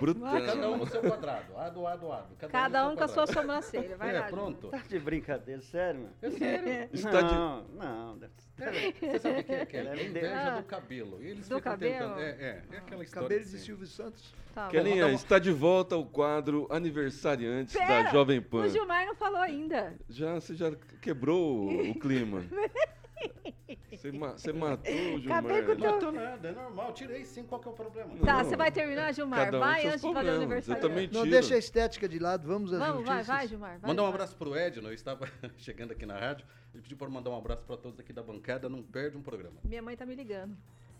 Brutão. 0.00 0.46
Cada 0.46 0.70
um 0.70 0.76
no 0.78 0.86
seu 0.86 1.00
quadrado. 1.00 1.56
Ado, 1.56 1.86
ado, 1.86 2.12
ado. 2.12 2.36
Cada 2.50 2.84
no 2.84 2.90
um 2.92 2.96
com 2.96 3.04
a 3.04 3.08
sua 3.08 3.26
sobrancelha. 3.26 3.96
Vai 3.96 4.14
É, 4.14 4.20
lá. 4.20 4.26
pronto. 4.26 4.68
Tá 4.68 4.78
de 4.88 4.98
brincadeira, 4.98 5.60
sério, 5.62 6.00
mano? 6.00 6.14
É 6.22 6.30
sério. 6.30 6.88
Está 6.92 7.22
de- 7.22 7.34
Não, 7.34 7.64
não. 7.74 8.18
deve- 8.18 8.32
Você 9.00 9.18
sabe 9.18 9.40
o 9.40 9.44
que 9.44 9.52
é? 9.52 9.66
Que 9.66 9.76
é 9.76 9.80
Ela 9.80 9.94
é 9.96 10.06
inveja 10.06 10.40
Ah. 10.56 10.58
do 10.58 10.64
cabelo. 10.64 11.18
E 11.22 11.26
eles 11.28 11.48
Do 11.48 11.56
ficam 11.56 11.72
cabelo? 11.72 11.92
tentando. 11.94 12.20
É, 12.20 12.30
é, 12.30 12.62
é 12.72 12.76
aquela 12.76 13.02
história. 13.02 13.28
Cabelo 13.28 13.40
de 13.40 13.44
de 13.44 13.50
sempre. 13.50 13.64
Silvio 13.66 13.86
Santos. 13.86 14.34
Tá. 14.54 14.68
Kelinha, 14.68 15.06
dar 15.06 15.12
está 15.12 15.38
de 15.38 15.52
volta 15.52 15.96
o 15.96 16.04
quadro 16.04 16.66
Aniversariantes 16.70 17.74
Pera, 17.76 18.02
da 18.04 18.10
Jovem 18.10 18.40
Pan. 18.42 18.64
O 18.64 18.68
Gilmar 18.68 19.06
não 19.06 19.14
falou 19.14 19.40
ainda. 19.40 19.94
Já, 20.08 20.34
você 20.34 20.54
já 20.54 20.72
quebrou 21.00 21.68
o 21.70 21.94
clima. 21.98 22.42
Você, 24.00 24.10
ma- 24.12 24.32
você 24.32 24.50
matou 24.52 24.92
o 24.94 25.18
Gilmar. 25.20 25.38
Acabei 25.40 25.62
com 25.62 25.72
o 25.72 25.76
teu- 25.76 25.90
Não 25.92 25.98
tô 25.98 26.10
nada, 26.12 26.48
é 26.48 26.52
normal. 26.52 26.92
Tirei 26.94 27.22
sim, 27.26 27.42
qual 27.44 27.60
que 27.60 27.68
é 27.68 27.70
o 27.70 27.74
problema? 27.74 28.08
Tá, 28.24 28.38
Não. 28.38 28.44
você 28.44 28.56
vai 28.56 28.72
terminar, 28.72 29.12
Gilmar? 29.12 29.54
Um 29.54 29.58
vai 29.58 29.86
antes 29.86 30.00
de 30.00 30.12
fazer 30.14 30.30
o 30.30 30.34
aniversário. 30.36 30.82
Eu 30.82 30.88
também 30.88 31.06
Não 31.08 31.20
tiro. 31.22 31.30
deixa 31.30 31.54
a 31.54 31.58
estética 31.58 32.08
de 32.08 32.18
lado, 32.18 32.46
vamos 32.48 32.72
às 32.72 32.78
Vamos, 32.78 33.04
vai, 33.04 33.16
notícias. 33.16 33.26
vai, 33.26 33.46
Gilmar. 33.48 33.78
Vai, 33.78 33.88
Mandar 33.90 34.02
um 34.02 34.06
vai. 34.06 34.14
abraço 34.14 34.36
pro 34.36 34.56
Edno, 34.56 34.88
eu 34.88 34.94
estava 34.94 35.28
chegando 35.58 35.92
aqui 35.92 36.06
na 36.06 36.18
rádio, 36.18 36.46
ele 36.72 36.82
pediu 36.82 36.96
para 36.96 37.10
mandar 37.10 37.28
um 37.30 37.36
abraço 37.36 37.62
para 37.66 37.76
todos 37.76 38.00
aqui 38.00 38.12
da 38.12 38.22
bancada, 38.22 38.70
não 38.70 38.82
perde 38.82 39.18
um 39.18 39.22
programa. 39.22 39.56
Minha 39.64 39.82
mãe 39.82 39.94
tá 39.94 40.06
me 40.06 40.14
ligando. 40.14 40.56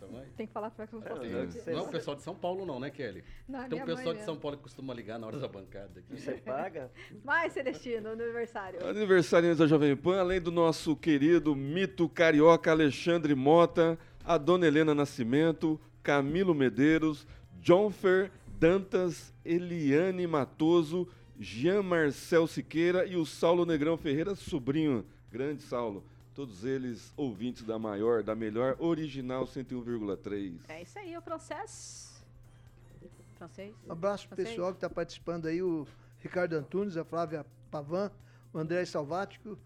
Aí. 0.07 0.27
Tem 0.37 0.47
que 0.47 0.53
falar 0.53 0.71
pra 0.71 0.87
que 0.87 0.95
eu 0.95 1.03
posso. 1.03 1.23
É, 1.23 1.73
Não 1.73 1.81
é 1.81 1.83
o 1.83 1.89
pessoal 1.89 2.17
de 2.17 2.23
São 2.23 2.35
Paulo 2.35 2.65
não, 2.65 2.81
né, 2.81 2.91
Kelly? 2.91 3.25
Não, 3.49 3.63
é 3.63 3.69
Tem 3.69 3.83
um 3.83 3.85
pessoal 3.85 4.07
mãe 4.07 4.15
de 4.15 4.21
mesmo. 4.21 4.25
São 4.25 4.37
Paulo 4.37 4.57
que 4.57 4.63
costuma 4.63 4.95
ligar 4.95 5.19
na 5.19 5.27
hora 5.27 5.39
da 5.39 5.49
bancada 5.49 6.01
aqui. 6.01 6.21
Você 6.21 6.33
paga? 6.35 6.91
Vai, 7.25 7.51
Celestino, 7.51 8.15
no 8.15 8.23
aniversário. 8.23 8.87
Aniversariantes 8.87 9.59
da 9.59 9.67
Jovem 9.67 9.97
Pan, 9.97 10.21
além 10.21 10.41
do 10.41 10.51
nosso 10.51 10.97
querido 10.97 11.55
mito 11.55 12.09
carioca 12.09 12.71
Alexandre 12.71 13.35
Mota, 13.35 13.99
a 14.25 14.39
dona 14.39 14.67
Helena 14.67 14.95
Nascimento, 14.95 15.81
Camilo 16.03 16.55
Medeiros, 16.55 17.27
Jonfer 17.61 18.31
Dantas, 18.59 19.33
Eliane 19.45 20.27
Matoso, 20.27 21.09
Jean 21.39 21.83
Marcel 21.83 22.47
Siqueira 22.47 23.07
e 23.07 23.17
o 23.17 23.25
Saulo 23.25 23.65
Negrão 23.65 23.97
Ferreira, 23.97 24.35
sobrinho, 24.35 25.07
grande 25.31 25.63
Saulo, 25.63 26.05
todos 26.35 26.65
eles 26.65 27.13
ouvintes 27.17 27.63
da 27.65 27.79
maior, 27.79 28.23
da 28.23 28.35
melhor 28.35 28.77
original 28.79 29.47
101,3. 29.47 30.61
É 30.69 30.83
isso 30.83 30.99
aí, 30.99 31.17
o 31.17 31.23
processo. 31.23 32.11
Francês? 33.37 33.75
Um 33.89 33.93
abraço 33.93 34.29
pro 34.29 34.37
pessoal 34.37 34.71
que 34.73 34.77
está 34.77 34.91
participando 34.91 35.47
aí, 35.47 35.63
o 35.63 35.87
Ricardo 36.19 36.55
Antunes, 36.55 36.97
a 36.97 37.05
Flávia 37.05 37.47
Pavan, 37.71 38.11
o 38.53 38.59
André 38.59 38.85
Salvático, 38.85 39.59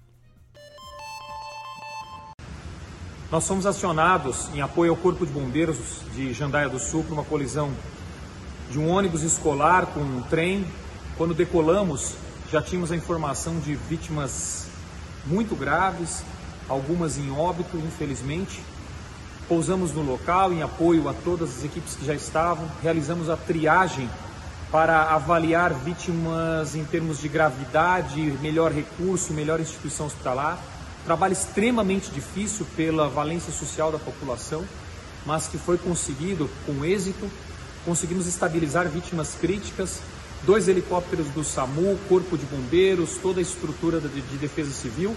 Nós 3.33 3.47
fomos 3.47 3.65
acionados 3.65 4.47
em 4.53 4.61
apoio 4.61 4.91
ao 4.91 4.95
Corpo 4.95 5.25
de 5.25 5.33
Bombeiros 5.33 6.01
de 6.13 6.31
Jandaia 6.33 6.69
do 6.69 6.77
Sul 6.77 7.03
por 7.03 7.13
uma 7.13 7.23
colisão 7.23 7.71
de 8.69 8.77
um 8.77 8.87
ônibus 8.87 9.23
escolar 9.23 9.87
com 9.87 10.01
um 10.01 10.21
trem. 10.21 10.67
Quando 11.17 11.33
decolamos, 11.33 12.13
já 12.51 12.61
tínhamos 12.61 12.91
a 12.91 12.95
informação 12.95 13.57
de 13.57 13.73
vítimas 13.73 14.67
muito 15.25 15.55
graves, 15.55 16.23
algumas 16.69 17.17
em 17.17 17.31
óbito, 17.31 17.75
infelizmente. 17.75 18.61
Pousamos 19.47 19.91
no 19.93 20.03
local 20.03 20.53
em 20.53 20.61
apoio 20.61 21.09
a 21.09 21.13
todas 21.15 21.57
as 21.57 21.63
equipes 21.63 21.95
que 21.95 22.05
já 22.05 22.13
estavam, 22.13 22.69
realizamos 22.83 23.31
a 23.31 23.35
triagem 23.35 24.07
para 24.71 25.09
avaliar 25.09 25.73
vítimas 25.73 26.75
em 26.75 26.85
termos 26.85 27.19
de 27.19 27.29
gravidade, 27.29 28.21
melhor 28.43 28.71
recurso, 28.71 29.33
melhor 29.33 29.59
instituição 29.59 30.05
hospitalar. 30.05 30.59
Trabalho 31.05 31.33
extremamente 31.33 32.09
difícil 32.11 32.65
pela 32.77 33.09
valência 33.09 33.51
social 33.51 33.91
da 33.91 33.99
população, 33.99 34.63
mas 35.25 35.47
que 35.47 35.57
foi 35.57 35.77
conseguido 35.77 36.49
com 36.65 36.85
êxito. 36.85 37.29
Conseguimos 37.83 38.25
estabilizar 38.25 38.87
vítimas 38.87 39.35
críticas, 39.35 39.99
dois 40.43 40.69
helicópteros 40.69 41.27
do 41.27 41.43
SAMU, 41.43 41.99
Corpo 42.07 42.37
de 42.37 42.45
Bombeiros, 42.45 43.17
toda 43.21 43.39
a 43.39 43.41
estrutura 43.41 43.99
de 43.99 44.21
de 44.21 44.37
defesa 44.37 44.71
civil. 44.71 45.13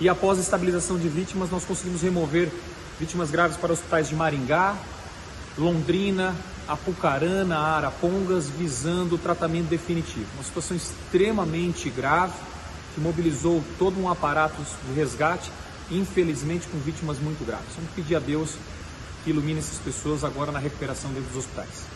E 0.00 0.08
após 0.08 0.38
a 0.38 0.42
estabilização 0.42 0.96
de 0.96 1.08
vítimas, 1.08 1.50
nós 1.50 1.64
conseguimos 1.64 2.02
remover 2.02 2.48
vítimas 3.00 3.30
graves 3.30 3.56
para 3.56 3.72
hospitais 3.72 4.08
de 4.08 4.14
Maringá, 4.14 4.76
Londrina, 5.56 6.36
Apucarana, 6.68 7.58
Arapongas, 7.58 8.48
visando 8.48 9.16
o 9.16 9.18
tratamento 9.18 9.66
definitivo. 9.66 10.26
Uma 10.34 10.44
situação 10.44 10.76
extremamente 10.76 11.90
grave 11.90 12.34
que 12.98 13.04
mobilizou 13.04 13.62
todo 13.78 13.98
um 14.00 14.08
aparato 14.08 14.60
de 14.60 14.92
resgate, 14.92 15.52
infelizmente 15.90 16.66
com 16.68 16.78
vítimas 16.78 17.18
muito 17.20 17.46
graves. 17.46 17.74
Vamos 17.76 17.92
pedir 17.92 18.16
a 18.16 18.18
Deus 18.18 18.56
que 19.22 19.30
ilumine 19.30 19.60
essas 19.60 19.78
pessoas 19.78 20.24
agora 20.24 20.50
na 20.50 20.58
recuperação 20.58 21.12
dentro 21.12 21.28
dos 21.28 21.38
hospitais. 21.38 21.86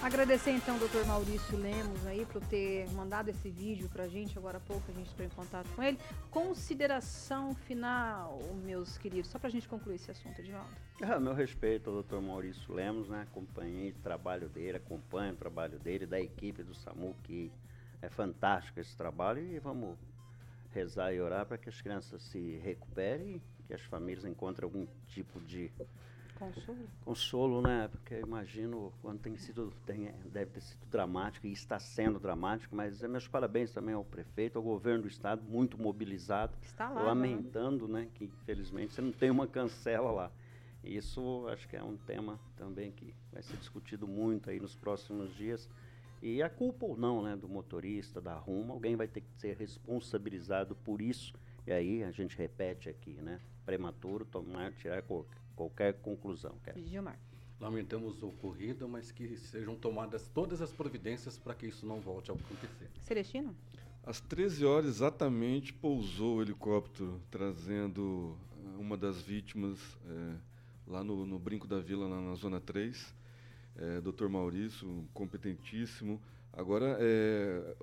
Agradecer 0.00 0.52
então 0.52 0.74
ao 0.74 0.80
doutor 0.80 1.04
Maurício 1.04 1.58
Lemos 1.58 2.06
aí 2.06 2.24
por 2.26 2.40
ter 2.44 2.88
mandado 2.92 3.28
esse 3.28 3.50
vídeo 3.50 3.88
pra 3.88 4.06
gente. 4.06 4.38
Agora 4.38 4.58
há 4.58 4.60
pouco 4.60 4.84
a 4.92 4.94
gente 4.94 5.10
entrou 5.10 5.26
em 5.26 5.30
contato 5.30 5.68
com 5.74 5.82
ele. 5.82 5.98
Consideração 6.30 7.52
final, 7.52 8.40
meus 8.64 8.96
queridos, 8.96 9.28
só 9.28 9.40
pra 9.40 9.50
gente 9.50 9.66
concluir 9.66 9.96
esse 9.96 10.08
assunto, 10.12 10.38
Edivaldo. 10.38 10.70
Ah, 11.02 11.18
meu 11.18 11.34
respeito 11.34 11.90
ao 11.90 12.04
Dr. 12.04 12.20
Maurício 12.20 12.72
Lemos, 12.72 13.08
né? 13.08 13.26
Acompanhei 13.28 13.90
o 13.90 13.94
trabalho 13.94 14.48
dele, 14.48 14.76
acompanho 14.76 15.32
o 15.32 15.36
trabalho 15.36 15.76
dele, 15.80 16.06
da 16.06 16.20
equipe 16.20 16.62
do 16.62 16.72
SAMU, 16.72 17.16
que 17.24 17.50
é 18.06 18.08
fantástico 18.08 18.78
esse 18.78 18.96
trabalho 18.96 19.40
e 19.40 19.58
vamos 19.58 19.98
rezar 20.72 21.12
e 21.12 21.20
orar 21.20 21.44
para 21.44 21.58
que 21.58 21.68
as 21.68 21.80
crianças 21.80 22.22
se 22.22 22.56
recuperem 22.62 23.42
e 23.58 23.62
que 23.64 23.74
as 23.74 23.82
famílias 23.82 24.24
encontrem 24.24 24.64
algum 24.64 24.86
tipo 25.08 25.40
de 25.40 25.72
Consolo. 26.36 26.86
consolo, 27.02 27.62
né? 27.62 27.88
Porque 27.88 28.14
eu 28.14 28.20
imagino 28.20 28.92
quando 29.00 29.20
tem 29.20 29.36
sido, 29.36 29.72
tem, 29.86 30.12
deve 30.26 30.52
ter 30.52 30.60
sido 30.60 30.86
dramático 30.86 31.46
e 31.46 31.52
está 31.52 31.78
sendo 31.78 32.20
dramático, 32.20 32.76
mas 32.76 33.02
é 33.02 33.08
meus 33.08 33.26
parabéns 33.26 33.72
também 33.72 33.94
ao 33.94 34.04
prefeito, 34.04 34.56
ao 34.56 34.62
governo 34.62 35.02
do 35.02 35.08
estado, 35.08 35.42
muito 35.42 35.80
mobilizado, 35.80 36.54
Está 36.62 36.90
lá, 36.90 37.02
lamentando, 37.02 37.88
né, 37.88 38.08
que 38.14 38.26
infelizmente 38.26 38.92
você 38.92 39.00
não 39.00 39.12
tem 39.12 39.30
uma 39.30 39.46
cancela 39.46 40.12
lá. 40.12 40.30
Isso 40.84 41.48
acho 41.48 41.66
que 41.66 41.74
é 41.74 41.82
um 41.82 41.96
tema 41.96 42.38
também 42.54 42.92
que 42.92 43.14
vai 43.32 43.42
ser 43.42 43.56
discutido 43.56 44.06
muito 44.06 44.50
aí 44.50 44.60
nos 44.60 44.76
próximos 44.76 45.34
dias. 45.34 45.68
E 46.22 46.42
a 46.42 46.48
culpa 46.48 46.86
ou 46.86 46.96
não, 46.96 47.22
né, 47.22 47.36
do 47.36 47.48
motorista, 47.48 48.20
da 48.20 48.34
Ruma, 48.34 48.74
alguém 48.74 48.96
vai 48.96 49.06
ter 49.06 49.20
que 49.20 49.30
ser 49.36 49.56
responsabilizado 49.56 50.74
por 50.76 51.00
isso. 51.00 51.32
E 51.66 51.72
aí 51.72 52.02
a 52.04 52.10
gente 52.10 52.36
repete 52.36 52.88
aqui, 52.88 53.12
né, 53.20 53.40
prematuro 53.64 54.24
tomar, 54.24 54.72
tirar 54.72 55.02
qual- 55.02 55.26
qualquer 55.54 55.94
conclusão. 56.00 56.54
Quero. 56.64 56.80
Gilmar. 56.80 57.18
Lamentamos 57.58 58.22
o 58.22 58.28
ocorrido, 58.28 58.86
mas 58.88 59.10
que 59.10 59.36
sejam 59.38 59.74
tomadas 59.76 60.28
todas 60.28 60.60
as 60.60 60.70
providências 60.72 61.38
para 61.38 61.54
que 61.54 61.66
isso 61.66 61.86
não 61.86 62.00
volte 62.00 62.30
a 62.30 62.34
acontecer. 62.34 62.90
Celestino? 63.02 63.56
Às 64.04 64.20
13 64.20 64.64
horas 64.64 64.86
exatamente 64.96 65.72
pousou 65.72 66.36
o 66.36 66.42
helicóptero 66.42 67.20
trazendo 67.30 68.36
ah, 68.52 68.78
uma 68.78 68.96
das 68.96 69.20
vítimas 69.22 69.80
eh, 70.06 70.36
lá 70.86 71.02
no, 71.02 71.24
no 71.26 71.38
Brinco 71.38 71.66
da 71.66 71.80
Vila, 71.80 72.06
lá 72.06 72.20
na 72.20 72.34
Zona 72.34 72.60
3. 72.60 73.14
Eh, 73.78 74.00
Dr. 74.00 74.28
Maurício, 74.28 75.06
competentíssimo. 75.12 76.20
Agora, 76.52 76.96
é 76.98 77.76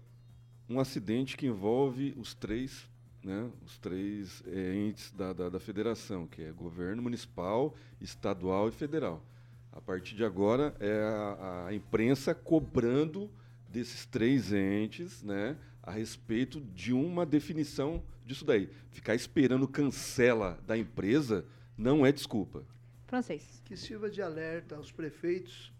um 0.68 0.80
acidente 0.80 1.38
que 1.38 1.46
envolve 1.46 2.16
os 2.18 2.34
três, 2.34 2.90
né, 3.24 3.50
os 3.64 3.78
três 3.78 4.44
eh, 4.48 4.76
entes 4.76 5.12
da, 5.12 5.34
da, 5.34 5.50
da 5.50 5.60
federação, 5.60 6.26
que 6.26 6.42
é 6.42 6.52
governo 6.52 7.04
municipal, 7.04 7.76
estadual 8.02 8.70
e 8.70 8.72
federal. 8.72 9.24
A 9.72 9.82
partir 9.82 10.16
de 10.16 10.24
agora, 10.24 10.76
é 10.80 11.02
a, 11.04 11.66
a 11.68 11.74
imprensa 11.74 12.34
cobrando 12.34 13.30
desses 13.70 14.06
três 14.06 14.52
entes, 14.52 15.22
né, 15.22 15.58
a 15.82 15.92
respeito 15.92 16.62
de 16.62 16.94
uma 16.94 17.26
definição 17.26 18.02
disso 18.26 18.46
daí. 18.46 18.70
Ficar 18.90 19.16
esperando 19.16 19.68
cancela 19.68 20.60
da 20.66 20.78
empresa 20.78 21.46
não 21.78 22.06
é 22.06 22.12
desculpa. 22.12 22.64
Francês. 23.06 23.62
Que 23.66 23.76
sirva 23.76 24.10
de 24.10 24.22
alerta 24.22 24.76
aos 24.76 24.92
prefeitos 24.92 25.73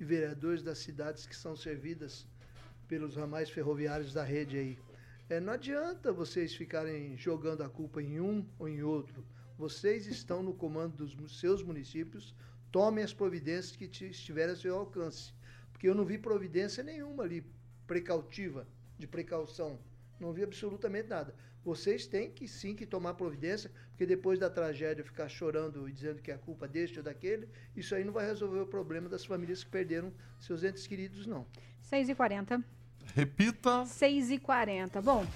e 0.00 0.04
vereadores 0.04 0.62
das 0.62 0.78
cidades 0.78 1.26
que 1.26 1.36
são 1.36 1.54
servidas 1.54 2.26
pelos 2.88 3.16
ramais 3.16 3.50
ferroviários 3.50 4.12
da 4.12 4.24
rede 4.24 4.56
aí. 4.56 4.78
É, 5.28 5.38
não 5.38 5.52
adianta 5.52 6.12
vocês 6.12 6.54
ficarem 6.54 7.16
jogando 7.16 7.62
a 7.62 7.68
culpa 7.68 8.02
em 8.02 8.20
um 8.20 8.44
ou 8.58 8.68
em 8.68 8.82
outro. 8.82 9.24
Vocês 9.56 10.06
estão 10.06 10.42
no 10.42 10.54
comando 10.54 11.06
dos 11.06 11.38
seus 11.38 11.62
municípios 11.62 12.34
tomem 12.70 13.04
as 13.04 13.12
providências 13.12 13.76
que 13.76 13.84
estiverem 14.06 14.52
a 14.52 14.56
seu 14.56 14.76
alcance. 14.76 15.32
Porque 15.72 15.88
eu 15.88 15.94
não 15.94 16.04
vi 16.04 16.18
providência 16.18 16.82
nenhuma 16.82 17.24
ali 17.24 17.44
precautiva, 17.86 18.66
de 18.98 19.06
precaução. 19.06 19.78
Não 20.18 20.32
vi 20.32 20.42
absolutamente 20.42 21.08
nada. 21.08 21.34
Vocês 21.64 22.06
têm 22.06 22.30
que 22.30 22.48
sim 22.48 22.74
que 22.74 22.86
tomar 22.86 23.14
providência, 23.14 23.70
porque 23.90 24.06
depois 24.06 24.38
da 24.38 24.48
tragédia 24.48 25.04
ficar 25.04 25.28
chorando 25.28 25.88
e 25.88 25.92
dizendo 25.92 26.22
que 26.22 26.30
é 26.30 26.34
a 26.34 26.38
culpa 26.38 26.66
deste 26.66 26.98
ou 26.98 27.04
daquele, 27.04 27.48
isso 27.76 27.94
aí 27.94 28.02
não 28.02 28.12
vai 28.12 28.26
resolver 28.26 28.60
o 28.60 28.66
problema 28.66 29.08
das 29.08 29.24
famílias 29.24 29.62
que 29.62 29.70
perderam 29.70 30.12
seus 30.38 30.64
entes 30.64 30.86
queridos, 30.86 31.26
não. 31.26 31.46
6h40. 31.90 32.64
Repita. 33.14 33.82
6h40. 33.82 35.02
Bom, 35.02 35.26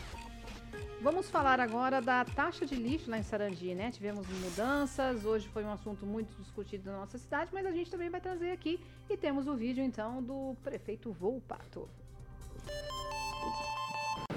vamos 1.03 1.29
falar 1.29 1.61
agora 1.61 2.01
da 2.01 2.25
taxa 2.25 2.64
de 2.64 2.75
lixo 2.75 3.11
lá 3.11 3.18
em 3.18 3.22
Sarandi, 3.22 3.75
né? 3.75 3.91
Tivemos 3.91 4.27
mudanças, 4.27 5.27
hoje 5.27 5.47
foi 5.49 5.62
um 5.62 5.70
assunto 5.70 6.07
muito 6.07 6.35
discutido 6.41 6.91
na 6.91 7.01
nossa 7.01 7.18
cidade, 7.18 7.51
mas 7.53 7.66
a 7.66 7.72
gente 7.72 7.91
também 7.91 8.09
vai 8.09 8.20
trazer 8.20 8.51
aqui 8.51 8.81
e 9.11 9.16
temos 9.16 9.47
o 9.47 9.55
vídeo 9.55 9.85
então 9.85 10.22
do 10.22 10.57
prefeito 10.62 11.12
Volpato. 11.12 11.87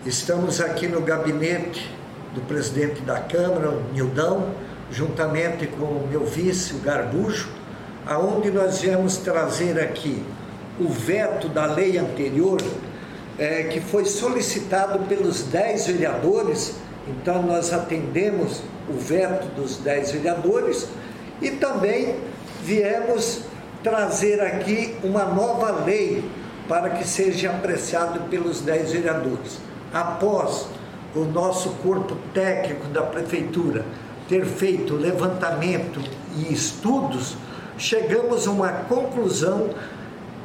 Estamos 0.08 0.62
aqui 0.62 0.88
no 0.88 1.02
gabinete 1.02 1.94
do 2.34 2.40
presidente 2.40 3.02
da 3.02 3.20
Câmara, 3.20 3.72
o 3.72 3.92
Nildão, 3.92 4.52
juntamente 4.90 5.68
com 5.68 5.84
o 5.84 6.08
meu 6.10 6.26
vice, 6.26 6.76
o 6.76 6.78
Garbucho, 6.78 7.50
aonde 8.06 8.50
nós 8.50 8.80
viemos 8.80 9.18
trazer 9.18 9.78
aqui 9.78 10.24
o 10.80 10.88
veto 10.88 11.50
da 11.50 11.66
lei 11.66 11.98
anterior, 11.98 12.58
eh, 13.38 13.64
que 13.64 13.82
foi 13.82 14.06
solicitado 14.06 15.00
pelos 15.08 15.44
10 15.44 15.88
vereadores, 15.88 16.76
então 17.06 17.44
nós 17.44 17.74
atendemos 17.74 18.62
o 18.88 18.94
veto 18.94 19.48
dos 19.58 19.76
10 19.76 20.14
vereadores 20.14 20.88
e 21.42 21.52
também 21.52 22.16
viemos 22.64 23.42
trazer 23.84 24.40
aqui 24.40 24.96
uma 25.04 25.26
nova 25.26 25.84
lei 25.84 26.24
para 26.66 26.92
que 26.92 27.06
seja 27.06 27.50
apreciado 27.50 28.22
pelos 28.30 28.62
10 28.62 28.94
vereadores. 28.94 29.68
Após 29.98 30.68
o 31.16 31.22
nosso 31.22 31.70
corpo 31.82 32.16
técnico 32.32 32.86
da 32.90 33.02
prefeitura 33.02 33.84
ter 34.30 34.46
feito 34.46 34.96
levantamento 34.96 36.00
e 36.36 36.54
estudos, 36.54 37.36
chegamos 37.80 38.48
a 38.48 38.52
uma 38.52 38.72
conclusão 38.88 39.72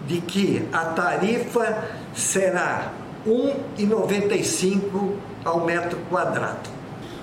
de 0.06 0.22
que 0.22 0.66
a 0.72 0.86
tarifa 0.86 1.84
será 2.14 2.92
R$ 3.26 3.54
1,95 3.78 5.16
ao 5.44 5.66
metro 5.66 5.98
quadrado. 6.08 6.70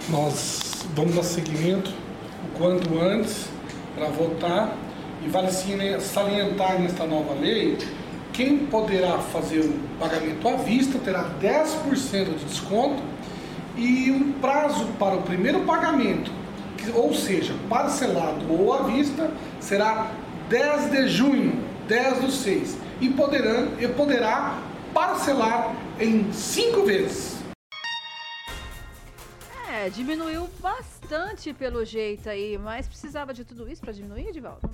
Nós 0.09 0.85
vamos 0.95 1.15
dar 1.15 1.23
seguimento 1.23 1.89
o 2.45 2.59
quanto 2.59 2.99
antes 2.99 3.47
para 3.95 4.07
votar 4.09 4.75
e 5.25 5.29
vale 5.29 5.49
salientar 5.99 6.79
nesta 6.79 7.07
nova 7.07 7.33
lei 7.33 7.75
quem 8.39 8.57
poderá 8.67 9.17
fazer 9.17 9.59
o 9.59 9.99
pagamento 9.99 10.47
à 10.47 10.55
vista 10.55 10.97
terá 10.97 11.29
10% 11.41 12.37
de 12.37 12.45
desconto 12.45 13.03
e 13.75 14.09
um 14.11 14.31
prazo 14.31 14.85
para 14.97 15.17
o 15.17 15.23
primeiro 15.23 15.65
pagamento, 15.65 16.31
ou 16.95 17.13
seja, 17.13 17.53
parcelado 17.67 18.49
ou 18.49 18.71
à 18.71 18.83
vista, 18.83 19.29
será 19.59 20.09
10 20.47 20.89
de 20.89 21.09
junho, 21.09 21.61
10 21.89 22.19
do 22.19 22.31
6, 22.31 22.77
e 23.01 23.09
poderá, 23.09 23.67
e 23.77 23.89
poderá 23.89 24.57
parcelar 24.93 25.75
em 25.99 26.31
5 26.31 26.85
vezes. 26.85 27.39
É, 29.69 29.89
diminuiu 29.89 30.49
bastante 30.61 31.53
pelo 31.53 31.83
jeito 31.83 32.29
aí, 32.29 32.57
mas 32.57 32.87
precisava 32.87 33.33
de 33.33 33.43
tudo 33.43 33.69
isso 33.69 33.81
para 33.81 33.91
diminuir, 33.91 34.29
Edivaldo? 34.29 34.69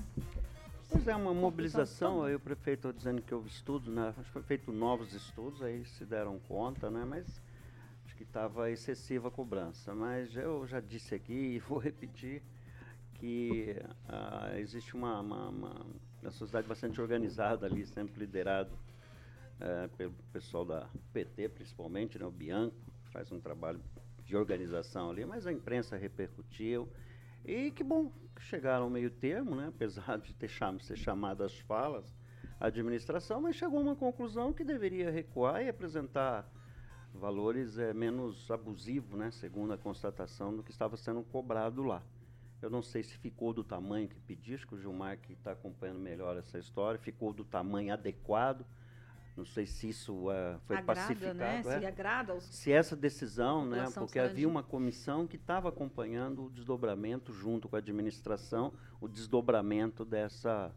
Pois 0.95 1.09
é, 1.09 1.15
uma 1.15 1.33
mobilização, 1.33 2.23
aí 2.23 2.33
o 2.35 2.39
prefeito 2.39 2.93
dizendo 2.93 3.21
que 3.21 3.35
houve 3.35 3.49
estudos, 3.49 3.93
né? 3.93 4.13
Acho 4.17 4.27
que 4.27 4.31
foi 4.31 4.41
feito 4.41 4.71
novos 4.71 5.13
estudos, 5.13 5.61
aí 5.61 5.83
se 5.83 6.05
deram 6.05 6.39
conta, 6.39 6.89
né? 6.89 7.03
Mas 7.03 7.41
acho 8.05 8.15
que 8.15 8.23
estava 8.23 8.71
excessiva 8.71 9.27
a 9.27 9.31
cobrança. 9.31 9.93
Mas 9.93 10.33
eu 10.37 10.65
já 10.65 10.79
disse 10.79 11.13
aqui 11.13 11.33
e 11.33 11.59
vou 11.59 11.79
repetir 11.83 12.41
que 13.15 13.75
ah, 14.07 14.53
existe 14.57 14.95
uma, 14.95 15.19
uma, 15.19 15.49
uma, 15.49 15.85
uma 16.21 16.31
sociedade 16.31 16.65
bastante 16.65 17.01
organizada 17.01 17.65
ali, 17.65 17.85
sempre 17.85 18.21
liderado 18.21 18.71
eh, 19.59 19.89
pelo 19.97 20.13
pessoal 20.31 20.63
da 20.63 20.87
PT, 21.11 21.49
principalmente, 21.49 22.17
né? 22.17 22.25
O 22.25 22.31
Bianco 22.31 22.77
faz 23.11 23.33
um 23.33 23.39
trabalho 23.41 23.81
de 24.23 24.37
organização 24.37 25.09
ali, 25.09 25.25
mas 25.25 25.45
a 25.45 25.51
imprensa 25.51 25.97
repercutiu. 25.97 26.87
E 27.43 27.69
que 27.71 27.83
bom 27.83 28.09
que 28.09 28.24
chegaram 28.41 28.85
ao 28.85 28.89
meio 28.89 29.09
termo, 29.09 29.55
né? 29.55 29.67
apesar 29.67 30.17
de 30.17 30.33
ter 30.33 30.47
cham 30.47 30.79
ser 30.79 30.95
chamadas 30.95 31.57
falas, 31.59 32.13
a 32.59 32.67
administração, 32.67 33.41
mas 33.41 33.55
chegou 33.55 33.79
a 33.79 33.81
uma 33.81 33.95
conclusão 33.95 34.53
que 34.53 34.63
deveria 34.63 35.11
recuar 35.11 35.63
e 35.63 35.69
apresentar 35.69 36.49
valores 37.13 37.77
eh, 37.77 37.93
menos 37.93 38.49
abusivos, 38.51 39.17
né? 39.17 39.31
segundo 39.31 39.73
a 39.73 39.77
constatação 39.77 40.55
do 40.55 40.63
que 40.63 40.71
estava 40.71 40.97
sendo 40.97 41.23
cobrado 41.23 41.83
lá. 41.83 42.01
Eu 42.61 42.69
não 42.69 42.81
sei 42.81 43.03
se 43.03 43.17
ficou 43.17 43.53
do 43.53 43.63
tamanho 43.63 44.07
que 44.07 44.19
pedi, 44.21 44.55
acho 44.55 44.67
que 44.67 44.75
o 44.75 44.79
Gilmar 44.79 45.17
que 45.17 45.33
está 45.33 45.51
acompanhando 45.51 45.99
melhor 45.99 46.37
essa 46.37 46.57
história, 46.57 46.99
ficou 46.99 47.33
do 47.33 47.43
tamanho 47.43 47.93
adequado. 47.93 48.65
Não 49.35 49.45
sei 49.45 49.65
se 49.65 49.89
isso 49.89 50.31
eh, 50.31 50.57
foi 50.65 50.77
agrada, 50.77 51.01
pacificado. 51.01 51.37
né? 51.37 51.59
é. 51.59 51.79
Se 51.79 51.85
agrada 51.85 52.33
aos... 52.33 52.43
Se 52.45 52.71
essa 52.71 52.95
decisão, 52.95 53.65
né, 53.65 53.83
porque 53.93 54.17
havia 54.17 54.29
sarandina. 54.29 54.47
uma 54.47 54.63
comissão 54.63 55.27
que 55.27 55.35
estava 55.35 55.67
acompanhando 55.67 56.45
o 56.45 56.49
desdobramento 56.49 57.33
junto 57.33 57.67
com 57.67 57.75
a 57.75 57.79
administração, 57.79 58.73
o 59.01 59.07
desdobramento 59.07 60.05
dessa 60.05 60.73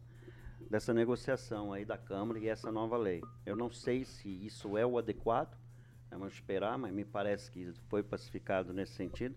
dessa 0.69 0.93
negociação 0.93 1.73
aí 1.73 1.83
da 1.83 1.97
Câmara 1.97 2.37
e 2.37 2.47
essa 2.47 2.71
nova 2.71 2.97
lei. 2.97 3.23
Eu 3.45 3.55
não 3.55 3.71
sei 3.71 4.05
se 4.05 4.29
isso 4.45 4.77
é 4.77 4.85
o 4.85 4.97
adequado, 4.97 5.57
né, 6.11 6.17
vamos 6.17 6.33
esperar, 6.33 6.77
mas 6.77 6.93
me 6.93 7.05
parece 7.05 7.49
que 7.49 7.73
foi 7.87 8.03
pacificado 8.03 8.73
nesse 8.73 8.93
sentido. 8.93 9.35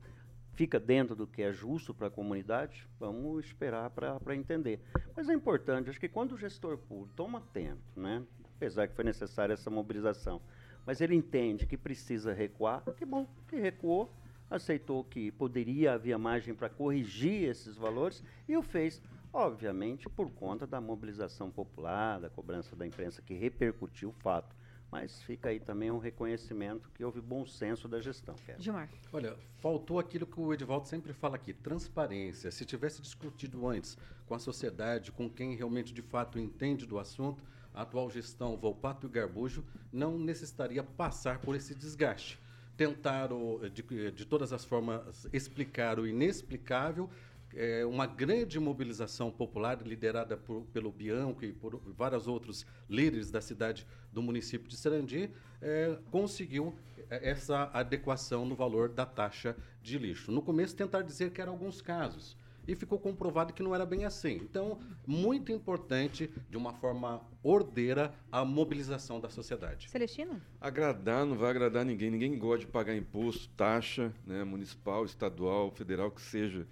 Fica 0.54 0.78
dentro 0.78 1.16
do 1.16 1.26
que 1.26 1.42
é 1.42 1.50
justo 1.50 1.94
para 1.94 2.08
a 2.08 2.10
comunidade, 2.10 2.86
vamos 3.00 3.46
esperar 3.46 3.88
para 3.90 4.36
entender. 4.36 4.80
Mas 5.16 5.28
é 5.28 5.32
importante, 5.32 5.88
acho 5.88 5.98
que 5.98 6.08
quando 6.08 6.32
o 6.32 6.36
gestor 6.36 6.76
público 6.76 7.14
toma 7.16 7.40
tempo, 7.52 7.80
né, 7.96 8.22
apesar 8.56 8.88
que 8.88 8.94
foi 8.94 9.04
necessária 9.04 9.52
essa 9.54 9.70
mobilização, 9.70 10.40
mas 10.86 11.00
ele 11.00 11.14
entende 11.14 11.66
que 11.66 11.76
precisa 11.76 12.32
recuar, 12.32 12.82
que 12.96 13.04
bom, 13.04 13.26
que 13.48 13.56
recuou, 13.56 14.12
aceitou 14.50 15.02
que 15.04 15.30
poderia 15.32 15.94
haver 15.94 16.16
margem 16.18 16.54
para 16.54 16.68
corrigir 16.68 17.48
esses 17.48 17.76
valores 17.76 18.22
e 18.48 18.56
o 18.56 18.62
fez, 18.62 19.00
obviamente, 19.32 20.08
por 20.08 20.30
conta 20.30 20.66
da 20.66 20.80
mobilização 20.80 21.50
popular, 21.50 22.20
da 22.20 22.28
cobrança 22.28 22.76
da 22.76 22.86
imprensa 22.86 23.22
que 23.22 23.34
repercutiu 23.34 24.10
o 24.10 24.12
fato. 24.12 24.54
Mas 24.90 25.22
fica 25.22 25.48
aí 25.48 25.58
também 25.58 25.90
um 25.90 25.96
reconhecimento 25.96 26.90
que 26.90 27.02
houve 27.02 27.18
bom 27.18 27.46
senso 27.46 27.88
da 27.88 27.98
gestão. 27.98 28.34
Gilmar. 28.58 28.90
Olha, 29.10 29.38
faltou 29.58 29.98
aquilo 29.98 30.26
que 30.26 30.38
o 30.38 30.52
Edivaldo 30.52 30.86
sempre 30.86 31.14
fala 31.14 31.36
aqui, 31.36 31.54
transparência. 31.54 32.50
Se 32.50 32.66
tivesse 32.66 33.00
discutido 33.00 33.66
antes 33.66 33.96
com 34.26 34.34
a 34.34 34.38
sociedade, 34.38 35.10
com 35.10 35.30
quem 35.30 35.56
realmente 35.56 35.94
de 35.94 36.02
fato 36.02 36.38
entende 36.38 36.84
do 36.84 36.98
assunto, 36.98 37.42
a 37.74 37.82
atual 37.82 38.10
gestão 38.10 38.56
Volpato 38.56 39.06
e 39.06 39.10
Garbujo 39.10 39.64
não 39.92 40.18
necessitaria 40.18 40.82
passar 40.82 41.38
por 41.38 41.54
esse 41.54 41.74
desgaste. 41.74 42.38
Tentaram, 42.76 43.60
eh, 43.62 43.68
de, 43.68 44.10
de 44.10 44.24
todas 44.24 44.52
as 44.52 44.64
formas, 44.64 45.26
explicar 45.32 45.98
o 45.98 46.06
inexplicável, 46.06 47.10
é, 47.54 47.84
uma 47.84 48.06
grande 48.06 48.58
mobilização 48.58 49.30
popular 49.30 49.80
liderada 49.82 50.36
por, 50.36 50.62
pelo 50.72 50.90
Bianco 50.90 51.44
e 51.44 51.52
por 51.52 51.80
vários 51.86 52.26
outros 52.26 52.64
líderes 52.88 53.30
da 53.30 53.42
cidade 53.42 53.86
do 54.10 54.22
município 54.22 54.68
de 54.68 54.76
Sarandi 54.76 55.30
é, 55.60 55.98
conseguiu 56.10 56.74
essa 57.10 57.70
adequação 57.74 58.46
no 58.46 58.54
valor 58.54 58.88
da 58.88 59.04
taxa 59.04 59.54
de 59.82 59.98
lixo. 59.98 60.32
No 60.32 60.40
começo 60.40 60.74
tentar 60.74 61.02
dizer 61.02 61.30
que 61.30 61.42
eram 61.42 61.52
alguns 61.52 61.82
casos 61.82 62.36
e 62.66 62.74
ficou 62.74 62.98
comprovado 62.98 63.52
que 63.52 63.62
não 63.62 63.74
era 63.74 63.84
bem 63.84 64.04
assim. 64.04 64.34
Então, 64.42 64.78
muito 65.06 65.50
importante, 65.50 66.30
de 66.48 66.56
uma 66.56 66.72
forma 66.72 67.20
ordeira, 67.42 68.14
a 68.30 68.44
mobilização 68.44 69.20
da 69.20 69.28
sociedade. 69.28 69.90
Celestino? 69.90 70.40
Agradar 70.60 71.26
não 71.26 71.36
vai 71.36 71.50
agradar 71.50 71.84
ninguém. 71.84 72.10
Ninguém 72.10 72.38
gosta 72.38 72.60
de 72.60 72.66
pagar 72.66 72.96
imposto, 72.96 73.48
taxa, 73.56 74.12
né, 74.26 74.44
municipal, 74.44 75.04
estadual, 75.04 75.70
federal, 75.70 76.10
que 76.10 76.20
seja. 76.20 76.66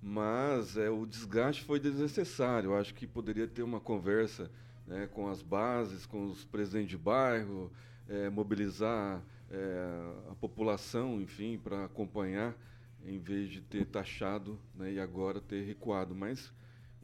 Mas 0.00 0.76
é, 0.76 0.90
o 0.90 1.06
desgaste 1.06 1.62
foi 1.62 1.80
desnecessário. 1.80 2.70
Eu 2.70 2.76
acho 2.76 2.94
que 2.94 3.06
poderia 3.06 3.46
ter 3.46 3.62
uma 3.62 3.80
conversa 3.80 4.50
né, 4.86 5.08
com 5.12 5.28
as 5.28 5.42
bases, 5.42 6.06
com 6.06 6.26
os 6.26 6.44
presidentes 6.44 6.90
de 6.90 6.98
bairro, 6.98 7.70
é, 8.08 8.28
mobilizar 8.28 9.22
é, 9.50 10.30
a 10.30 10.34
população, 10.34 11.20
enfim, 11.20 11.58
para 11.58 11.84
acompanhar, 11.84 12.54
em 13.06 13.18
vez 13.18 13.50
de 13.50 13.60
ter 13.60 13.86
taxado 13.86 14.58
né, 14.74 14.92
e 14.92 15.00
agora 15.00 15.40
ter 15.40 15.64
recuado. 15.64 16.14
Mas 16.14 16.52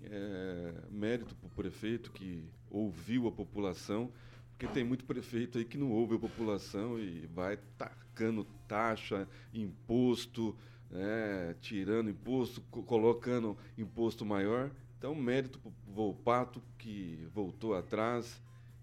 é, 0.02 0.74
mérito 0.90 1.34
para 1.34 1.46
o 1.46 1.50
prefeito 1.50 2.10
que 2.12 2.48
ouviu 2.70 3.28
a 3.28 3.32
população, 3.32 4.10
porque 4.50 4.66
tem 4.66 4.84
muito 4.84 5.04
prefeito 5.04 5.58
aí 5.58 5.64
que 5.64 5.78
não 5.78 5.90
ouve 5.90 6.16
a 6.16 6.18
população 6.18 6.98
e 6.98 7.26
vai 7.26 7.58
tacando 7.76 8.44
taxa, 8.66 9.28
imposto, 9.52 10.56
né, 10.90 11.54
tirando 11.60 12.10
imposto, 12.10 12.60
co 12.70 12.82
colocando 12.82 13.56
imposto 13.76 14.24
maior. 14.24 14.70
Então, 14.98 15.14
mérito 15.14 15.58
para 15.58 15.70
o 15.70 15.74
Volpato, 15.94 16.62
que 16.76 17.26
voltou 17.32 17.74
atrás 17.74 18.42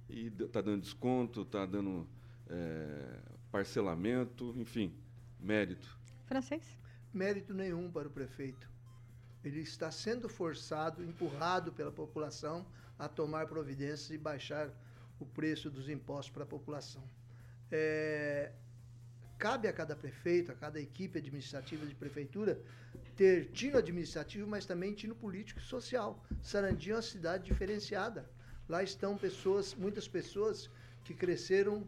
e 0.09 0.31
está 0.39 0.61
dando 0.61 0.81
desconto, 0.81 1.43
está 1.43 1.65
dando 1.65 2.07
é, 2.49 3.19
parcelamento, 3.51 4.53
enfim, 4.57 4.91
mérito. 5.39 5.97
Francês? 6.25 6.77
Mérito 7.17 7.53
nenhum 7.53 7.91
para 7.91 8.07
o 8.07 8.11
prefeito. 8.11 8.69
Ele 9.43 9.61
está 9.61 9.89
sendo 9.91 10.29
forçado, 10.29 11.03
empurrado 11.03 11.73
pela 11.73 11.91
população 11.91 12.65
a 12.99 13.07
tomar 13.07 13.47
providências 13.47 14.11
e 14.11 14.17
baixar 14.17 14.69
o 15.19 15.25
preço 15.25 15.67
dos 15.69 15.89
impostos 15.89 16.31
para 16.33 16.43
a 16.43 16.51
população. 16.55 17.03
É, 17.71 18.51
cabe 19.37 19.67
a 19.67 19.73
cada 19.73 19.95
prefeito, 19.95 20.51
a 20.51 20.55
cada 20.55 20.79
equipe 20.79 21.17
administrativa 21.17 21.85
de 21.87 21.95
prefeitura, 21.95 22.61
ter 23.15 23.49
tino 23.51 23.77
administrativo, 23.79 24.47
mas 24.47 24.65
também 24.65 24.93
tino 24.93 25.15
político 25.15 25.59
e 25.59 25.63
social. 25.63 26.23
Sarandi 26.41 26.91
é 26.91 26.95
uma 26.95 27.01
cidade 27.01 27.45
diferenciada. 27.45 28.29
Lá 28.69 28.83
estão 28.83 29.17
pessoas, 29.17 29.73
muitas 29.73 30.07
pessoas 30.07 30.69
que 31.03 31.15
cresceram, 31.15 31.87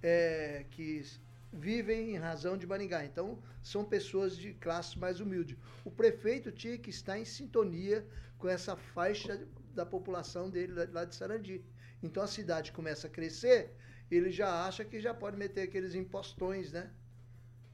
é, 0.00 0.66
que 0.70 1.04
vivem 1.52 2.14
em 2.14 2.16
razão 2.16 2.56
de 2.56 2.66
Maringá. 2.66 3.04
Então, 3.04 3.42
são 3.62 3.84
pessoas 3.84 4.36
de 4.36 4.52
classe 4.54 4.98
mais 4.98 5.20
humilde. 5.20 5.58
O 5.84 5.90
prefeito 5.90 6.52
tinha 6.52 6.78
que 6.78 6.90
estar 6.90 7.18
em 7.18 7.24
sintonia 7.24 8.06
com 8.38 8.48
essa 8.48 8.76
faixa 8.76 9.46
da 9.74 9.84
população 9.84 10.50
dele 10.50 10.72
lá 10.92 11.04
de 11.04 11.14
Sarandi. 11.14 11.64
Então, 12.02 12.22
a 12.22 12.26
cidade 12.26 12.72
começa 12.72 13.06
a 13.06 13.10
crescer, 13.10 13.74
ele 14.10 14.30
já 14.30 14.66
acha 14.66 14.84
que 14.84 15.00
já 15.00 15.12
pode 15.12 15.36
meter 15.36 15.62
aqueles 15.62 15.94
impostões, 15.94 16.72
né? 16.72 16.90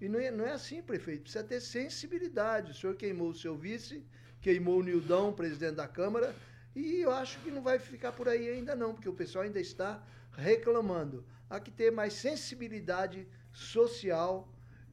E 0.00 0.08
não 0.08 0.18
é, 0.18 0.30
não 0.30 0.44
é 0.44 0.52
assim, 0.52 0.82
prefeito. 0.82 1.22
Precisa 1.22 1.44
ter 1.44 1.60
sensibilidade. 1.60 2.72
O 2.72 2.74
senhor 2.74 2.96
queimou 2.96 3.28
o 3.28 3.34
seu 3.34 3.56
vice, 3.56 4.04
queimou 4.40 4.78
o 4.80 4.82
Nildão, 4.82 5.32
presidente 5.32 5.76
da 5.76 5.86
Câmara, 5.86 6.34
e 6.74 7.00
eu 7.00 7.10
acho 7.12 7.38
que 7.40 7.50
não 7.50 7.62
vai 7.62 7.78
ficar 7.78 8.12
por 8.12 8.28
aí 8.28 8.48
ainda 8.48 8.74
não, 8.74 8.92
porque 8.92 9.08
o 9.08 9.14
pessoal 9.14 9.44
ainda 9.44 9.60
está 9.60 10.02
reclamando. 10.32 11.24
Há 11.48 11.60
que 11.60 11.70
ter 11.70 11.92
mais 11.92 12.14
sensibilidade 12.14 13.28
social 13.54 14.46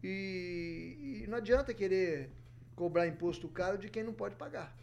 e, 0.04 1.22
e 1.24 1.28
não 1.28 1.38
adianta 1.38 1.74
querer 1.74 2.32
cobrar 2.76 3.08
imposto 3.08 3.48
caro 3.48 3.78
de 3.78 3.90
quem 3.90 4.04
não 4.04 4.14
pode 4.14 4.36
pagar. 4.36 4.74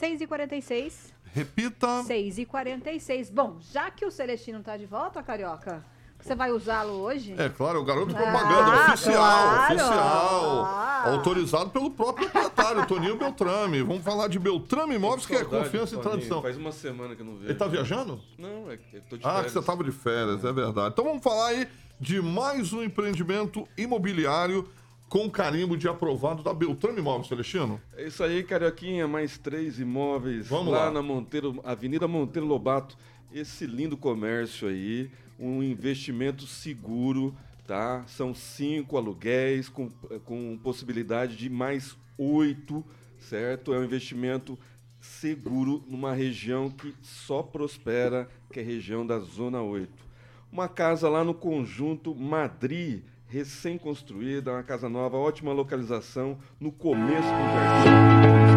6h46. 0.00 1.12
Repita. 1.32 1.86
6h46. 2.04 3.30
Bom, 3.32 3.58
já 3.72 3.90
que 3.90 4.04
o 4.04 4.10
Celestino 4.10 4.60
está 4.60 4.76
de 4.76 4.86
volta, 4.86 5.22
Carioca, 5.22 5.84
você 6.18 6.34
vai 6.34 6.50
usá-lo 6.50 6.92
hoje? 6.94 7.34
É 7.38 7.48
claro, 7.48 7.80
o 7.80 7.84
garoto 7.84 8.14
propaganda 8.14 8.72
Ah, 8.72 8.88
oficial, 8.94 9.14
claro. 9.14 9.64
oficial. 9.74 10.64
Ah. 10.64 11.10
Autorizado 11.12 11.70
pelo 11.70 11.90
próprio 11.90 12.28
proprietário, 12.28 12.86
Toninho 12.88 13.16
Beltrame. 13.16 13.82
Vamos 13.82 14.02
falar 14.02 14.28
de 14.28 14.38
Beltrame 14.38 14.94
Imóveis, 14.94 15.26
que 15.26 15.34
é 15.34 15.44
confiança 15.44 15.94
e 15.96 16.00
tradição. 16.00 16.42
Faz 16.42 16.56
uma 16.56 16.72
semana 16.72 17.14
que 17.14 17.22
eu 17.22 17.26
não 17.26 17.34
vejo. 17.36 17.50
Ele 17.50 17.58
tá 17.58 17.66
viajando? 17.66 18.20
Não, 18.38 18.70
é 18.70 18.76
que 18.76 18.96
eu 18.96 19.02
tô 19.02 19.16
de 19.16 19.24
Ah, 19.24 19.28
que 19.28 19.34
férias. 19.36 19.52
você 19.52 19.58
estava 19.58 19.84
de 19.84 19.92
férias, 19.92 20.44
é 20.44 20.52
verdade. 20.52 20.92
Então 20.92 21.04
vamos 21.04 21.22
falar 21.22 21.48
aí 21.48 21.68
de 22.00 22.20
mais 22.20 22.72
um 22.72 22.82
empreendimento 22.82 23.66
imobiliário 23.76 24.68
com 25.08 25.30
carimbo 25.30 25.76
de 25.76 25.88
aprovado 25.88 26.42
da 26.42 26.52
Beltrame 26.52 26.98
Imóveis, 26.98 27.28
Celestino. 27.28 27.80
É 27.96 28.06
isso 28.06 28.22
aí, 28.22 28.42
Carioquinha, 28.42 29.06
mais 29.06 29.38
três 29.38 29.78
imóveis 29.78 30.48
Vamos 30.48 30.72
lá, 30.72 30.86
lá. 30.86 30.90
na 30.90 31.02
Monteiro, 31.02 31.60
Avenida 31.64 32.08
Monteiro 32.08 32.46
Lobato. 32.46 32.96
Esse 33.32 33.66
lindo 33.66 33.96
comércio 33.96 34.68
aí, 34.68 35.10
um 35.38 35.62
investimento 35.62 36.46
seguro, 36.46 37.36
tá? 37.66 38.04
São 38.06 38.34
cinco 38.34 38.96
aluguéis 38.96 39.68
com, 39.68 39.90
com 40.24 40.58
possibilidade 40.58 41.36
de 41.36 41.48
mais 41.48 41.96
oito, 42.18 42.84
certo? 43.18 43.72
É 43.72 43.78
um 43.78 43.84
investimento 43.84 44.58
seguro 45.00 45.84
numa 45.86 46.12
região 46.12 46.70
que 46.70 46.94
só 47.00 47.42
prospera, 47.42 48.28
que 48.50 48.58
é 48.58 48.62
a 48.62 48.66
região 48.66 49.06
da 49.06 49.18
Zona 49.18 49.62
8. 49.62 50.05
Uma 50.56 50.68
casa 50.70 51.06
lá 51.10 51.22
no 51.22 51.34
conjunto 51.34 52.14
Madrid, 52.14 53.02
recém-construída, 53.28 54.52
uma 54.52 54.62
casa 54.62 54.88
nova, 54.88 55.18
ótima 55.18 55.52
localização, 55.52 56.38
no 56.58 56.72
começo 56.72 57.28
do 57.28 57.28
jardim. 57.28 58.55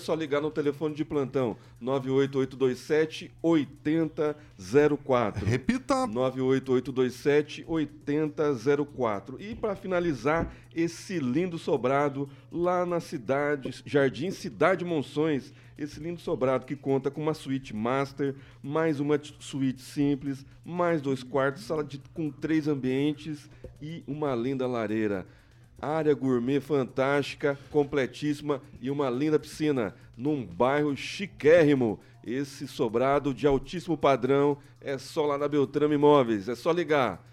Só 0.00 0.14
ligar 0.14 0.40
no 0.40 0.50
telefone 0.50 0.94
de 0.94 1.04
plantão 1.04 1.56
98827 1.80 3.30
8004. 3.40 5.46
Repita. 5.46 6.06
98827 6.06 7.64
8004. 7.68 9.40
E 9.40 9.54
para 9.54 9.76
finalizar, 9.76 10.52
esse 10.74 11.18
lindo 11.18 11.58
sobrado 11.58 12.28
lá 12.50 12.84
na 12.84 13.00
cidade, 13.00 13.82
Jardim 13.86 14.30
Cidade 14.30 14.84
Monções. 14.84 15.52
Esse 15.78 15.98
lindo 15.98 16.20
sobrado 16.20 16.66
que 16.66 16.76
conta 16.76 17.10
com 17.10 17.22
uma 17.22 17.32
suíte 17.32 17.74
master, 17.74 18.34
mais 18.62 19.00
uma 19.00 19.18
suíte 19.38 19.80
simples, 19.80 20.44
mais 20.64 21.00
dois 21.00 21.22
quartos, 21.22 21.64
sala 21.64 21.82
de, 21.82 21.98
com 22.12 22.30
três 22.30 22.68
ambientes 22.68 23.48
e 23.80 24.04
uma 24.06 24.34
linda 24.34 24.66
lareira. 24.66 25.26
Área 25.80 26.14
gourmet 26.14 26.60
fantástica, 26.60 27.58
completíssima 27.70 28.60
e 28.80 28.90
uma 28.90 29.08
linda 29.08 29.38
piscina 29.38 29.94
num 30.16 30.44
bairro 30.44 30.96
chiquérrimo. 30.96 31.98
Esse 32.22 32.68
sobrado 32.68 33.32
de 33.32 33.46
altíssimo 33.46 33.96
padrão 33.96 34.58
é 34.80 34.98
só 34.98 35.24
lá 35.24 35.38
na 35.38 35.48
Beltrame 35.48 35.94
Imóveis, 35.94 36.48
é 36.48 36.54
só 36.54 36.70
ligar. 36.70 37.26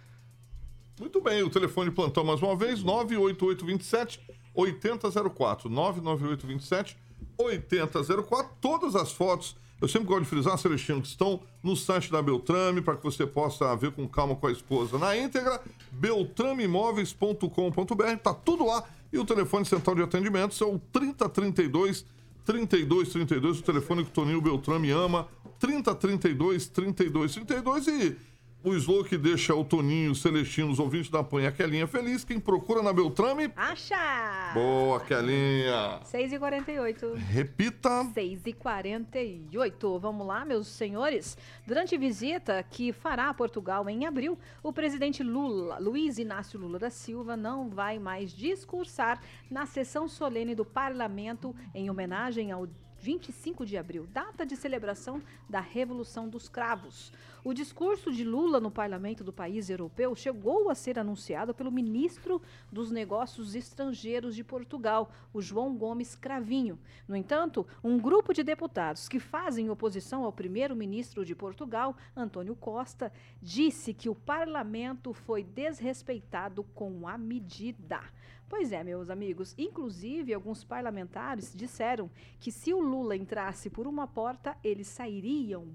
Muito 0.99 1.21
bem, 1.21 1.43
o 1.43 1.49
telefone 1.49 1.89
de 1.89 1.95
plantão 1.95 2.23
mais 2.23 2.41
uma 2.41 2.55
vez, 2.55 2.81
98827 2.81 4.19
8004. 4.53 5.69
99827 5.69 6.97
8004. 7.37 8.57
Todas 8.59 8.95
as 8.95 9.11
fotos, 9.11 9.55
eu 9.79 9.87
sempre 9.87 10.07
gosto 10.07 10.23
de 10.23 10.29
frisar, 10.29 10.57
Celestino, 10.57 10.99
que 11.01 11.07
estão 11.07 11.39
no 11.61 11.75
site 11.75 12.11
da 12.11 12.19
Beltrame, 12.21 12.81
para 12.81 12.97
que 12.97 13.03
você 13.03 13.27
possa 13.27 13.75
ver 13.75 13.91
com 13.91 14.07
calma 14.07 14.35
com 14.35 14.47
a 14.47 14.51
esposa. 14.51 14.97
Na 14.97 15.15
íntegra, 15.15 15.61
beltrameimóveis.com.br, 15.91 18.17
tá 18.23 18.33
tudo 18.33 18.65
lá. 18.65 18.83
E 19.13 19.19
o 19.19 19.25
telefone 19.25 19.65
central 19.65 19.95
de 19.95 20.01
atendimentos 20.01 20.59
é 20.61 20.65
o 20.65 20.79
3032 20.91 22.05
3232, 22.47 23.59
o 23.59 23.63
telefone 23.63 24.05
que 24.05 24.09
o 24.09 24.13
Toninho 24.13 24.41
Beltrame 24.41 24.89
ama, 24.89 25.27
3032 25.59 26.67
3232 26.67 27.87
e 27.87 28.15
o 28.63 28.73
slow 28.73 29.03
que 29.03 29.17
deixa 29.17 29.55
o 29.55 29.63
Toninho, 29.63 30.11
o 30.11 30.15
Celestino, 30.15 30.71
os 30.71 30.79
ouvintes 30.79 31.09
da 31.09 31.23
Panha, 31.23 31.51
Quelinha 31.51 31.87
feliz, 31.87 32.23
quem 32.25 32.39
procura 32.39 32.81
na 32.81 32.91
Beltrame, 32.91 33.51
Acha! 33.55 34.51
boa, 34.53 34.99
Quelinha. 34.99 36.01
6h48. 36.03 37.13
Repita. 37.15 38.03
6h48. 38.13 39.99
Vamos 39.99 40.27
lá, 40.27 40.43
meus 40.43 40.67
senhores. 40.67 41.37
Durante 41.65 41.97
visita 41.97 42.61
que 42.63 42.91
fará 42.91 43.29
a 43.29 43.33
Portugal 43.33 43.87
em 43.89 44.05
abril, 44.05 44.37
o 44.61 44.73
presidente 44.73 45.23
Lula, 45.23 45.77
Luiz 45.79 46.17
Inácio 46.17 46.59
Lula 46.59 46.79
da 46.79 46.89
Silva, 46.89 47.37
não 47.37 47.69
vai 47.69 47.99
mais 47.99 48.31
discursar 48.31 49.21
na 49.49 49.65
sessão 49.65 50.07
solene 50.07 50.55
do 50.55 50.65
parlamento 50.65 51.55
em 51.73 51.89
homenagem 51.89 52.51
ao 52.51 52.67
25 52.99 53.63
de 53.65 53.77
abril, 53.77 54.07
data 54.11 54.43
de 54.45 54.55
celebração 54.55 55.21
da 55.47 55.59
Revolução 55.59 56.27
dos 56.27 56.49
Cravos. 56.49 57.13
O 57.47 57.53
discurso 57.53 58.11
de 58.11 58.25
Lula 58.25 58.59
no 58.59 58.69
parlamento 58.69 59.23
do 59.23 59.31
país 59.31 59.69
europeu 59.69 60.13
chegou 60.13 60.69
a 60.69 60.75
ser 60.75 60.99
anunciado 60.99 61.53
pelo 61.53 61.71
ministro 61.71 62.41
dos 62.69 62.91
Negócios 62.91 63.55
Estrangeiros 63.55 64.35
de 64.35 64.43
Portugal, 64.43 65.09
o 65.33 65.41
João 65.41 65.73
Gomes 65.77 66.13
Cravinho. 66.13 66.77
No 67.07 67.15
entanto, 67.15 67.65
um 67.81 67.97
grupo 67.97 68.33
de 68.33 68.43
deputados 68.43 69.07
que 69.07 69.17
fazem 69.17 69.69
oposição 69.69 70.25
ao 70.25 70.33
primeiro-ministro 70.33 71.23
de 71.23 71.33
Portugal, 71.33 71.95
Antônio 72.13 72.53
Costa, 72.53 73.13
disse 73.41 73.93
que 73.93 74.09
o 74.09 74.15
parlamento 74.15 75.13
foi 75.13 75.41
desrespeitado 75.41 76.65
com 76.75 77.07
a 77.07 77.17
medida. 77.17 78.01
Pois 78.49 78.73
é, 78.73 78.83
meus 78.83 79.09
amigos, 79.09 79.55
inclusive 79.57 80.33
alguns 80.33 80.65
parlamentares 80.65 81.53
disseram 81.55 82.11
que 82.41 82.51
se 82.51 82.73
o 82.73 82.81
Lula 82.81 83.15
entrasse 83.15 83.69
por 83.69 83.87
uma 83.87 84.05
porta, 84.05 84.57
eles 84.61 84.87
sairiam 84.87 85.65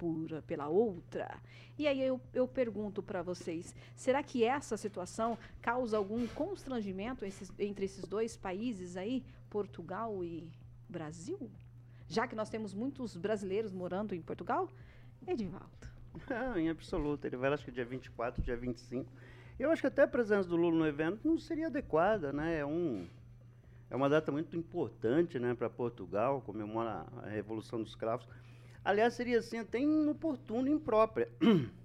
por, 0.00 0.40
pela 0.46 0.66
outra. 0.66 1.28
E 1.78 1.86
aí 1.86 2.00
eu, 2.00 2.18
eu 2.32 2.48
pergunto 2.48 3.02
para 3.02 3.20
vocês, 3.22 3.74
será 3.94 4.22
que 4.22 4.42
essa 4.42 4.78
situação 4.78 5.36
causa 5.60 5.98
algum 5.98 6.26
constrangimento 6.28 7.22
esses- 7.26 7.52
entre 7.58 7.84
esses 7.84 8.06
dois 8.06 8.34
países 8.34 8.96
aí, 8.96 9.22
Portugal 9.50 10.24
e 10.24 10.50
Brasil? 10.88 11.38
Já 12.08 12.26
que 12.26 12.34
nós 12.34 12.48
temos 12.48 12.72
muitos 12.72 13.14
brasileiros 13.14 13.72
morando 13.72 14.14
em 14.14 14.22
Portugal? 14.22 14.70
Edivaldo. 15.26 15.68
Não, 16.28 16.56
em 16.56 16.70
absoluto. 16.70 17.26
Ele 17.26 17.36
vai, 17.36 17.52
acho 17.52 17.64
que 17.66 17.70
dia 17.70 17.84
24, 17.84 18.42
dia 18.42 18.56
25. 18.56 19.12
Eu 19.58 19.70
acho 19.70 19.82
que 19.82 19.86
até 19.86 20.02
a 20.02 20.08
presença 20.08 20.48
do 20.48 20.56
Lula 20.56 20.76
no 20.78 20.86
evento 20.86 21.20
não 21.28 21.38
seria 21.38 21.66
adequada, 21.66 22.32
né? 22.32 22.58
É, 22.60 22.64
um, 22.66 23.06
é 23.90 23.94
uma 23.94 24.08
data 24.08 24.32
muito 24.32 24.56
importante 24.56 25.38
né, 25.38 25.54
para 25.54 25.68
Portugal, 25.68 26.40
comemora 26.40 27.06
a 27.22 27.28
Revolução 27.28 27.82
dos 27.82 27.94
Cravos. 27.94 28.26
Aliás, 28.84 29.14
seria 29.14 29.38
assim 29.38 29.58
até 29.58 29.78
inoportuno 29.78 30.68
e 30.68 30.72
imprópria. 30.72 31.28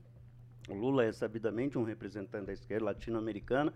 O 0.68 0.74
Lula 0.74 1.06
é 1.06 1.12
sabidamente 1.12 1.78
um 1.78 1.84
representante 1.84 2.48
da 2.48 2.54
esquerda 2.54 2.86
latino-americana 2.86 3.72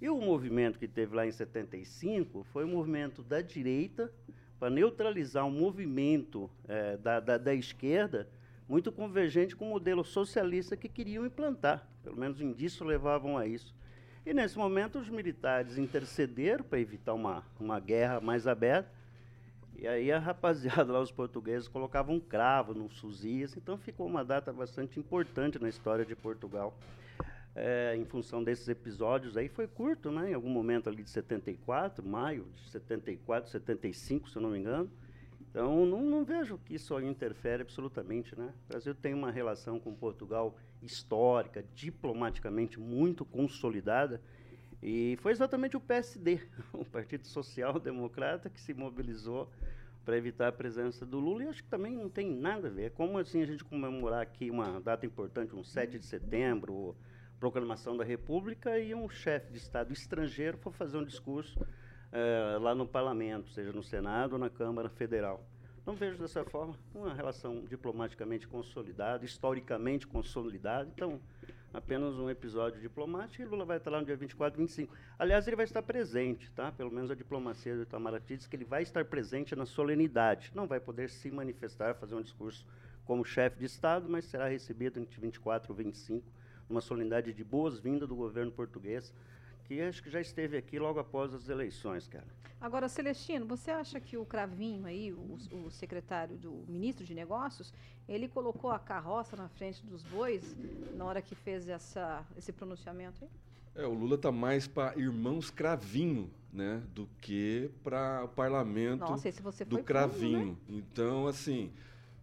e 0.00 0.10
o 0.10 0.20
movimento 0.20 0.78
que 0.78 0.86
teve 0.86 1.16
lá 1.16 1.26
em 1.26 1.32
75 1.32 2.44
foi 2.52 2.66
um 2.66 2.72
movimento 2.72 3.22
da 3.22 3.40
direita 3.40 4.12
para 4.58 4.68
neutralizar 4.68 5.46
um 5.46 5.50
movimento 5.50 6.50
é, 6.68 6.98
da, 6.98 7.20
da, 7.20 7.38
da, 7.38 7.54
esquerda 7.54 8.28
muito 8.68 8.92
convergente 8.92 9.56
com 9.56 9.66
o 9.66 9.70
modelo 9.70 10.04
socialista 10.04 10.76
que 10.76 10.88
queriam 10.88 11.24
implantar. 11.24 11.88
Pelo 12.02 12.16
menos 12.16 12.40
indícios 12.40 12.86
levavam 12.86 13.38
a 13.38 13.46
isso. 13.46 13.74
E 14.24 14.34
nesse 14.34 14.58
momento 14.58 14.98
os 14.98 15.08
militares 15.08 15.78
intercederam 15.78 16.64
para 16.64 16.80
evitar 16.80 17.14
uma, 17.14 17.44
uma 17.58 17.80
guerra 17.80 18.20
mais 18.20 18.46
aberta. 18.46 18.90
E 19.78 19.86
aí 19.86 20.10
a 20.10 20.18
rapaziada 20.18 20.92
lá, 20.92 21.00
os 21.00 21.12
portugueses, 21.12 21.68
colocavam 21.68 22.16
um 22.16 22.20
cravo 22.20 22.74
no 22.74 22.90
Suzias. 22.90 23.56
Então 23.56 23.76
ficou 23.76 24.06
uma 24.06 24.24
data 24.24 24.52
bastante 24.52 24.98
importante 24.98 25.58
na 25.58 25.68
história 25.68 26.04
de 26.04 26.14
Portugal 26.14 26.76
é, 27.56 27.96
em 27.96 28.04
função 28.04 28.44
desses 28.44 28.68
episódios 28.68 29.34
aí, 29.36 29.48
foi 29.48 29.66
curto, 29.66 30.10
né? 30.10 30.30
Em 30.30 30.34
algum 30.34 30.50
momento 30.50 30.90
ali 30.90 31.02
de 31.02 31.08
74, 31.08 32.06
maio 32.06 32.46
de 32.54 32.68
74, 32.68 33.50
75, 33.50 34.28
se 34.28 34.36
eu 34.36 34.42
não 34.42 34.50
me 34.50 34.58
engano. 34.58 34.90
Então, 35.40 35.86
não, 35.86 36.02
não 36.02 36.22
vejo 36.22 36.58
que 36.58 36.74
isso 36.74 37.00
interfere 37.00 37.62
absolutamente, 37.62 38.38
né? 38.38 38.52
O 38.66 38.68
Brasil 38.68 38.94
tem 38.94 39.14
uma 39.14 39.30
relação 39.30 39.80
com 39.80 39.94
Portugal 39.94 40.54
histórica, 40.82 41.64
diplomaticamente 41.74 42.78
muito 42.78 43.24
consolidada, 43.24 44.20
e 44.88 45.16
foi 45.16 45.32
exatamente 45.32 45.76
o 45.76 45.80
PSD, 45.80 46.38
o 46.72 46.84
Partido 46.84 47.26
Social 47.26 47.80
Democrata, 47.80 48.48
que 48.48 48.60
se 48.60 48.72
mobilizou 48.72 49.50
para 50.04 50.16
evitar 50.16 50.46
a 50.46 50.52
presença 50.52 51.04
do 51.04 51.18
Lula, 51.18 51.42
e 51.42 51.48
acho 51.48 51.64
que 51.64 51.68
também 51.68 51.90
não 51.90 52.08
tem 52.08 52.30
nada 52.30 52.68
a 52.68 52.70
ver. 52.70 52.84
É 52.84 52.90
como 52.90 53.18
assim 53.18 53.42
a 53.42 53.46
gente 53.46 53.64
comemorar 53.64 54.22
aqui 54.22 54.48
uma 54.48 54.80
data 54.80 55.04
importante, 55.04 55.56
um 55.56 55.64
7 55.64 55.98
de 55.98 56.06
setembro, 56.06 56.94
proclamação 57.40 57.96
da 57.96 58.04
República 58.04 58.78
e 58.78 58.94
um 58.94 59.08
chefe 59.08 59.50
de 59.50 59.58
Estado 59.58 59.92
estrangeiro 59.92 60.56
for 60.56 60.72
fazer 60.72 60.98
um 60.98 61.04
discurso 61.04 61.58
é, 62.12 62.56
lá 62.60 62.72
no 62.72 62.86
Parlamento, 62.86 63.50
seja 63.50 63.72
no 63.72 63.82
Senado 63.82 64.34
ou 64.34 64.38
na 64.38 64.48
Câmara 64.48 64.88
Federal. 64.88 65.44
Não 65.84 65.96
vejo 65.96 66.16
dessa 66.16 66.44
forma 66.44 66.76
uma 66.94 67.12
relação 67.12 67.64
diplomaticamente 67.64 68.46
consolidada, 68.46 69.24
historicamente 69.24 70.06
consolidada. 70.06 70.88
Então, 70.94 71.20
apenas 71.76 72.14
um 72.14 72.30
episódio 72.30 72.80
diplomático 72.80 73.42
e 73.42 73.44
Lula 73.44 73.66
vai 73.66 73.76
estar 73.76 73.90
lá 73.90 74.00
no 74.00 74.06
dia 74.06 74.16
24 74.16 74.58
e 74.58 74.64
25. 74.64 74.94
Aliás, 75.18 75.46
ele 75.46 75.56
vai 75.56 75.66
estar 75.66 75.82
presente, 75.82 76.50
tá? 76.52 76.72
Pelo 76.72 76.90
menos 76.90 77.10
a 77.10 77.14
diplomacia 77.14 77.76
do 77.76 77.82
Itamaraty 77.82 78.34
diz 78.38 78.46
que 78.46 78.56
ele 78.56 78.64
vai 78.64 78.82
estar 78.82 79.04
presente 79.04 79.54
na 79.54 79.66
solenidade. 79.66 80.50
Não 80.54 80.66
vai 80.66 80.80
poder 80.80 81.10
se 81.10 81.30
manifestar, 81.30 81.94
fazer 81.94 82.14
um 82.14 82.22
discurso 82.22 82.66
como 83.04 83.26
chefe 83.26 83.58
de 83.58 83.66
Estado, 83.66 84.08
mas 84.08 84.24
será 84.24 84.48
recebido 84.48 84.98
entre 84.98 85.20
24 85.20 85.70
e 85.70 85.76
25 85.76 86.26
uma 86.68 86.80
solenidade 86.80 87.32
de 87.32 87.44
boas-vindas 87.44 88.08
do 88.08 88.16
governo 88.16 88.50
português, 88.50 89.12
que 89.66 89.80
acho 89.80 90.02
que 90.02 90.10
já 90.10 90.20
esteve 90.20 90.56
aqui 90.56 90.78
logo 90.78 91.00
após 91.00 91.34
as 91.34 91.48
eleições, 91.48 92.06
cara. 92.06 92.26
Agora, 92.60 92.88
Celestino, 92.88 93.46
você 93.46 93.70
acha 93.70 94.00
que 94.00 94.16
o 94.16 94.24
Cravinho 94.24 94.86
aí, 94.86 95.12
o, 95.12 95.38
o, 95.52 95.70
secretário 95.70 96.36
do 96.36 96.64
ministro 96.66 97.04
de 97.04 97.14
Negócios, 97.14 97.72
ele 98.08 98.28
colocou 98.28 98.70
a 98.70 98.78
carroça 98.78 99.36
na 99.36 99.48
frente 99.48 99.84
dos 99.84 100.02
bois 100.02 100.56
na 100.94 101.04
hora 101.04 101.20
que 101.20 101.34
fez 101.34 101.68
essa, 101.68 102.24
esse 102.36 102.52
pronunciamento 102.52 103.24
aí? 103.24 103.30
É, 103.74 103.86
o 103.86 103.92
Lula 103.92 104.14
está 104.14 104.32
mais 104.32 104.66
para 104.66 104.96
irmãos 104.98 105.50
Cravinho, 105.50 106.30
né, 106.50 106.82
do 106.94 107.06
que 107.20 107.70
para 107.84 108.24
o 108.24 108.28
parlamento 108.28 109.00
Nossa, 109.00 109.28
esse 109.28 109.42
você 109.42 109.64
do 109.64 109.76
foi 109.76 109.84
Cravinho. 109.84 110.56
Fundo, 110.56 110.72
né? 110.72 110.78
Então, 110.78 111.26
assim, 111.26 111.70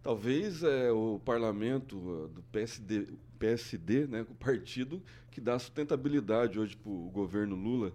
talvez 0.04 0.62
é, 0.62 0.92
o 0.92 1.18
parlamento 1.24 1.96
uh, 1.96 2.28
do 2.28 2.42
PSD, 2.52 3.08
PSD, 3.38 4.06
né, 4.06 4.20
o 4.30 4.34
partido 4.34 5.02
que 5.30 5.40
dá 5.40 5.58
sustentabilidade 5.58 6.60
hoje 6.60 6.76
para 6.76 6.92
o 6.92 7.10
governo 7.10 7.56
Lula. 7.56 7.90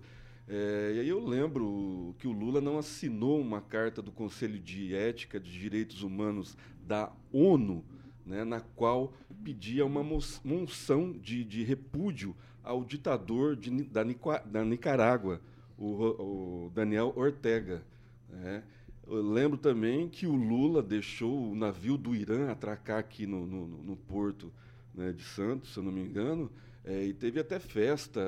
É, 0.47 0.93
e 0.95 0.99
aí 1.01 1.07
eu 1.07 1.24
lembro 1.24 2.16
que 2.18 2.28
o 2.28 2.32
Lula 2.32 2.60
não 2.60 2.80
assinou 2.80 3.39
uma 3.39 3.62
carta 3.62 4.01
do 4.01 4.12
Conselho 4.12 4.60
de 4.60 4.95
Ética 4.95 5.39
de 5.39 5.51
Direitos 5.51 6.01
Humanos 6.01 6.57
da 6.82 7.12
ONU, 7.32 7.86
né, 8.26 8.43
na 8.43 8.60
qual 8.60 9.14
pedia 9.43 9.86
uma 9.86 10.03
moção 10.03 11.12
de, 11.12 11.43
de 11.43 11.64
repúdio 11.64 12.36
ao 12.64 12.84
ditador 12.84 13.55
de, 13.55 13.84
da, 13.84 14.03
da 14.45 14.66
Nicarágua, 14.66 15.39
o, 15.78 16.66
o 16.66 16.72
Daniel 16.74 17.14
Ortega. 17.16 17.84
Né. 18.28 18.64
Lembro 19.10 19.57
também 19.57 20.07
que 20.07 20.28
o 20.28 20.36
Lula 20.36 20.84
deixou 20.84 21.51
o 21.51 21.55
navio 21.55 21.97
do 21.97 22.16
Irã 22.16 22.51
atracar 22.51 22.99
aqui 22.99 23.26
no, 23.26 23.45
no, 23.45 23.68
no 23.68 23.95
porto 23.95 24.51
né, 24.93 25.12
de 25.12 25.24
Santos, 25.24 25.74
se 25.74 25.80
eu 25.80 25.84
não 25.84 25.91
me 25.91 26.01
engano, 26.01 26.51
é, 26.86 27.05
e 27.05 27.14
teve 27.14 27.39
até 27.39 27.60
festa 27.60 28.22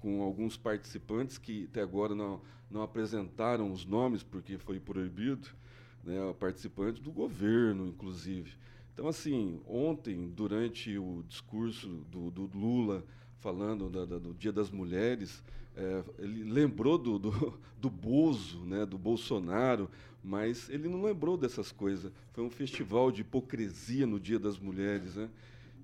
com 0.00 0.22
alguns 0.22 0.56
participantes 0.56 1.36
que 1.36 1.68
até 1.70 1.82
agora 1.82 2.14
não, 2.14 2.40
não 2.70 2.82
apresentaram 2.82 3.70
os 3.70 3.84
nomes 3.84 4.22
porque 4.22 4.56
foi 4.56 4.80
proibido, 4.80 5.48
né, 6.02 6.16
participantes 6.38 7.02
do 7.02 7.12
governo, 7.12 7.86
inclusive. 7.86 8.52
Então, 8.94 9.08
assim, 9.08 9.60
ontem, 9.66 10.28
durante 10.28 10.98
o 10.98 11.22
discurso 11.28 11.88
do, 12.10 12.30
do 12.30 12.50
Lula 12.54 13.04
falando 13.38 13.88
da, 13.90 14.04
da, 14.04 14.18
do 14.18 14.32
Dia 14.34 14.52
das 14.52 14.70
Mulheres, 14.70 15.42
é, 15.76 16.04
ele 16.18 16.44
lembrou 16.44 16.98
do, 16.98 17.18
do, 17.18 17.58
do 17.78 17.90
Bozo, 17.90 18.60
né, 18.60 18.84
do 18.84 18.98
Bolsonaro, 18.98 19.90
mas 20.22 20.68
ele 20.70 20.88
não 20.88 21.02
lembrou 21.02 21.36
dessas 21.36 21.72
coisas. 21.72 22.12
Foi 22.32 22.44
um 22.44 22.50
festival 22.50 23.10
de 23.10 23.22
hipocrisia 23.22 24.06
no 24.06 24.20
Dia 24.20 24.38
das 24.38 24.58
Mulheres. 24.58 25.16
Né? 25.16 25.28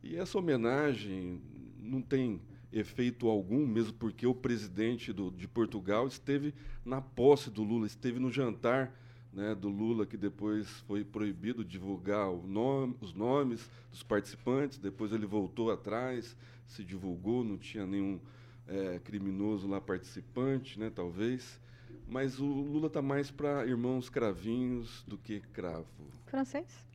E 0.03 0.17
essa 0.17 0.39
homenagem 0.39 1.41
não 1.79 2.01
tem 2.01 2.41
efeito 2.73 3.29
algum, 3.29 3.67
mesmo 3.67 3.95
porque 3.95 4.27
o 4.27 4.35
presidente 4.35 5.13
do, 5.13 5.31
de 5.31 5.49
Portugal 5.49 6.07
esteve 6.07 6.55
na 6.85 7.01
posse 7.01 7.51
do 7.51 7.63
Lula, 7.63 7.87
esteve 7.87 8.19
no 8.19 8.31
jantar 8.31 8.93
né, 9.33 9.55
do 9.55 9.69
Lula, 9.69 10.07
que 10.07 10.17
depois 10.17 10.69
foi 10.87 11.05
proibido 11.05 11.65
divulgar 11.65 12.31
nome, 12.47 12.95
os 13.01 13.13
nomes 13.13 13.69
dos 13.91 14.03
participantes, 14.03 14.79
depois 14.79 15.13
ele 15.13 15.27
voltou 15.27 15.71
atrás, 15.71 16.37
se 16.67 16.85
divulgou, 16.85 17.45
não 17.45 17.57
tinha 17.57 17.87
nenhum 17.87 18.21
é, 18.67 19.01
criminoso 19.03 19.67
lá 19.67 19.81
participante, 19.81 20.79
né, 20.79 20.91
talvez. 20.95 21.61
Mas 22.09 22.41
o 22.41 22.47
Lula 22.47 22.87
está 22.87 23.03
mais 23.03 23.31
para 23.31 23.67
irmãos 23.67 24.09
cravinhos 24.09 25.05
do 25.07 25.19
que 25.19 25.41
cravo. 25.53 25.87
Francês? 26.27 26.87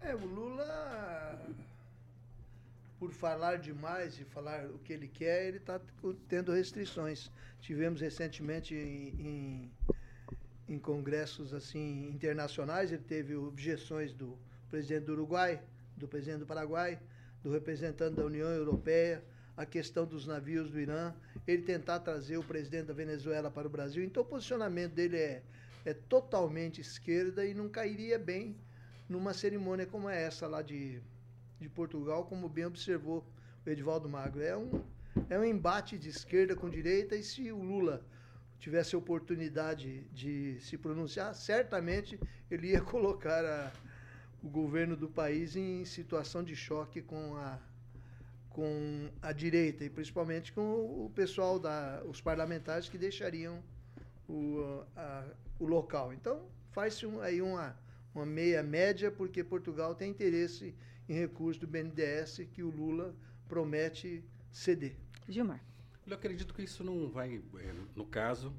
É, 0.00 0.14
o 0.14 0.24
Lula 0.24 1.38
por 2.98 3.12
falar 3.12 3.58
demais 3.58 4.18
e 4.18 4.24
falar 4.24 4.64
o 4.66 4.78
que 4.78 4.90
ele 4.90 5.08
quer, 5.08 5.48
ele 5.48 5.58
está 5.58 5.78
tendo 6.26 6.52
restrições. 6.52 7.30
Tivemos 7.60 8.00
recentemente 8.00 8.74
em, 8.74 9.08
em, 9.20 9.72
em, 10.66 10.78
congressos 10.78 11.52
assim 11.52 12.08
internacionais, 12.08 12.92
ele 12.92 13.02
teve 13.02 13.34
objeções 13.36 14.14
do 14.14 14.38
presidente 14.70 15.04
do 15.04 15.12
Uruguai, 15.12 15.60
do 15.94 16.08
presidente 16.08 16.40
do 16.40 16.46
Paraguai, 16.46 16.98
do 17.42 17.50
representante 17.50 18.16
da 18.16 18.24
União 18.24 18.48
Europeia, 18.48 19.22
a 19.56 19.64
questão 19.64 20.04
dos 20.04 20.26
navios 20.26 20.70
do 20.70 20.80
Irã, 20.80 21.14
ele 21.46 21.62
tentar 21.62 22.00
trazer 22.00 22.36
o 22.36 22.44
presidente 22.44 22.86
da 22.86 22.94
Venezuela 22.94 23.50
para 23.50 23.66
o 23.66 23.70
Brasil. 23.70 24.02
Então 24.04 24.22
o 24.22 24.26
posicionamento 24.26 24.92
dele 24.92 25.16
é, 25.16 25.42
é 25.84 25.94
totalmente 25.94 26.80
esquerda 26.80 27.44
e 27.46 27.54
não 27.54 27.68
cairia 27.68 28.18
bem 28.18 28.56
numa 29.08 29.32
cerimônia 29.32 29.86
como 29.86 30.08
essa 30.08 30.46
lá 30.46 30.62
de 30.62 31.00
de 31.64 31.68
Portugal, 31.68 32.24
como 32.26 32.48
bem 32.48 32.66
observou 32.66 33.24
o 33.64 33.70
Edivaldo 33.70 34.08
Magro. 34.08 34.42
É 34.42 34.56
um, 34.56 34.82
é 35.30 35.38
um 35.38 35.44
embate 35.44 35.96
de 35.98 36.10
esquerda 36.10 36.54
com 36.54 36.68
direita, 36.68 37.16
e 37.16 37.22
se 37.22 37.50
o 37.50 37.62
Lula 37.62 38.04
tivesse 38.58 38.94
a 38.94 38.98
oportunidade 38.98 40.04
de 40.12 40.58
se 40.60 40.76
pronunciar, 40.76 41.34
certamente 41.34 42.18
ele 42.50 42.68
ia 42.68 42.80
colocar 42.92 43.44
a, 43.44 43.72
o 44.42 44.48
governo 44.48 44.96
do 44.96 45.08
país 45.08 45.56
em 45.56 45.84
situação 45.84 46.44
de 46.44 46.54
choque 46.54 47.00
com 47.00 47.34
a, 47.36 47.58
com 48.54 49.10
a 49.20 49.32
direita, 49.32 49.84
e 49.84 49.90
principalmente 49.90 50.52
com 50.52 51.04
o 51.04 51.10
pessoal, 51.12 51.58
da, 51.58 52.00
os 52.06 52.20
parlamentares 52.20 52.88
que 52.88 52.96
deixariam 52.96 53.60
o, 54.28 54.84
a, 54.96 55.24
o 55.58 55.66
local. 55.66 56.12
Então, 56.12 56.48
faz-se 56.70 57.04
um, 57.04 57.20
aí 57.20 57.42
uma, 57.42 57.76
uma 58.14 58.24
meia 58.24 58.62
média, 58.62 59.10
porque 59.10 59.42
Portugal 59.42 59.96
tem 59.96 60.12
interesse 60.12 60.72
em 61.08 61.14
recurso 61.14 61.60
do 61.62 61.66
BNDES 61.66 62.46
que 62.52 62.62
o 62.62 62.70
Lula 62.70 63.12
promete 63.48 64.24
ceder. 64.52 64.94
Gilmar. 65.28 65.60
Eu 66.06 66.14
acredito 66.14 66.54
que 66.54 66.62
isso 66.62 66.84
não 66.84 67.10
vai, 67.10 67.42
é, 67.58 67.74
no 67.96 68.06
caso, 68.06 68.54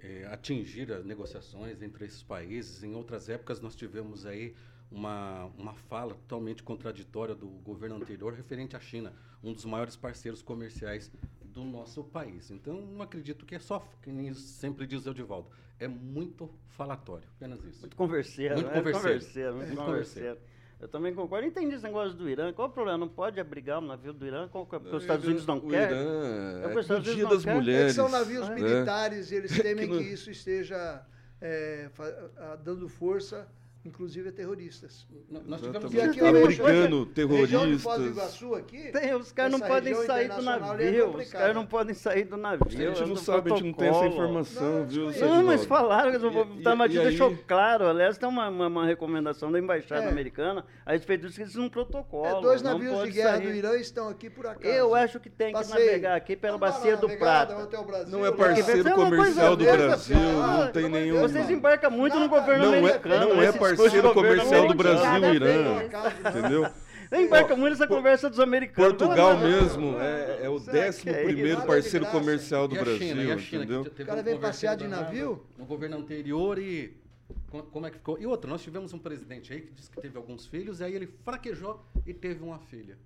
é, 0.00 0.26
atingir 0.26 0.90
as 0.90 1.04
negociações 1.04 1.80
entre 1.82 2.04
esses 2.04 2.24
países. 2.24 2.82
Em 2.82 2.96
outras 2.96 3.28
épocas 3.28 3.60
nós 3.60 3.76
tivemos 3.76 4.26
aí 4.26 4.56
uma, 4.90 5.46
uma 5.56 5.74
fala 5.74 6.14
totalmente 6.14 6.62
contraditória 6.62 7.34
do 7.34 7.46
governo 7.46 7.96
anterior 7.96 8.32
referente 8.32 8.76
à 8.76 8.80
China, 8.80 9.12
um 9.42 9.52
dos 9.52 9.64
maiores 9.64 9.96
parceiros 9.96 10.42
comerciais 10.42 11.10
do 11.42 11.64
nosso 11.64 12.04
país. 12.04 12.50
Então, 12.50 12.80
não 12.80 13.02
acredito 13.02 13.44
que 13.46 13.54
é 13.54 13.58
só, 13.58 13.86
que 14.02 14.10
nem 14.10 14.32
sempre 14.34 14.86
diz 14.86 15.06
o 15.06 15.14
Divaldo, 15.14 15.48
é 15.78 15.88
muito 15.88 16.50
falatório, 16.68 17.28
apenas 17.36 17.62
isso. 17.64 17.80
Muito 17.80 17.96
converseiro, 17.96 18.54
muito 18.54 18.68
né? 18.68 18.74
converseiro. 18.74 19.08
converseiro, 19.18 19.54
muito, 19.54 19.66
muito 19.68 19.82
converseiro. 19.84 20.28
converseiro. 20.36 20.60
Eu 20.80 20.88
também 20.88 21.14
concordo. 21.14 21.46
Entendi 21.46 21.74
esse 21.74 21.84
negócio 21.84 22.16
do 22.16 22.26
Irã. 22.28 22.54
Qual 22.54 22.66
o 22.68 22.70
problema? 22.70 22.96
Não 22.96 23.08
pode 23.08 23.38
abrigar 23.38 23.80
um 23.80 23.86
navio 23.86 24.14
do 24.14 24.26
Irã? 24.26 24.44
É? 24.44 24.48
porque 24.48 24.96
os 24.96 25.02
Estados 25.02 25.26
Unidos 25.26 25.44
não 25.46 25.58
o 25.58 25.68
querem? 25.68 25.94
É 25.98 26.64
é 26.64 26.68
do 26.68 26.94
Unidos 26.94 27.14
Dia 27.14 27.26
das 27.28 27.44
querem? 27.44 27.60
Mulheres. 27.60 27.82
É 27.84 27.86
que 27.88 27.92
são 27.92 28.08
navios 28.08 28.48
né? 28.48 28.54
militares 28.54 29.30
e 29.30 29.34
eles 29.34 29.50
temem 29.60 29.86
Que 29.88 29.98
isso 29.98 30.30
esteja 30.30 31.04
é, 31.38 31.90
fa- 31.92 32.30
a- 32.38 32.56
dando 32.56 32.88
força, 32.88 33.46
inclusive 33.84 34.28
a 34.28 34.32
terroristas. 34.32 35.06
Nós 35.46 35.60
tivemos 35.62 35.92
E 35.94 35.98
um- 35.98 36.02
aqui, 36.10 36.20
ó, 36.22 36.28
Abrigando 36.28 36.70
Região 36.70 37.04
de 37.04 37.10
terroristas. 37.14 37.82
Foz 37.82 37.98
do 38.02 38.06
Iguaçu 38.08 38.54
aqui, 38.54 38.92
Tem, 38.92 39.14
os 39.14 39.32
caras 39.32 39.52
não 39.52 39.60
podem 39.60 39.94
sair 39.94 40.28
do 40.28 40.34
é 40.34 40.42
navio. 40.42 41.04
Os 41.06 41.10
complicada. 41.12 41.38
caras 41.38 41.54
não 41.56 41.66
podem 41.66 41.94
sair 41.94 42.24
do 42.24 42.36
navio. 42.36 42.66
A 42.66 42.70
gente 42.70 43.02
é 43.02 43.06
não 43.06 43.16
sabe, 43.16 43.50
a 43.52 43.54
gente 43.56 43.66
não 43.66 43.72
tem 43.72 43.88
essa 43.88 44.06
informação, 44.06 44.86
viu, 44.86 45.10
Não, 45.20 45.44
mas 45.44 45.64
falaram, 45.64 46.10
que 46.10 46.18
o 46.26 46.60
Itamati 46.60 46.94
e- 46.94 46.98
e 46.98 47.02
deixou 47.04 47.36
claro. 47.46 47.86
Aliás, 47.88 48.18
tem 48.18 48.28
uma, 48.28 48.48
uma, 48.48 48.66
uma 48.66 48.86
recomendação 48.86 49.50
da 49.50 49.58
Embaixada 49.58 50.04
É. 50.04 50.08
Americana 50.08 50.64
a 50.84 50.92
respeito 50.92 51.22
disso, 51.26 51.36
que 51.36 51.42
eles 51.42 51.56
um 51.56 51.68
protocolo. 51.68 52.26
é, 52.26 52.40
dois 52.42 52.60
não 52.62 52.72
navios 52.72 52.92
de 53.04 53.10
guerra 53.12 53.36
sair. 53.38 53.46
do 53.46 53.54
Irã 53.54 53.76
estão 53.76 54.08
aqui 54.08 54.28
por 54.28 54.46
acaso. 54.46 54.66
Eu 54.74 54.94
acho 54.94 55.18
que 55.18 55.30
tem 55.30 55.48
que 55.48 55.52
Passeio. 55.54 55.86
navegar 55.86 56.16
aqui 56.16 56.36
pela 56.36 56.52
lá 56.54 56.58
Bacia 56.58 56.96
do 56.96 57.08
Prata. 57.08 57.54
Não 58.08 58.26
é 58.26 58.30
lá. 58.30 58.36
parceiro 58.36 58.82
uma 58.88 58.94
comercial 58.94 59.56
do 59.56 59.64
Brasil, 59.64 60.16
não 60.18 60.70
tem 60.72 60.82
de 60.84 60.88
nenhum. 60.90 61.20
Vocês 61.20 61.48
embarcam 61.50 61.90
muito 61.90 62.18
no 62.18 62.28
governo 62.28 62.66
Não 62.66 62.74
é, 62.74 62.78
americano. 62.78 63.28
não 63.34 63.42
é 63.42 63.46
esses 63.46 63.69
parceiro 63.76 64.12
comercial 64.14 64.68
do. 64.68 64.74
Brasil, 64.74 65.02
Cada 65.04 65.34
Irã. 65.34 65.82
Entendeu? 66.30 66.70
Embarca 67.12 67.56
muito 67.56 67.70
nessa 67.72 67.88
conversa 67.88 68.30
dos 68.30 68.38
americanos. 68.38 68.92
Portugal 68.92 69.36
mesmo 69.38 69.98
é, 70.00 70.44
é 70.44 70.48
o 70.48 70.60
Será 70.60 70.72
que 70.76 70.80
décimo 70.80 71.12
é 71.12 71.24
primeiro 71.24 71.62
parceiro 71.62 72.06
comercial 72.06 72.68
do 72.68 72.76
E 72.76 72.78
a 72.78 72.82
Brasil, 72.82 72.98
China, 73.00 73.22
e 73.24 73.32
a 73.32 73.38
China, 73.38 73.64
entendeu? 73.64 73.80
O 73.82 74.06
cara 74.06 74.20
um 74.20 74.24
veio 74.24 74.38
passear 74.38 74.76
de 74.76 74.86
navio? 74.86 75.44
No 75.58 75.64
governo 75.64 75.96
anterior 75.96 76.56
e 76.58 76.96
co- 77.50 77.64
como 77.64 77.86
é 77.86 77.90
que 77.90 77.96
ficou? 77.98 78.16
E 78.20 78.26
outra, 78.26 78.48
nós 78.48 78.62
tivemos 78.62 78.92
um 78.92 78.98
presidente 78.98 79.52
aí 79.52 79.60
que 79.60 79.72
disse 79.72 79.90
que 79.90 80.00
teve 80.00 80.16
alguns 80.16 80.46
filhos, 80.46 80.78
e 80.78 80.84
aí 80.84 80.94
ele 80.94 81.08
fraquejou 81.24 81.84
e 82.06 82.14
teve 82.14 82.44
uma 82.44 82.60
filha. 82.60 82.96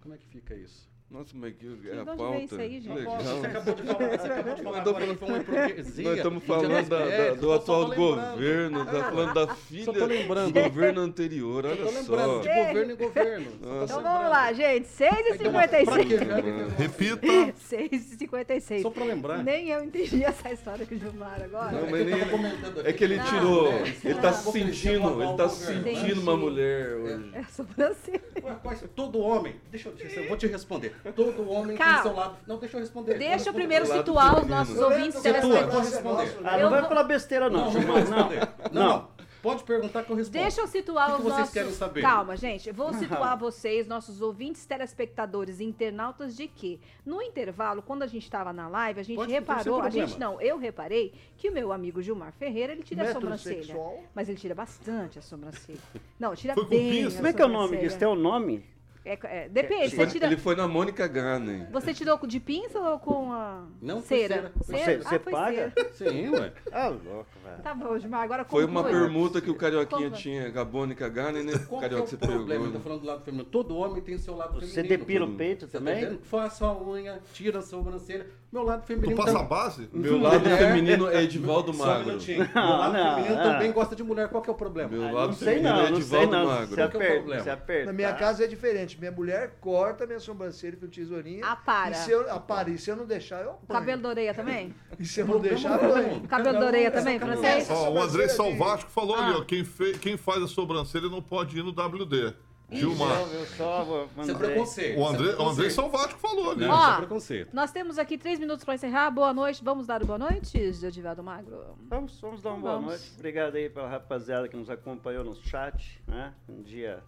Como 0.00 0.14
é 0.14 0.18
que 0.18 0.26
fica 0.28 0.54
isso? 0.54 0.88
Nossa, 1.12 1.30
mas 1.34 1.52
que 1.54 1.66
é 1.66 1.94
a 1.94 2.00
onde 2.00 2.16
pauta. 2.16 2.56
aí, 2.62 2.68
Que 2.70 2.80
gente? 2.80 2.88
legal. 2.98 3.18
Você 3.20 3.46
acabou 3.46 3.74
de 3.74 3.82
falar, 3.82 4.08
você 4.08 4.26
acabou 4.26 4.54
de 4.54 4.62
falar 4.62 4.78
Nós 4.78 4.88
agora 4.88 5.06
que 5.06 5.14
foi 5.16 5.28
uma 5.28 5.38
hipocrisia. 5.38 6.04
Nós 6.08 6.16
estamos 6.16 6.44
falando 6.44 6.88
da- 6.88 6.98
da- 7.06 7.34
do 7.34 7.40
só 7.46 7.54
atual 7.56 7.94
governo, 7.94 8.84
tá 8.86 9.04
falando 9.10 9.34
da 9.34 9.54
filha 9.54 9.84
Só 9.84 9.92
do 9.92 10.52
governo 10.52 11.00
anterior, 11.02 11.66
olha 11.66 11.84
lembrando 11.84 12.04
só. 12.06 12.40
de 12.40 12.48
governo 12.48 12.92
em 12.92 12.96
governo. 12.96 13.46
Só 13.52 13.58
tô 13.58 13.66
Nossa. 13.66 13.84
Então 13.84 13.96
lembrando. 13.98 14.12
vamos 14.14 14.30
lá, 14.30 14.52
gente. 14.54 14.88
6h55. 14.88 16.76
Repita. 16.78 17.26
6h56. 17.58 18.82
Só 18.82 18.90
pra 18.90 19.04
lembrar. 19.04 19.42
Nem 19.44 19.68
eu 19.70 19.84
entendi 19.84 20.24
essa 20.24 20.50
história 20.50 20.86
com 20.86 20.94
o 20.94 20.98
Gilmar 20.98 21.40
agora. 21.42 21.72
Não, 21.72 21.90
mas 21.90 22.06
nem- 22.06 22.28
comentando 22.28 22.80
aqui. 22.80 22.88
É 22.88 22.92
que 22.92 23.04
ele 23.04 23.18
tirou, 23.20 23.68
ele 24.04 24.14
tá 24.14 24.32
pedir 24.32 24.74
sentindo, 24.74 25.08
uma 25.08 25.24
ele 25.24 25.36
tá 25.36 25.44
governo. 25.46 25.84
sentindo 25.84 26.20
uma 26.22 26.36
mulher 26.36 26.94
hoje. 26.96 27.30
É 27.34 27.42
sobrancelha. 27.44 28.22
Ué, 28.42 28.56
quais- 28.62 28.82
Todo 28.94 29.18
homem, 29.20 29.54
deixa 29.70 29.88
eu, 29.88 30.22
eu 30.22 30.28
vou 30.28 30.36
te 30.36 30.46
responder. 30.46 30.94
Todo 31.16 31.50
homem 31.50 31.76
Calma. 31.76 31.92
tem 31.94 32.02
seu 32.02 32.14
lado. 32.14 32.36
Não, 32.46 32.58
deixa 32.58 32.76
eu 32.76 32.80
responder. 32.80 33.18
Deixa 33.18 33.48
eu 33.50 33.54
primeiro 33.54 33.86
situar 33.86 34.40
os 34.40 34.46
nossos 34.46 34.76
Eu 34.76 34.84
ouvintes 34.84 35.16
Situa, 35.20 35.30
eu 35.30 35.42
vou 35.42 35.50
telespectadores. 35.50 35.92
responder. 35.92 36.36
Ah, 36.44 36.56
Eu 36.58 36.62
não 36.64 36.70
vai 36.70 36.80
vou- 36.80 36.88
falar 36.88 37.04
besteira, 37.04 37.50
não. 37.50 37.58
Não, 37.58 37.64
não 37.72 37.80
Gilmar, 37.80 37.96
responder. 37.98 38.48
Não, 38.72 38.82
não. 38.88 39.12
Pode 39.42 39.64
perguntar 39.64 40.04
que 40.04 40.10
eu 40.12 40.14
respondo. 40.14 40.38
Deixa 40.40 40.60
eu 40.60 40.68
situar 40.68 41.08
O 41.10 41.14
que 41.14 41.16
os 41.16 41.18
que 41.18 41.24
vocês 41.24 41.38
nossos. 41.40 41.52
querem 41.54 41.72
saber? 41.72 42.00
Calma, 42.00 42.36
gente. 42.36 42.68
Eu 42.68 42.74
Vou 42.76 42.92
situar 42.94 43.36
vocês, 43.36 43.88
nossos 43.88 44.22
ouvintes, 44.22 44.64
telespectadores 44.64 45.58
e 45.58 45.64
internautas, 45.64 46.36
de 46.36 46.46
que 46.46 46.78
no 47.04 47.20
intervalo, 47.20 47.82
quando 47.82 48.04
a 48.04 48.06
gente 48.06 48.22
estava 48.22 48.52
na 48.52 48.68
live, 48.68 49.00
a 49.00 49.02
gente 49.02 49.16
Pode- 49.16 49.32
reparou. 49.32 49.82
A 49.82 49.90
gente 49.90 50.16
não, 50.16 50.40
eu 50.40 50.56
reparei 50.58 51.12
que 51.36 51.48
o 51.48 51.52
meu 51.52 51.72
amigo 51.72 52.00
Gilmar 52.00 52.30
Ferreira 52.32 52.72
ele 52.72 52.84
tira 52.84 53.02
a 53.02 53.12
sobrancelha. 53.12 53.74
Mas 54.14 54.28
ele 54.28 54.38
tira 54.38 54.54
bastante 54.54 55.18
a 55.18 55.22
sobrancelha. 55.22 55.80
Não, 56.20 56.36
tira 56.36 56.54
Foi 56.54 56.64
bem. 56.66 57.10
Como 57.10 57.26
é 57.26 57.32
que 57.32 57.42
é 57.42 57.44
o 57.44 57.48
nome 57.48 57.78
disso? 57.78 57.98
Tem 57.98 58.06
o 58.06 58.14
nome? 58.14 58.64
É, 59.04 59.18
é, 59.24 59.48
depende, 59.48 59.82
Ele 59.82 59.90
você 59.90 59.96
foi, 59.96 60.06
tira. 60.06 60.26
ele 60.26 60.36
foi 60.36 60.54
na 60.54 60.68
Mônica 60.68 61.06
Garner. 61.08 61.68
Você 61.72 61.92
tirou 61.92 62.18
de 62.24 62.38
pinça 62.38 62.78
ou 62.78 62.98
com 63.00 63.32
a 63.32 63.66
Não, 63.80 64.00
foi 64.00 64.18
cera? 64.18 64.34
cera. 64.34 64.52
Você, 64.54 64.74
Ah, 64.74 65.02
você 65.02 65.18
foi 65.18 65.32
paga? 65.32 65.72
cera. 65.74 65.90
Sim, 65.94 66.28
ué. 66.30 66.52
Ah, 66.70 66.88
louco, 66.88 67.26
velho. 67.44 67.62
Tá 67.62 67.74
bom, 67.74 67.98
Gilmar, 67.98 68.22
agora 68.22 68.44
Foi 68.44 68.64
uma 68.64 68.84
permuta 68.84 69.40
que 69.40 69.50
o 69.50 69.56
Carioquinha 69.56 70.08
Como? 70.10 70.22
tinha, 70.22 70.52
com 70.52 70.58
a 70.60 70.64
Mônica 70.64 71.08
Garner, 71.08 71.42
né? 71.42 71.52
Qual 71.68 71.80
que 71.80 71.86
é 71.86 71.88
Carioca, 71.88 72.04
o 72.04 72.06
você 72.06 72.16
problema? 72.16 72.46
pegou. 72.46 72.66
Eu 72.66 72.72
tô 72.72 72.78
né? 72.78 72.84
falando 72.84 73.00
do 73.00 73.06
lado 73.08 73.24
feminino. 73.24 73.48
Todo 73.50 73.76
homem 73.76 74.00
tem 74.02 74.16
seu 74.18 74.36
lado 74.36 74.60
Você 74.60 74.66
feminino. 74.74 74.98
depila 74.98 75.26
o 75.26 75.34
peito 75.34 75.66
Você 75.66 75.72
tá 75.72 75.78
também? 75.78 76.04
vendo? 76.06 76.18
Faça 76.22 76.64
a 76.66 76.80
unha, 76.82 77.20
tira 77.32 77.58
a 77.58 77.62
sobrancelha. 77.62 78.26
Meu 78.52 78.62
lado 78.64 78.82
Tu 78.82 78.86
feminino 78.88 79.16
passa 79.16 79.30
a 79.30 79.34
também. 79.34 79.48
base? 79.48 79.88
Meu 79.94 80.20
lado 80.20 80.44
É. 80.46 80.56
feminino 80.58 81.08
é 81.08 81.22
Edivaldo 81.22 81.72
Só 81.72 81.82
um 81.82 81.86
Magro. 81.86 82.18
Meu 82.20 82.38
lado 82.54 82.92
não, 82.92 83.14
feminino 83.16 83.40
ah. 83.40 83.42
também 83.44 83.72
gosta 83.72 83.96
de 83.96 84.02
mulher. 84.04 84.28
Qual 84.28 84.42
que 84.42 84.50
é 84.50 84.52
o 84.52 84.56
problema? 84.56 84.90
Meu 84.90 85.08
Ah, 85.08 85.10
lado 85.12 85.26
não 85.28 85.32
sei 85.32 85.48
feminino 85.54 85.74
não, 85.74 85.80
é 85.86 85.90
não 85.90 86.00
sei 86.02 86.18
Edivaldo 86.18 86.32
não. 86.32 86.46
Magro. 86.46 86.66
Se 86.68 86.74
Qual 86.76 86.88
que 86.90 86.96
é 86.96 86.98
o 86.98 87.02
aperta, 87.02 87.16
problema? 87.18 87.42
se 87.42 87.50
aperta. 87.50 87.86
Na 87.86 87.92
minha 87.94 88.12
casa 88.12 88.44
é 88.44 88.46
diferente. 88.46 88.98
Minha 88.98 89.10
mulher 89.12 89.56
corta 89.58 90.06
minha 90.06 90.20
sobrancelha 90.20 90.76
com 90.76 90.86
tesourinha. 90.86 91.46
Apara. 91.46 91.92
E 91.92 91.94
se 91.94 92.10
eu, 92.10 92.30
apara. 92.30 92.68
E 92.68 92.76
se 92.76 92.90
eu 92.90 92.96
não 92.96 93.06
deixar, 93.06 93.40
eu 93.42 93.52
apanho. 93.52 93.68
cabelo 93.80 94.02
da 94.02 94.08
orelha 94.10 94.34
também? 94.34 94.74
E 95.00 95.06
se 95.06 95.20
eu 95.20 95.26
não 95.26 95.40
deixar, 95.40 95.82
eu 95.82 95.90
apanho. 95.90 96.20
Cabelo 96.28 96.60
da 96.60 96.66
orelha 96.66 96.90
também, 96.90 97.18
francês? 97.18 97.70
Ó, 97.70 97.90
o 97.90 97.98
André 98.02 98.28
Salvático 98.28 98.90
falou 98.90 99.16
ali, 99.16 99.32
Ah. 99.32 99.38
ó. 99.38 99.44
Quem, 99.44 99.64
fe- 99.64 99.96
quem 99.98 100.18
faz 100.18 100.42
a 100.42 100.46
sobrancelha 100.46 101.08
não 101.08 101.22
pode 101.22 101.58
ir 101.58 101.62
no 101.62 101.70
WD. 101.72 102.34
Gilmar. 102.78 103.20
Eu, 103.20 103.40
eu 103.40 103.46
só 103.46 103.84
vou 103.84 104.08
Isso 104.22 104.30
é 104.30 104.34
preconceito. 104.34 104.98
O 104.98 105.02
é 105.02 105.08
André, 105.08 105.34
o 105.36 105.42
André. 105.48 105.70
Salvático 105.70 106.20
falou 106.20 106.50
ali. 106.52 106.66
Não, 106.66 106.70
Ó, 106.74 106.92
é 106.92 106.96
preconceito. 106.98 107.50
Nós 107.54 107.70
temos 107.72 107.98
aqui 107.98 108.16
três 108.18 108.38
minutos 108.38 108.64
para 108.64 108.74
encerrar. 108.74 109.10
Boa 109.10 109.32
noite. 109.32 109.62
Vamos 109.64 109.86
dar 109.86 110.02
o 110.02 110.06
boa 110.06 110.18
noite, 110.18 110.56
Edivaldo 110.58 111.22
Magro? 111.22 111.76
Vamos, 111.88 112.20
vamos 112.20 112.42
dar 112.42 112.50
uma 112.50 112.58
boa 112.60 112.72
Vamos. 112.74 112.88
noite. 112.90 113.12
Obrigado 113.14 113.56
aí 113.56 113.68
pela 113.68 113.88
rapaziada 113.88 114.48
que 114.48 114.56
nos 114.56 114.70
acompanhou 114.70 115.24
no 115.24 115.34
chat, 115.34 116.02
né? 116.06 116.32
Um 116.48 116.62
dia 116.62 117.02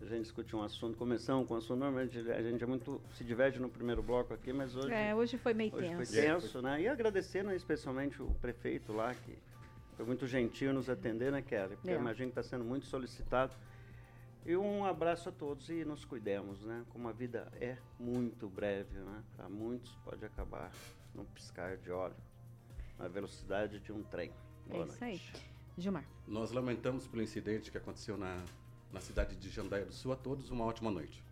a 0.00 0.04
gente 0.06 0.22
discutiu 0.22 0.58
um 0.58 0.62
assunto, 0.62 0.96
começamos 0.96 1.46
com 1.46 1.52
um 1.54 1.58
assunto, 1.58 1.78
normalmente 1.78 2.18
a 2.30 2.40
gente 2.40 2.64
é 2.64 2.66
muito, 2.66 2.98
se 3.12 3.22
diverte 3.22 3.58
no 3.58 3.68
primeiro 3.68 4.02
bloco 4.02 4.32
aqui, 4.32 4.50
mas 4.50 4.74
hoje, 4.74 4.90
É, 4.90 5.14
hoje 5.14 5.36
foi 5.36 5.52
meio 5.52 5.74
hoje 5.74 5.88
foi 5.94 6.06
tenso. 6.06 6.12
tenso, 6.12 6.62
né? 6.62 6.80
E 6.80 6.88
agradecendo 6.88 7.52
especialmente 7.52 8.22
o 8.22 8.28
prefeito 8.40 8.94
lá, 8.94 9.14
que 9.14 9.36
foi 9.98 10.06
muito 10.06 10.26
gentil 10.26 10.72
nos 10.72 10.88
atender, 10.88 11.30
né, 11.30 11.42
Kelly? 11.42 11.76
Porque 11.76 11.90
É. 11.90 11.96
eu 11.96 12.00
imagino 12.00 12.32
que 12.32 12.38
está 12.40 12.42
sendo 12.42 12.64
muito 12.64 12.86
solicitado. 12.86 13.52
E 14.44 14.56
um 14.56 14.84
abraço 14.84 15.28
a 15.28 15.32
todos 15.32 15.68
e 15.68 15.84
nos 15.84 16.04
cuidemos, 16.04 16.64
né? 16.64 16.84
Como 16.90 17.06
a 17.08 17.12
vida 17.12 17.52
é 17.60 17.76
muito 17.98 18.48
breve, 18.48 18.98
né? 18.98 19.22
Para 19.36 19.48
muitos 19.48 19.94
pode 20.04 20.24
acabar 20.24 20.72
num 21.14 21.24
piscar 21.26 21.76
de 21.76 21.90
olho, 21.90 22.16
na 22.98 23.06
velocidade 23.06 23.80
de 23.80 23.92
um 23.92 24.02
trem. 24.02 24.32
É 24.68 24.72
Boa 24.72 24.86
isso 24.86 25.04
aí. 25.04 25.10
noite. 25.10 25.50
Gilmar. 25.76 26.04
Nós 26.26 26.52
lamentamos 26.52 27.06
pelo 27.06 27.22
incidente 27.22 27.70
que 27.70 27.76
aconteceu 27.76 28.16
na, 28.16 28.42
na 28.92 29.00
cidade 29.00 29.36
de 29.36 29.50
Jandaia 29.50 29.84
do 29.84 29.92
Sul. 29.92 30.12
A 30.12 30.16
todos 30.16 30.50
uma 30.50 30.64
ótima 30.64 30.90
noite. 30.90 31.22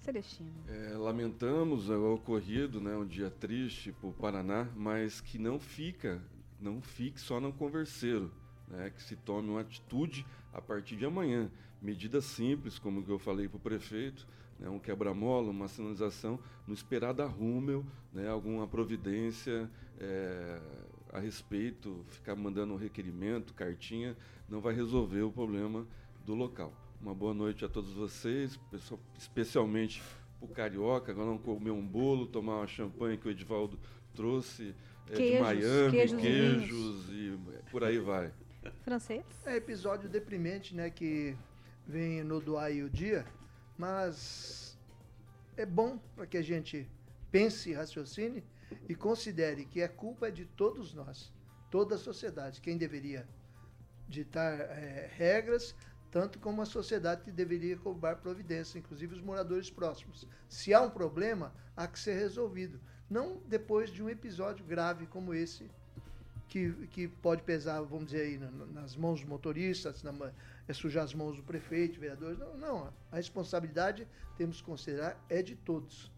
Celestino. 0.00 0.50
É, 0.66 0.96
lamentamos 0.96 1.88
o 1.88 2.14
ocorrido, 2.14 2.80
né, 2.80 2.96
um 2.96 3.06
dia 3.06 3.30
triste 3.30 3.92
para 3.92 4.08
o 4.08 4.12
Paraná, 4.12 4.68
mas 4.74 5.20
que 5.20 5.38
não 5.38 5.60
fica, 5.60 6.20
não 6.60 6.82
fique 6.82 7.20
só 7.20 7.40
no 7.40 7.52
converseiro, 7.52 8.32
né, 8.66 8.90
que 8.90 9.00
se 9.00 9.14
tome 9.14 9.50
uma 9.50 9.60
atitude 9.60 10.26
a 10.52 10.60
partir 10.60 10.96
de 10.96 11.04
amanhã. 11.04 11.50
Medidas 11.80 12.24
simples, 12.24 12.78
como 12.78 13.02
que 13.02 13.10
eu 13.10 13.18
falei 13.18 13.48
para 13.48 13.56
o 13.56 13.60
prefeito, 13.60 14.26
né, 14.58 14.68
um 14.68 14.78
quebra-mola, 14.78 15.50
uma 15.50 15.66
sinalização, 15.66 16.38
não 16.66 16.74
esperar 16.74 17.12
da 17.12 17.26
Rúmel, 17.26 17.84
né, 18.12 18.28
alguma 18.28 18.66
providência 18.68 19.68
é, 19.98 20.60
a 21.12 21.18
respeito, 21.18 22.04
ficar 22.08 22.36
mandando 22.36 22.72
um 22.74 22.76
requerimento, 22.76 23.52
cartinha, 23.54 24.16
não 24.48 24.60
vai 24.60 24.74
resolver 24.74 25.22
o 25.22 25.32
problema 25.32 25.86
do 26.24 26.34
local. 26.34 26.72
Uma 27.00 27.14
boa 27.14 27.34
noite 27.34 27.64
a 27.64 27.68
todos 27.68 27.92
vocês, 27.92 28.56
pessoal- 28.70 29.00
especialmente 29.18 30.00
o 30.40 30.46
Carioca, 30.46 31.10
agora 31.10 31.26
vamos 31.28 31.42
comer 31.42 31.70
um 31.72 31.84
bolo, 31.84 32.26
tomar 32.26 32.58
uma 32.58 32.66
champanhe 32.68 33.18
que 33.18 33.26
o 33.26 33.30
Edivaldo 33.30 33.78
trouxe 34.14 34.74
é, 35.08 35.10
de 35.10 35.16
Queijos, 35.16 35.40
Miami, 35.40 35.90
queijos 35.90 36.20
queijos 36.20 37.08
e 37.10 37.38
por 37.70 37.82
aí 37.82 37.98
vai. 37.98 38.32
Francês? 38.82 39.24
É 39.44 39.56
episódio 39.56 40.08
deprimente, 40.08 40.74
né? 40.74 40.90
Que 40.90 41.36
vem 41.86 42.22
no 42.22 42.40
do 42.40 42.56
aí 42.56 42.82
o 42.82 42.90
dia, 42.90 43.26
mas 43.76 44.78
é 45.56 45.66
bom 45.66 45.98
para 46.14 46.26
que 46.26 46.36
a 46.36 46.42
gente 46.42 46.88
pense, 47.30 47.72
raciocine 47.72 48.44
e 48.88 48.94
considere 48.94 49.64
que 49.64 49.82
a 49.82 49.88
culpa 49.88 50.28
é 50.28 50.30
de 50.30 50.44
todos 50.44 50.94
nós, 50.94 51.32
toda 51.70 51.96
a 51.96 51.98
sociedade. 51.98 52.60
Quem 52.60 52.76
deveria 52.76 53.26
ditar 54.08 54.60
eh, 54.60 55.10
regras, 55.14 55.74
tanto 56.10 56.38
como 56.38 56.60
a 56.60 56.66
sociedade 56.66 57.22
que 57.22 57.32
deveria 57.32 57.76
cobrar 57.76 58.16
providência, 58.16 58.78
inclusive 58.78 59.14
os 59.14 59.22
moradores 59.22 59.70
próximos. 59.70 60.28
Se 60.48 60.74
há 60.74 60.80
um 60.80 60.90
problema, 60.90 61.54
há 61.76 61.86
que 61.88 61.98
ser 61.98 62.14
resolvido. 62.14 62.80
Não 63.08 63.42
depois 63.46 63.90
de 63.90 64.02
um 64.02 64.08
episódio 64.08 64.64
grave 64.64 65.06
como 65.06 65.34
esse 65.34 65.70
que, 66.52 66.72
que 66.88 67.08
pode 67.08 67.42
pesar, 67.42 67.80
vamos 67.82 68.06
dizer 68.06 68.22
aí, 68.22 68.38
na- 68.38 68.50
nas 68.80 68.94
mãos 68.96 69.20
dos 69.20 69.28
motoristas, 69.28 70.02
na, 70.02 70.12
é 70.68 70.72
sujar 70.72 71.02
as 71.04 71.14
mãos 71.14 71.36
do 71.36 71.42
prefeito, 71.42 71.98
vereadores. 71.98 72.38
Não, 72.38 72.56
não, 72.58 72.92
a 73.10 73.16
responsabilidade, 73.16 74.06
temos 74.36 74.58
que 74.60 74.64
considerar, 74.64 75.18
é 75.30 75.40
de 75.42 75.56
todos. 75.56 76.10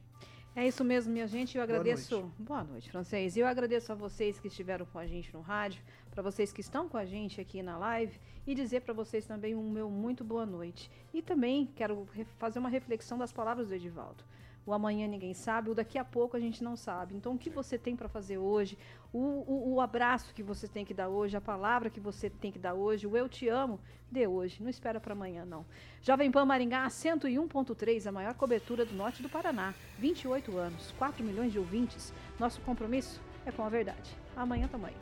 É 0.56 0.66
isso 0.66 0.84
mesmo, 0.84 1.12
minha 1.12 1.26
gente. 1.26 1.56
Eu 1.56 1.66
Boa 1.66 1.78
agradeço. 1.78 2.32
Boa 2.38 2.62
noite, 2.64 2.90
francês. 2.90 3.36
Eu 3.36 3.46
agradeço 3.46 3.90
a 3.92 3.94
vocês 3.94 4.38
que 4.38 4.46
estiveram 4.48 4.86
com 4.86 4.98
a 4.98 5.06
gente 5.06 5.32
no 5.32 5.40
rádio, 5.40 5.82
para 6.12 6.22
vocês 6.22 6.52
que 6.52 6.60
estão 6.60 6.88
com 6.88 6.96
a 6.96 7.04
gente 7.04 7.40
aqui 7.40 7.60
na 7.62 7.76
live 7.76 8.18
e 8.46 8.54
dizer 8.54 8.80
para 8.82 8.94
vocês 8.94 9.26
também 9.26 9.54
um 9.54 9.68
meu 9.70 9.90
muito 9.90 10.22
boa 10.24 10.46
noite. 10.46 10.88
E 11.12 11.20
também 11.22 11.66
quero 11.74 12.06
fazer 12.38 12.58
uma 12.60 12.68
reflexão 12.68 13.18
das 13.18 13.32
palavras 13.32 13.68
do 13.68 13.74
Edivaldo. 13.74 14.22
O 14.66 14.72
amanhã 14.72 15.06
ninguém 15.06 15.34
sabe, 15.34 15.70
o 15.70 15.74
daqui 15.74 15.98
a 15.98 16.04
pouco 16.04 16.36
a 16.36 16.40
gente 16.40 16.64
não 16.64 16.76
sabe. 16.76 17.14
Então, 17.14 17.34
o 17.34 17.38
que 17.38 17.50
você 17.50 17.76
tem 17.76 17.94
para 17.94 18.08
fazer 18.08 18.38
hoje, 18.38 18.78
o, 19.12 19.18
o, 19.18 19.74
o, 19.74 19.80
abraço 19.80 20.32
que 20.34 20.42
você 20.42 20.66
tem 20.66 20.84
que 20.84 20.94
dar 20.94 21.08
hoje, 21.08 21.36
a 21.36 21.40
palavra 21.40 21.90
que 21.90 22.00
você 22.00 22.30
tem 22.30 22.50
que 22.50 22.58
dar 22.58 22.74
hoje, 22.74 23.06
o 23.06 23.16
eu 23.16 23.28
te 23.28 23.46
amo, 23.48 23.78
dê 24.10 24.26
hoje. 24.26 24.62
Não 24.62 24.70
espera 24.70 24.98
para 24.98 25.12
amanhã, 25.12 25.44
não. 25.44 25.66
Jovem 26.00 26.30
Pan 26.30 26.46
Maringá, 26.46 26.86
101.3, 26.86 28.06
a 28.06 28.12
maior 28.12 28.34
cobertura 28.34 28.86
do 28.86 28.94
norte 28.94 29.22
do 29.22 29.28
Paraná. 29.28 29.74
28 29.98 30.56
anos, 30.56 30.92
4 30.98 31.22
milhões 31.22 31.52
de 31.52 31.58
ouvintes. 31.58 32.12
Nosso 32.40 32.60
compromisso 32.62 33.20
é 33.44 33.52
com 33.52 33.64
a 33.64 33.68
verdade. 33.68 34.16
Amanhã 34.34 34.66
também. 34.66 34.94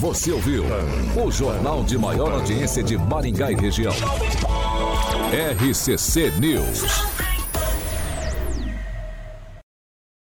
Você 0.00 0.32
ouviu 0.32 0.64
o 1.24 1.30
jornal 1.30 1.84
de 1.84 1.96
maior 1.96 2.32
audiência 2.32 2.82
de 2.82 2.98
Maringá 2.98 3.52
e 3.52 3.54
região. 3.54 3.92
RCC 5.60 6.32
News. 6.40 7.31